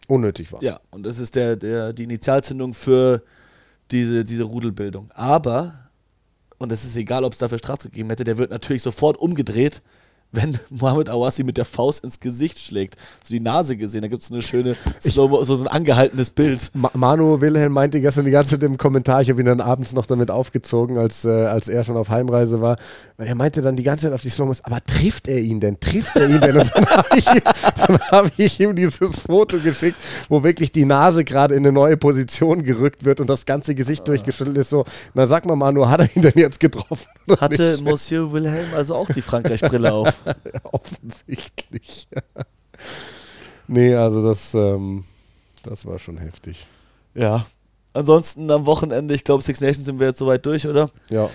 Unnötig 0.08 0.52
war. 0.52 0.62
ja, 0.62 0.80
und 0.92 1.06
das 1.06 1.18
ist 1.18 1.36
der, 1.36 1.56
der, 1.56 1.94
die 1.94 2.04
Initialzündung 2.04 2.74
für 2.74 3.24
diese, 3.92 4.24
diese 4.24 4.44
Rudelbildung. 4.44 5.10
Aber, 5.12 5.90
und 6.58 6.72
es 6.72 6.84
ist 6.84 6.96
egal, 6.96 7.24
ob 7.24 7.34
es 7.34 7.40
dafür 7.40 7.58
Straftritt 7.58 7.92
gegeben 7.92 8.10
hätte, 8.10 8.24
der 8.24 8.38
wird 8.38 8.52
natürlich 8.52 8.82
sofort 8.82 9.18
umgedreht, 9.18 9.82
wenn 10.34 10.60
Mohamed 10.70 11.10
Awassi 11.10 11.44
mit 11.44 11.58
der 11.58 11.66
Faust 11.66 12.04
ins 12.04 12.20
Gesicht 12.20 12.60
schlägt. 12.60 12.98
So 13.24 13.34
die 13.34 13.40
Nase 13.40 13.78
gesehen, 13.78 14.02
da 14.02 14.08
gibt 14.10 14.22
es 14.22 14.32
eine 14.32 14.42
schöne, 14.42 14.76
so, 15.00 15.44
so 15.44 15.58
ein 15.58 15.68
angehaltenes 15.68 16.32
Bild. 16.32 16.72
Ma 16.74 16.92
Manu 16.94 17.40
Wilhelm 17.40 17.72
meinte 17.72 18.02
gestern 18.02 18.26
die 18.26 18.32
ganze 18.32 18.52
Zeit 18.52 18.64
im 18.64 18.78
Kommentar, 18.78 19.22
ich 19.22 19.30
habe 19.30 19.42
ihn 19.42 19.46
dann 19.46 19.62
abends 19.62 19.94
noch 19.94 20.06
damit 20.06 20.32
aufgezogen, 20.32 20.98
als, 20.98 21.24
äh, 21.24 21.30
als 21.30 21.68
er 21.68 21.84
schon 21.84 21.96
auf 21.96 22.10
Heimreise 22.10 22.60
war. 22.62 22.78
Weil 23.18 23.28
er 23.28 23.36
meinte 23.36 23.62
dann 23.62 23.76
die 23.76 23.84
ganze 23.84 24.08
Zeit 24.08 24.14
auf 24.14 24.22
die 24.22 24.30
Slomos, 24.30 24.66
aber 24.66 24.84
trifft 24.84 25.28
er 25.28 25.40
ihn 25.40 25.60
denn? 25.60 25.80
Trifft 25.80 26.16
er 26.16 26.30
ihn 26.30 26.42
denn? 26.42 26.58
Und 26.58 26.72
dann 26.76 26.86
habe 26.88 27.08
ich, 27.16 27.26
dann 27.26 28.00
hab 28.12 28.32
ich 28.38 28.60
ihm 28.60 28.76
dieses 28.76 29.20
Foto 29.20 29.60
geschickt, 29.60 29.98
wo 30.30 30.44
wirklich 30.44 30.72
die 30.72 30.86
Nase 30.86 31.24
gerade 31.24 31.54
in 31.54 31.64
eine 31.64 31.72
neue 31.72 31.96
Position 31.96 32.64
gerückt 32.64 33.06
wird 33.06 33.20
und 33.20 33.30
das 33.30 33.46
ganze 33.46 33.76
Gesicht 33.76 34.08
durchgeschüttelt 34.08 34.58
ist. 34.58 34.72
So, 34.72 34.86
na 35.14 35.28
sag 35.28 35.46
mal, 35.46 35.56
Manu, 35.56 35.88
hat 35.88 36.02
er 36.02 36.16
ihn 36.16 36.24
denn 36.24 36.34
jetzt 36.36 36.60
getroffen? 36.60 37.08
Hatte 37.40 37.72
nicht? 37.74 37.84
Monsieur 37.84 38.32
Wilhelm 38.32 38.74
also 38.76 38.96
auch 38.96 39.08
die 39.08 39.22
Frankreich-Brille 39.22 39.94
auf. 39.94 40.23
Offensichtlich. 40.64 42.08
nee, 43.68 43.96
also 43.96 44.24
das, 44.24 44.54
ähm, 44.54 45.06
das 45.64 45.86
war 45.86 46.00
schon 46.00 46.18
heftig. 46.18 46.68
Ja. 47.14 47.46
Ansonsten 47.94 48.50
am 48.50 48.66
Wochenende, 48.66 49.14
ich 49.14 49.24
glaube, 49.24 49.44
Six 49.44 49.62
Nations 49.62 49.86
sind 49.86 50.00
wir 50.00 50.08
jetzt 50.08 50.20
soweit 50.20 50.46
durch, 50.46 50.68
oder? 50.68 50.90
Ja. 51.10 51.30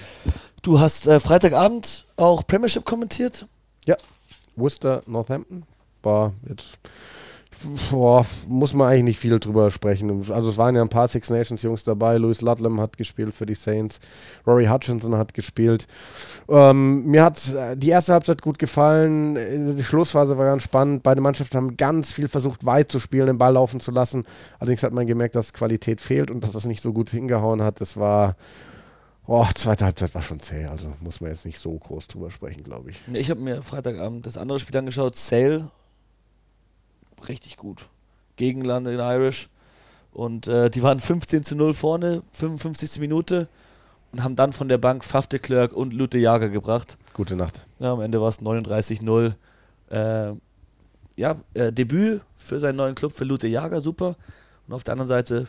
Du 0.63 0.81
hast 0.81 1.07
äh, 1.07 1.21
Freitagabend 1.21 2.07
auch 2.17 2.47
Premiership 2.47 2.85
kommentiert. 2.85 3.47
Ja, 3.87 3.97
Worcester, 4.57 5.03
Northampton 5.07 5.63
war 6.03 6.33
jetzt. 6.49 6.79
Boah, 7.91 8.25
muss 8.47 8.73
man 8.73 8.89
eigentlich 8.89 9.05
nicht 9.05 9.19
viel 9.19 9.39
drüber 9.39 9.71
sprechen. 9.71 10.31
Also 10.31 10.51
es 10.51 10.59
waren 10.59 10.77
ja 10.77 10.83
ein 10.83 10.89
paar 10.89 11.09
Six 11.09 11.31
Nations 11.31 11.63
Jungs 11.63 11.85
dabei. 11.85 12.17
Louis 12.17 12.41
Ludlam 12.41 12.81
hat 12.81 12.97
gespielt 12.97 13.35
für 13.35 13.47
die 13.47 13.55
Saints. 13.55 13.99
Rory 14.47 14.67
Hutchinson 14.67 15.17
hat 15.17 15.35
gespielt. 15.35 15.87
Ähm, 16.49 17.07
mir 17.07 17.25
hat 17.25 17.55
äh, 17.55 17.77
die 17.77 17.91
erste 17.91 18.13
Halbzeit 18.13 18.43
gut 18.43 18.59
gefallen. 18.59 19.77
Die 19.77 19.83
Schlussphase 19.83 20.39
war 20.39 20.47
ganz 20.47 20.63
spannend. 20.63 21.03
Beide 21.03 21.21
Mannschaften 21.21 21.57
haben 21.57 21.77
ganz 21.77 22.13
viel 22.13 22.29
versucht, 22.29 22.65
weit 22.65 22.93
zu 22.93 23.01
spielen, 23.01 23.27
den 23.27 23.39
Ball 23.39 23.55
laufen 23.55 23.81
zu 23.81 23.91
lassen. 23.91 24.25
Allerdings 24.59 24.83
hat 24.83 24.93
man 24.93 25.07
gemerkt, 25.07 25.35
dass 25.35 25.53
Qualität 25.53 26.01
fehlt 26.01 26.31
und 26.31 26.45
dass 26.45 26.53
das 26.53 26.65
nicht 26.65 26.83
so 26.83 26.93
gut 26.93 27.11
hingehauen 27.11 27.63
hat. 27.63 27.81
Das 27.81 27.97
war 27.97 28.37
Oh, 29.31 29.47
zweite 29.55 29.85
Halbzeit 29.85 30.15
war 30.15 30.23
schon 30.23 30.41
zäh, 30.41 30.65
also 30.65 30.91
muss 31.01 31.21
man 31.21 31.31
jetzt 31.31 31.45
nicht 31.45 31.59
so 31.59 31.77
groß 31.77 32.09
drüber 32.09 32.31
sprechen, 32.31 32.63
glaube 32.63 32.89
ich. 32.89 33.03
Ich 33.13 33.29
habe 33.29 33.43
mir 33.43 33.63
Freitagabend 33.63 34.25
das 34.25 34.39
andere 34.39 34.59
Spiel 34.59 34.75
angeschaut, 34.79 35.17
Sale. 35.17 35.71
Richtig 37.27 37.57
gut. 37.57 37.89
Gegen 38.37 38.65
London 38.65 38.99
Irish. 38.99 39.49
Und 40.13 40.47
äh, 40.49 40.71
die 40.71 40.83
waren 40.83 41.01
15 41.01 41.45
zu 41.45 41.57
0 41.57 41.75
vorne, 41.75 42.23
55. 42.33 43.01
Minute 43.01 43.49
und 44.13 44.23
haben 44.23 44.37
dann 44.37 44.53
von 44.53 44.69
der 44.69 44.79
Bank 44.79 45.05
Faf 45.05 45.27
de 45.27 45.39
Klerk 45.39 45.73
und 45.73 45.93
Lute 45.93 46.19
Jager 46.19 46.49
gebracht. 46.49 46.97
Gute 47.13 47.37
Nacht. 47.37 47.67
Ja, 47.79 47.93
am 47.93 48.01
Ende 48.01 48.21
war 48.21 48.29
es 48.29 48.41
39-0. 48.41 49.35
Äh, 49.91 50.35
ja, 51.17 51.37
äh, 51.55 51.73
Debüt 51.73 52.23
für 52.37 52.61
seinen 52.61 52.77
neuen 52.77 52.95
Club 52.95 53.13
für 53.13 53.25
Lute 53.25 53.49
Jager, 53.49 53.81
super. 53.81 54.17
Und 54.69 54.75
auf 54.75 54.85
der 54.85 54.93
anderen 54.93 55.09
Seite. 55.09 55.47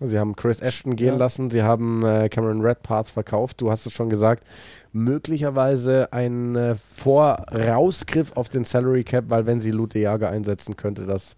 Sie 0.00 0.18
haben 0.18 0.36
Chris 0.36 0.60
Ashton 0.60 0.94
gehen 0.96 1.14
Ja. 1.14 1.16
lassen, 1.16 1.50
sie 1.50 1.62
haben 1.64 2.04
äh, 2.04 2.28
Cameron 2.28 2.60
Redpath 2.60 3.08
verkauft, 3.08 3.60
du 3.60 3.70
hast 3.70 3.86
es 3.86 3.92
schon 3.92 4.08
gesagt. 4.08 4.44
Möglicherweise 4.92 6.12
ein 6.12 6.54
äh, 6.54 6.76
Vorausgriff 6.76 8.32
auf 8.36 8.48
den 8.48 8.64
Salary 8.64 9.02
Cap, 9.04 9.24
weil 9.28 9.46
wenn 9.46 9.60
sie 9.60 9.72
Lute 9.72 9.98
Jager 9.98 10.28
einsetzen, 10.28 10.76
könnte 10.76 11.06
das 11.06 11.36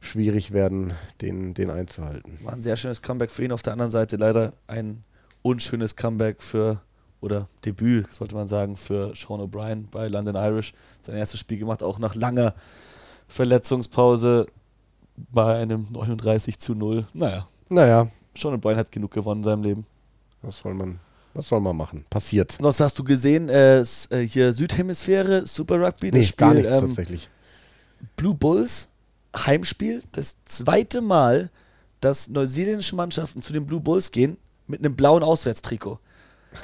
schwierig 0.00 0.52
werden, 0.52 0.92
den, 1.22 1.54
den 1.54 1.70
einzuhalten. 1.70 2.38
War 2.42 2.52
ein 2.52 2.62
sehr 2.62 2.76
schönes 2.76 3.00
Comeback 3.02 3.30
für 3.30 3.44
ihn. 3.44 3.52
Auf 3.52 3.62
der 3.62 3.72
anderen 3.72 3.90
Seite 3.90 4.16
leider 4.16 4.52
ein 4.66 5.02
unschönes 5.42 5.96
Comeback 5.96 6.42
für, 6.42 6.80
oder 7.20 7.48
Debüt, 7.64 8.12
sollte 8.12 8.34
man 8.34 8.48
sagen, 8.48 8.76
für 8.76 9.12
Sean 9.16 9.40
O'Brien 9.40 9.84
bei 9.90 10.08
London 10.08 10.36
Irish. 10.36 10.72
Sein 11.00 11.16
erstes 11.16 11.40
Spiel 11.40 11.58
gemacht, 11.58 11.82
auch 11.82 11.98
nach 11.98 12.14
langer 12.14 12.54
Verletzungspause 13.28 14.46
bei 15.32 15.56
einem 15.56 15.86
39 15.90 16.58
zu 16.58 16.74
0. 16.74 17.06
Naja, 17.12 17.46
Naja, 17.70 18.08
Sean 18.36 18.54
O'Brien 18.54 18.76
hat 18.76 18.92
genug 18.92 19.10
gewonnen 19.12 19.40
in 19.40 19.44
seinem 19.44 19.62
Leben. 19.62 19.86
was 20.42 20.58
soll 20.58 20.74
man, 20.74 21.00
was 21.34 21.48
soll 21.48 21.60
man 21.60 21.76
machen? 21.76 22.04
Passiert. 22.10 22.56
Sonst 22.60 22.80
hast 22.80 22.98
du 22.98 23.04
gesehen, 23.04 23.48
äh, 23.48 23.80
äh, 23.80 23.84
hier 24.26 24.52
Südhemisphäre, 24.52 25.46
Super 25.46 25.80
Rugby, 25.80 26.10
das 26.10 26.18
Nee, 26.20 26.26
Spiel 26.26 26.36
gar 26.46 26.54
nichts 26.54 26.72
ähm, 26.72 26.80
tatsächlich. 26.88 27.28
Blue 28.16 28.34
Bulls, 28.34 28.88
Heimspiel, 29.36 30.02
das 30.12 30.36
zweite 30.44 31.00
Mal, 31.00 31.50
dass 32.00 32.28
neuseeländische 32.28 32.94
Mannschaften 32.94 33.42
zu 33.42 33.52
den 33.52 33.66
Blue 33.66 33.80
Bulls 33.80 34.12
gehen 34.12 34.36
mit 34.68 34.80
einem 34.84 34.94
blauen 34.94 35.22
Auswärtstrikot. 35.22 35.98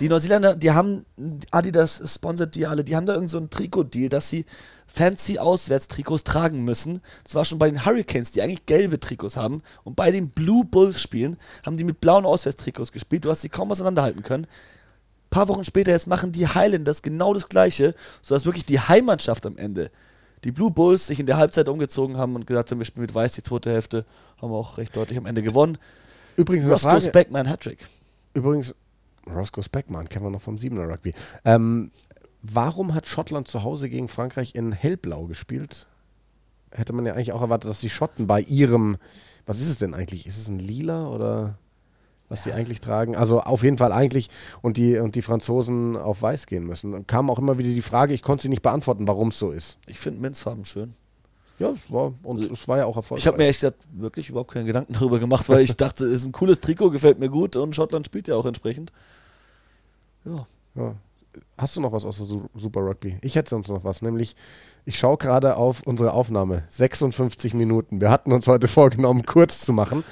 Die 0.00 0.08
Neuseeländer, 0.08 0.56
die 0.56 0.72
haben, 0.72 1.06
Adidas 1.50 2.02
sponsert 2.12 2.54
die 2.54 2.66
alle, 2.66 2.84
die 2.84 2.96
haben 2.96 3.06
da 3.06 3.14
irgendeinen 3.14 3.28
so 3.28 3.38
einen 3.38 3.50
Trikot-Deal, 3.50 4.08
dass 4.08 4.28
sie 4.28 4.44
fancy 4.86 5.38
Auswärtstrikots 5.38 6.24
tragen 6.24 6.64
müssen. 6.64 7.00
Das 7.22 7.34
war 7.34 7.44
schon 7.44 7.58
bei 7.58 7.70
den 7.70 7.84
Hurricanes, 7.84 8.32
die 8.32 8.42
eigentlich 8.42 8.66
gelbe 8.66 8.98
Trikots 9.00 9.36
haben. 9.36 9.62
Und 9.82 9.96
bei 9.96 10.10
den 10.10 10.28
Blue 10.28 10.64
Bulls 10.64 11.00
spielen, 11.00 11.36
haben 11.64 11.76
die 11.76 11.84
mit 11.84 12.00
blauen 12.00 12.24
Auswärtstrikots 12.24 12.92
gespielt. 12.92 13.24
Du 13.24 13.30
hast 13.30 13.42
sie 13.42 13.48
kaum 13.48 13.70
auseinanderhalten 13.70 14.22
können. 14.22 14.44
Ein 14.44 15.30
paar 15.30 15.48
Wochen 15.48 15.64
später, 15.64 15.92
jetzt 15.92 16.06
machen 16.06 16.32
die 16.32 16.46
Highlanders 16.46 17.02
genau 17.02 17.34
das 17.34 17.48
Gleiche, 17.48 17.94
sodass 18.22 18.44
wirklich 18.44 18.66
die 18.66 18.80
Heimmannschaft 18.80 19.46
am 19.46 19.56
Ende, 19.56 19.90
die 20.44 20.52
Blue 20.52 20.70
Bulls, 20.70 21.06
sich 21.06 21.18
in 21.18 21.26
der 21.26 21.38
Halbzeit 21.38 21.68
umgezogen 21.68 22.16
haben 22.16 22.36
und 22.36 22.46
gesagt 22.46 22.70
haben, 22.70 22.78
wir 22.78 22.84
spielen 22.84 23.02
mit 23.02 23.14
Weiß 23.14 23.32
die 23.32 23.42
zweite 23.42 23.70
Hälfte, 23.70 24.04
haben 24.40 24.52
auch 24.52 24.78
recht 24.78 24.94
deutlich 24.94 25.18
am 25.18 25.26
Ende 25.26 25.42
gewonnen. 25.42 25.78
Übrigens, 26.36 26.68
Roscoe 26.68 27.00
Speckman 27.00 27.48
Hattrick. 27.48 27.86
übrigens, 28.34 28.74
Roscoe 29.28 29.62
Speckman, 29.62 30.08
kennen 30.08 30.24
wir 30.24 30.30
noch 30.30 30.42
vom 30.42 30.58
Siebener 30.58 30.88
Rugby. 30.88 31.14
Ähm, 31.44 31.90
warum 32.42 32.94
hat 32.94 33.06
Schottland 33.06 33.48
zu 33.48 33.62
Hause 33.62 33.88
gegen 33.88 34.08
Frankreich 34.08 34.54
in 34.54 34.72
hellblau 34.72 35.26
gespielt? 35.26 35.86
Hätte 36.70 36.92
man 36.92 37.06
ja 37.06 37.14
eigentlich 37.14 37.32
auch 37.32 37.40
erwartet, 37.40 37.70
dass 37.70 37.80
die 37.80 37.90
Schotten 37.90 38.26
bei 38.26 38.40
ihrem, 38.40 38.96
was 39.46 39.60
ist 39.60 39.68
es 39.68 39.78
denn 39.78 39.94
eigentlich? 39.94 40.26
Ist 40.26 40.38
es 40.38 40.48
ein 40.48 40.58
lila 40.58 41.08
oder 41.08 41.58
was 42.28 42.44
sie 42.44 42.52
eigentlich 42.52 42.80
tragen? 42.80 43.16
Also 43.16 43.40
auf 43.40 43.62
jeden 43.62 43.78
Fall 43.78 43.92
eigentlich 43.92 44.28
und 44.60 44.76
die, 44.76 44.98
und 44.98 45.14
die 45.14 45.22
Franzosen 45.22 45.96
auf 45.96 46.22
weiß 46.22 46.46
gehen 46.46 46.64
müssen. 46.64 46.92
Dann 46.92 47.06
kam 47.06 47.30
auch 47.30 47.38
immer 47.38 47.58
wieder 47.58 47.68
die 47.68 47.82
Frage, 47.82 48.12
ich 48.12 48.22
konnte 48.22 48.42
sie 48.42 48.48
nicht 48.48 48.62
beantworten, 48.62 49.06
warum 49.06 49.28
es 49.28 49.38
so 49.38 49.52
ist. 49.52 49.78
Ich 49.86 50.00
finde 50.00 50.20
Minzfarben 50.20 50.64
schön. 50.64 50.94
Ja, 51.58 51.70
es 51.70 51.80
war, 51.92 52.12
und 52.24 52.42
es 52.50 52.66
war 52.66 52.78
ja 52.78 52.86
auch 52.86 52.96
erfolgreich. 52.96 53.22
Ich 53.22 53.26
habe 53.28 53.38
mir 53.38 53.46
echt 53.46 53.64
wirklich 53.92 54.28
überhaupt 54.28 54.50
keinen 54.52 54.66
Gedanken 54.66 54.92
darüber 54.94 55.18
gemacht, 55.20 55.48
weil 55.48 55.60
ich 55.60 55.76
dachte, 55.76 56.04
es 56.04 56.12
ist 56.22 56.24
ein 56.26 56.32
cooles 56.32 56.60
Trikot, 56.60 56.90
gefällt 56.90 57.18
mir 57.20 57.28
gut 57.28 57.54
und 57.56 57.76
Schottland 57.76 58.06
spielt 58.06 58.26
ja 58.28 58.34
auch 58.34 58.46
entsprechend. 58.46 58.90
Ja. 60.24 60.46
Ja. 60.74 60.94
Hast 61.58 61.76
du 61.76 61.80
noch 61.80 61.92
was 61.92 62.04
aus 62.04 62.16
der 62.18 62.26
Su- 62.26 62.48
Super 62.54 62.80
Rugby? 62.80 63.18
Ich 63.20 63.34
hätte 63.36 63.50
sonst 63.50 63.68
noch 63.68 63.84
was, 63.84 64.02
nämlich 64.02 64.34
ich 64.84 64.98
schaue 64.98 65.16
gerade 65.16 65.56
auf 65.56 65.82
unsere 65.84 66.12
Aufnahme. 66.12 66.64
56 66.70 67.54
Minuten. 67.54 68.00
Wir 68.00 68.10
hatten 68.10 68.32
uns 68.32 68.46
heute 68.46 68.68
vorgenommen, 68.68 69.22
kurz 69.26 69.60
zu 69.60 69.72
machen. 69.72 70.04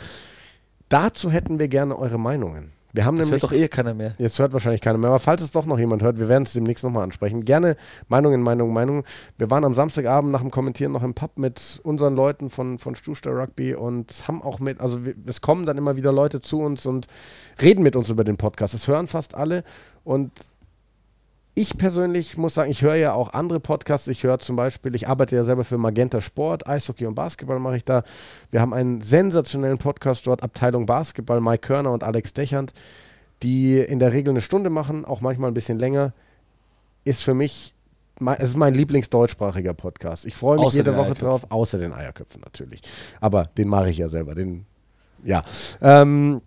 Dazu 0.88 1.30
hätten 1.30 1.58
wir 1.58 1.68
gerne 1.68 1.98
eure 1.98 2.18
Meinungen. 2.18 2.72
Wir 2.92 3.06
haben 3.06 3.16
Das 3.16 3.26
nämlich 3.26 3.42
hört 3.42 3.52
doch 3.52 3.56
eh 3.56 3.68
keiner 3.68 3.94
mehr. 3.94 4.14
Jetzt 4.18 4.38
hört 4.38 4.52
wahrscheinlich 4.52 4.82
keiner 4.82 4.98
mehr, 4.98 5.08
aber 5.08 5.18
falls 5.18 5.40
es 5.40 5.50
doch 5.50 5.64
noch 5.64 5.78
jemand 5.78 6.02
hört, 6.02 6.18
wir 6.18 6.28
werden 6.28 6.42
es 6.42 6.52
demnächst 6.52 6.84
nochmal 6.84 7.04
ansprechen. 7.04 7.44
Gerne 7.44 7.76
Meinungen, 8.08 8.42
Meinungen, 8.42 8.74
Meinungen. 8.74 9.04
Wir 9.38 9.50
waren 9.50 9.64
am 9.64 9.74
Samstagabend 9.74 10.30
nach 10.30 10.42
dem 10.42 10.50
Kommentieren 10.50 10.92
noch 10.92 11.02
im 11.02 11.14
Pub 11.14 11.38
mit 11.38 11.80
unseren 11.84 12.14
Leuten 12.14 12.50
von, 12.50 12.78
von 12.78 12.94
Stuster 12.94 13.30
Rugby 13.30 13.74
und 13.74 14.12
haben 14.28 14.42
auch 14.42 14.60
mit, 14.60 14.80
also 14.80 15.04
wir, 15.04 15.14
es 15.26 15.40
kommen 15.40 15.64
dann 15.64 15.78
immer 15.78 15.96
wieder 15.96 16.12
Leute 16.12 16.42
zu 16.42 16.60
uns 16.60 16.84
und 16.84 17.06
reden 17.60 17.82
mit 17.82 17.96
uns 17.96 18.10
über 18.10 18.24
den 18.24 18.36
Podcast. 18.36 18.74
Das 18.74 18.86
hören 18.86 19.08
fast 19.08 19.34
alle 19.34 19.64
und 20.04 20.30
ich 21.54 21.76
persönlich 21.76 22.38
muss 22.38 22.54
sagen, 22.54 22.70
ich 22.70 22.82
höre 22.82 22.94
ja 22.94 23.12
auch 23.12 23.34
andere 23.34 23.60
Podcasts. 23.60 24.08
Ich 24.08 24.22
höre 24.22 24.38
zum 24.38 24.56
Beispiel, 24.56 24.94
ich 24.94 25.08
arbeite 25.08 25.36
ja 25.36 25.44
selber 25.44 25.64
für 25.64 25.76
Magenta 25.76 26.20
Sport, 26.20 26.66
Eishockey 26.66 27.06
und 27.06 27.14
Basketball 27.14 27.58
mache 27.58 27.76
ich 27.76 27.84
da. 27.84 28.04
Wir 28.50 28.60
haben 28.60 28.72
einen 28.72 29.02
sensationellen 29.02 29.78
Podcast 29.78 30.26
dort, 30.26 30.42
Abteilung 30.42 30.86
Basketball, 30.86 31.40
Mike 31.40 31.66
Körner 31.66 31.92
und 31.92 32.04
Alex 32.04 32.32
Dechand, 32.32 32.72
die 33.42 33.78
in 33.78 33.98
der 33.98 34.12
Regel 34.12 34.30
eine 34.30 34.40
Stunde 34.40 34.70
machen, 34.70 35.04
auch 35.04 35.20
manchmal 35.20 35.50
ein 35.50 35.54
bisschen 35.54 35.78
länger. 35.78 36.14
Ist 37.04 37.22
für 37.22 37.34
mich, 37.34 37.74
mein, 38.18 38.38
es 38.38 38.50
ist 38.50 38.56
mein 38.56 38.72
Lieblingsdeutschsprachiger 38.72 39.74
Podcast. 39.74 40.24
Ich 40.24 40.34
freue 40.34 40.56
mich 40.56 40.68
Außer 40.68 40.78
jede 40.78 40.96
Woche 40.96 41.14
drauf, 41.14 41.46
außer 41.50 41.76
den 41.76 41.94
Eierköpfen 41.94 42.40
natürlich. 42.40 42.80
Aber 43.20 43.44
den 43.58 43.68
mache 43.68 43.90
ich 43.90 43.98
ja 43.98 44.08
selber. 44.08 44.34
Den, 44.34 44.64
ja. 45.22 45.42
Ähm, 45.82 46.40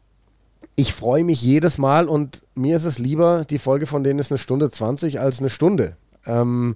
ich 0.76 0.94
freue 0.94 1.24
mich 1.24 1.42
jedes 1.42 1.78
Mal 1.78 2.10
und 2.10 2.42
mir 2.54 2.76
ist 2.76 2.86
es 2.86 3.00
lieber, 3.00 3.46
die 3.46 3.58
Folge 3.58 3.86
von 3.86 4.04
denen 4.04 4.20
ist 4.20 4.32
eine 4.32 4.38
Stunde 4.38 4.70
20 4.70 5.20
als 5.20 5.40
eine 5.40 5.50
Stunde. 5.50 5.96
Ähm, 6.26 6.76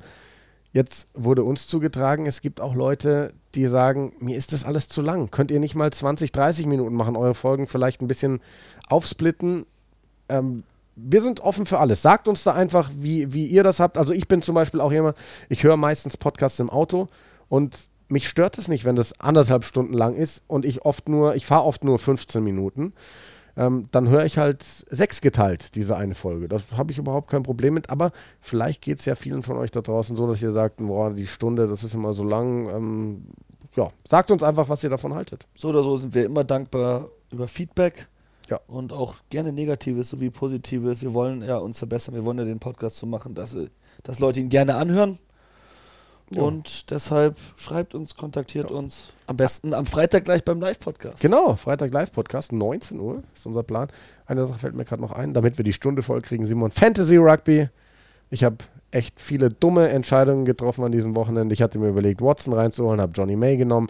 jetzt 0.71 1.09
wurde 1.13 1.43
uns 1.43 1.67
zugetragen, 1.67 2.25
es 2.25 2.41
gibt 2.41 2.61
auch 2.61 2.75
Leute, 2.75 3.33
die 3.55 3.67
sagen, 3.67 4.13
mir 4.19 4.37
ist 4.37 4.53
das 4.53 4.63
alles 4.63 4.87
zu 4.87 5.01
lang. 5.01 5.31
Könnt 5.31 5.51
ihr 5.51 5.59
nicht 5.59 5.75
mal 5.75 5.91
20, 5.91 6.31
30 6.31 6.65
Minuten 6.65 6.95
machen, 6.95 7.17
eure 7.17 7.33
Folgen 7.33 7.67
vielleicht 7.67 8.01
ein 8.01 8.07
bisschen 8.07 8.39
aufsplitten? 8.87 9.65
Ähm, 10.29 10.63
wir 10.95 11.21
sind 11.21 11.41
offen 11.41 11.65
für 11.65 11.79
alles. 11.79 12.01
Sagt 12.01 12.27
uns 12.27 12.43
da 12.43 12.53
einfach, 12.53 12.89
wie, 12.97 13.33
wie 13.33 13.47
ihr 13.47 13.63
das 13.63 13.79
habt. 13.79 13.97
Also 13.97 14.13
ich 14.13 14.27
bin 14.27 14.41
zum 14.41 14.55
Beispiel 14.55 14.81
auch 14.81 14.91
jemand, 14.91 15.17
ich 15.49 15.63
höre 15.63 15.77
meistens 15.77 16.15
Podcasts 16.15 16.59
im 16.59 16.69
Auto 16.69 17.09
und 17.49 17.89
mich 18.07 18.27
stört 18.27 18.57
es 18.57 18.67
nicht, 18.67 18.85
wenn 18.85 18.95
das 18.95 19.19
anderthalb 19.19 19.63
Stunden 19.63 19.93
lang 19.93 20.15
ist 20.15 20.41
und 20.47 20.65
ich 20.65 20.83
oft 20.83 21.09
nur, 21.09 21.35
ich 21.35 21.45
fahre 21.45 21.65
oft 21.65 21.83
nur 21.83 21.99
15 21.99 22.43
Minuten. 22.43 22.93
Ähm, 23.60 23.89
dann 23.91 24.07
höre 24.07 24.24
ich 24.24 24.38
halt 24.38 24.64
sechs 24.64 25.20
geteilt, 25.20 25.76
diese 25.76 25.97
eine 25.97 26.16
Folge. 26.16 26.47
Das 26.47 26.72
habe 26.72 26.93
ich 26.93 26.97
überhaupt 26.97 27.30
kein 27.30 27.43
Problem 27.43 27.74
mit. 27.74 27.89
Aber 27.89 28.14
vielleicht 28.39 28.82
geht 28.82 28.99
es 28.99 29.05
ja 29.05 29.16
vielen 29.16 29.43
von 29.43 29.57
euch 29.57 29.70
da 29.70 29.82
draußen 29.82 30.16
so, 30.16 30.28
dass 30.28 30.41
ihr 30.41 30.53
sagt, 30.53 30.78
boah, 30.78 31.12
die 31.12 31.28
Stunde, 31.28 31.68
das 31.68 31.84
ist 31.84 31.93
immer 31.93 32.14
so 32.14 32.24
lang. 32.24 32.70
Ähm, 32.70 33.26
ja, 33.76 33.91
sagt 34.07 34.32
uns 34.32 34.43
einfach, 34.43 34.70
was 34.70 34.82
ihr 34.86 34.89
davon 34.89 35.14
haltet. 35.14 35.45
So 35.55 35.70
oder 35.70 35.84
so 35.84 35.97
sind 35.97 36.16
wir 36.16 36.24
immer 36.24 36.45
dankbar 36.45 37.10
über 37.32 37.49
Feedback. 37.49 38.07
Ja. 38.49 38.62
Und 38.66 38.93
auch 38.93 39.16
gerne 39.30 39.51
Negatives 39.51 40.07
sowie 40.10 40.30
Positives. 40.30 41.01
Wir 41.01 41.14
wollen 41.14 41.41
ja 41.41 41.57
uns 41.57 41.80
verbessern. 41.80 42.16
Wir 42.16 42.24
wollen 42.24 42.38
ja 42.38 42.45
den 42.45 42.60
Podcast 42.60 42.95
so 42.95 43.07
machen, 43.07 43.36
dass, 43.36 43.55
äh, 43.55 43.68
dass 44.03 44.20
Leute 44.20 44.39
ihn 44.39 44.47
gerne 44.47 44.76
anhören. 44.76 45.20
Ja. 46.32 46.43
Und 46.43 46.91
deshalb 46.91 47.38
schreibt 47.57 47.95
uns, 47.95 48.15
kontaktiert 48.15 48.71
uns. 48.71 49.13
Am 49.27 49.38
besten 49.38 49.73
am 49.73 49.86
Freitag 49.86 50.25
gleich 50.25 50.43
beim 50.43 50.59
Live-Podcast. 50.59 51.21
Genau, 51.21 51.55
Freitag 51.55 51.91
Live-Podcast, 51.91 52.51
19 52.51 52.99
Uhr 52.99 53.23
ist 53.34 53.45
unser 53.45 53.63
Plan. 53.63 53.89
Eine 54.25 54.45
Sache 54.45 54.59
fällt 54.59 54.75
mir 54.75 54.86
gerade 54.86 55.01
noch 55.01 55.11
ein, 55.11 55.34
damit 55.34 55.57
wir 55.57 55.65
die 55.65 55.73
Stunde 55.73 56.03
voll 56.03 56.21
kriegen, 56.21 56.45
Simon. 56.45 56.71
Fantasy 56.71 57.17
Rugby. 57.17 57.69
Ich 58.30 58.43
habe 58.43 58.57
echt 58.91 59.19
viele 59.21 59.49
dumme 59.49 59.89
Entscheidungen 59.89 60.45
getroffen 60.45 60.84
an 60.84 60.91
diesem 60.91 61.15
Wochenende. 61.15 61.53
Ich 61.53 61.61
hatte 61.61 61.77
mir 61.80 61.89
überlegt, 61.89 62.21
Watson 62.21 62.53
reinzuholen, 62.53 63.01
habe 63.01 63.11
Johnny 63.13 63.36
May 63.36 63.57
genommen. 63.57 63.88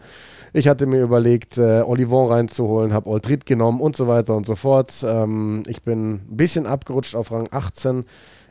Ich 0.54 0.68
hatte 0.68 0.86
mir 0.86 1.02
überlegt, 1.02 1.58
äh, 1.58 1.82
Olivon 1.82 2.32
reinzuholen, 2.32 2.94
habe 2.94 3.10
Oldrit 3.10 3.46
genommen 3.46 3.80
und 3.80 3.96
so 3.96 4.08
weiter 4.08 4.36
und 4.36 4.46
so 4.46 4.56
fort. 4.56 4.92
Ähm, 5.04 5.64
ich 5.68 5.84
bin 5.84 6.16
ein 6.16 6.38
bisschen 6.38 6.66
abgerutscht 6.66 7.16
auf 7.16 7.32
Rang 7.32 7.48
18. 7.52 8.06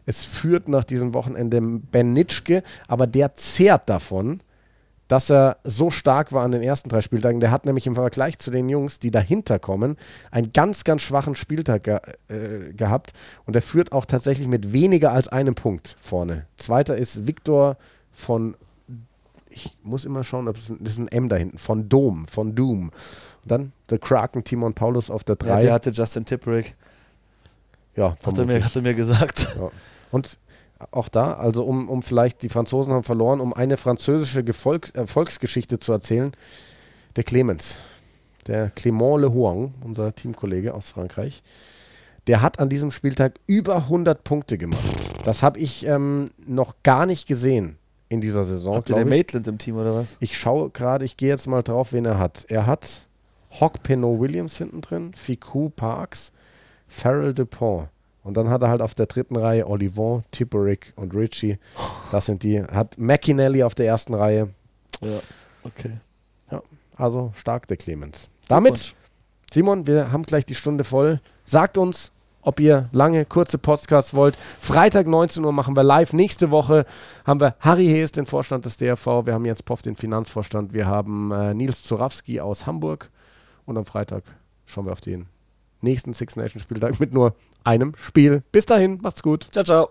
Es 0.08 0.24
führt 0.24 0.68
nach 0.68 0.84
diesem 0.84 1.12
Wochenende 1.12 1.60
Ben 1.60 2.14
Nitschke, 2.14 2.62
aber 2.86 3.06
der 3.06 3.34
zehrt 3.34 3.90
davon, 3.90 4.40
dass 5.06 5.30
er 5.30 5.58
so 5.64 5.90
stark 5.90 6.32
war 6.32 6.44
an 6.44 6.52
den 6.52 6.62
ersten 6.62 6.88
drei 6.88 7.02
Spieltagen. 7.02 7.40
Der 7.40 7.50
hat 7.50 7.66
nämlich 7.66 7.86
im 7.86 7.94
Vergleich 7.94 8.38
zu 8.38 8.50
den 8.50 8.70
Jungs, 8.70 9.00
die 9.00 9.10
dahinter 9.10 9.58
kommen, 9.58 9.98
einen 10.30 10.54
ganz, 10.54 10.84
ganz 10.84 11.02
schwachen 11.02 11.34
Spieltag 11.34 11.82
ge 11.84 11.98
äh, 12.28 12.72
gehabt. 12.72 13.12
Und 13.44 13.54
er 13.54 13.60
führt 13.60 13.92
auch 13.92 14.06
tatsächlich 14.06 14.48
mit 14.48 14.72
weniger 14.72 15.12
als 15.12 15.28
einem 15.28 15.54
Punkt 15.54 15.94
vorne. 16.00 16.46
Zweiter 16.56 16.96
ist 16.96 17.26
Viktor 17.26 17.76
von, 18.10 18.56
ich 19.50 19.76
muss 19.82 20.06
immer 20.06 20.24
schauen, 20.24 20.48
ob 20.48 20.56
es 20.56 20.70
ein, 20.70 20.78
das 20.80 20.94
ist 20.94 20.98
ein 21.00 21.08
M 21.08 21.28
da 21.28 21.36
hinten, 21.36 21.58
von 21.58 21.86
Dom, 21.90 22.26
von 22.28 22.54
Doom. 22.54 22.84
Und 23.42 23.50
dann 23.50 23.72
der 23.90 23.98
Kraken, 23.98 24.42
Timon 24.42 24.72
Paulus 24.72 25.10
auf 25.10 25.22
der 25.22 25.36
Ja, 25.42 25.56
3. 25.56 25.60
der 25.60 25.72
hatte 25.74 25.90
Justin 25.90 26.24
Tipperick. 26.24 26.76
Ja, 27.94 28.12
Hat 28.12 28.18
er, 28.24 28.30
mir, 28.30 28.34
vermutlich. 28.36 28.64
hat 28.64 28.76
er 28.76 28.82
mir 28.82 28.94
gesagt. 28.94 29.56
Ja. 29.58 29.70
Und 30.10 30.38
auch 30.90 31.08
da, 31.08 31.34
also 31.34 31.64
um, 31.64 31.88
um 31.88 32.02
vielleicht, 32.02 32.42
die 32.42 32.48
Franzosen 32.48 32.92
haben 32.92 33.02
verloren, 33.02 33.40
um 33.40 33.52
eine 33.52 33.76
französische 33.76 34.44
Gefolg, 34.44 34.90
Erfolgsgeschichte 34.94 35.78
zu 35.78 35.92
erzählen, 35.92 36.32
der 37.16 37.24
Clemens, 37.24 37.78
der 38.46 38.70
Clément 38.74 39.18
Le 39.20 39.32
Huang, 39.32 39.74
unser 39.84 40.14
Teamkollege 40.14 40.72
aus 40.74 40.90
Frankreich, 40.90 41.42
der 42.28 42.42
hat 42.42 42.58
an 42.60 42.68
diesem 42.68 42.90
Spieltag 42.90 43.40
über 43.46 43.76
100 43.76 44.22
Punkte 44.22 44.58
gemacht. 44.58 44.78
Das 45.24 45.42
habe 45.42 45.58
ich 45.58 45.84
ähm, 45.86 46.30
noch 46.46 46.74
gar 46.82 47.06
nicht 47.06 47.26
gesehen 47.26 47.78
in 48.08 48.20
dieser 48.20 48.44
Saison. 48.44 48.82
Glaub 48.84 49.00
ich. 49.00 49.06
Maitland 49.06 49.48
im 49.48 49.58
Team 49.58 49.76
oder 49.76 49.94
was? 49.94 50.16
Ich 50.20 50.38
schaue 50.38 50.70
gerade, 50.70 51.04
ich 51.04 51.16
gehe 51.16 51.28
jetzt 51.28 51.46
mal 51.46 51.62
drauf, 51.62 51.92
wen 51.92 52.04
er 52.04 52.18
hat. 52.18 52.44
Er 52.48 52.66
hat 52.66 53.06
Hock 53.60 53.82
Penot 53.82 54.20
Williams 54.20 54.58
hinten 54.58 54.80
drin, 54.80 55.12
Ficou 55.14 55.70
Parks, 55.70 56.32
Farrell 56.86 57.34
Dupont. 57.34 57.88
Und 58.28 58.36
dann 58.36 58.50
hat 58.50 58.60
er 58.60 58.68
halt 58.68 58.82
auf 58.82 58.94
der 58.94 59.06
dritten 59.06 59.36
Reihe 59.36 59.66
Olivon, 59.66 60.22
Tipperick 60.32 60.92
und 60.96 61.14
Richie. 61.14 61.58
Das 62.12 62.26
sind 62.26 62.42
die. 62.42 62.62
Hat 62.62 62.98
McInelli 62.98 63.62
auf 63.62 63.74
der 63.74 63.86
ersten 63.86 64.12
Reihe. 64.12 64.50
Ja, 65.00 65.18
okay. 65.64 65.92
Also 66.94 67.32
stark 67.34 67.66
der 67.68 67.78
Clemens. 67.78 68.28
Damit. 68.46 68.94
Simon, 69.50 69.86
wir 69.86 70.12
haben 70.12 70.24
gleich 70.24 70.44
die 70.44 70.54
Stunde 70.54 70.84
voll. 70.84 71.22
Sagt 71.46 71.78
uns, 71.78 72.12
ob 72.42 72.60
ihr 72.60 72.90
lange, 72.92 73.24
kurze 73.24 73.56
Podcasts 73.56 74.12
wollt. 74.12 74.36
Freitag 74.36 75.06
19 75.06 75.42
Uhr 75.42 75.52
machen 75.52 75.74
wir 75.74 75.82
live. 75.82 76.12
Nächste 76.12 76.50
Woche 76.50 76.84
haben 77.24 77.40
wir 77.40 77.56
Harry 77.60 77.86
Hees, 77.86 78.12
den 78.12 78.26
Vorstand 78.26 78.66
des 78.66 78.76
DRV. 78.76 79.24
Wir 79.24 79.32
haben 79.32 79.46
Jens 79.46 79.62
Poff, 79.62 79.80
den 79.80 79.96
Finanzvorstand. 79.96 80.74
Wir 80.74 80.86
haben 80.86 81.32
äh, 81.32 81.54
Nils 81.54 81.82
Zorawski 81.82 82.40
aus 82.40 82.66
Hamburg. 82.66 83.08
Und 83.64 83.78
am 83.78 83.86
Freitag 83.86 84.24
schauen 84.66 84.84
wir 84.84 84.92
auf 84.92 85.00
den 85.00 85.28
nächsten 85.80 86.12
Six 86.12 86.36
Nations 86.36 86.62
Spieltag 86.62 87.00
mit 87.00 87.14
nur 87.14 87.34
einem 87.64 87.94
Spiel. 87.96 88.42
Bis 88.52 88.66
dahin, 88.66 88.98
macht's 89.02 89.22
gut. 89.22 89.48
Ciao, 89.52 89.64
ciao. 89.64 89.90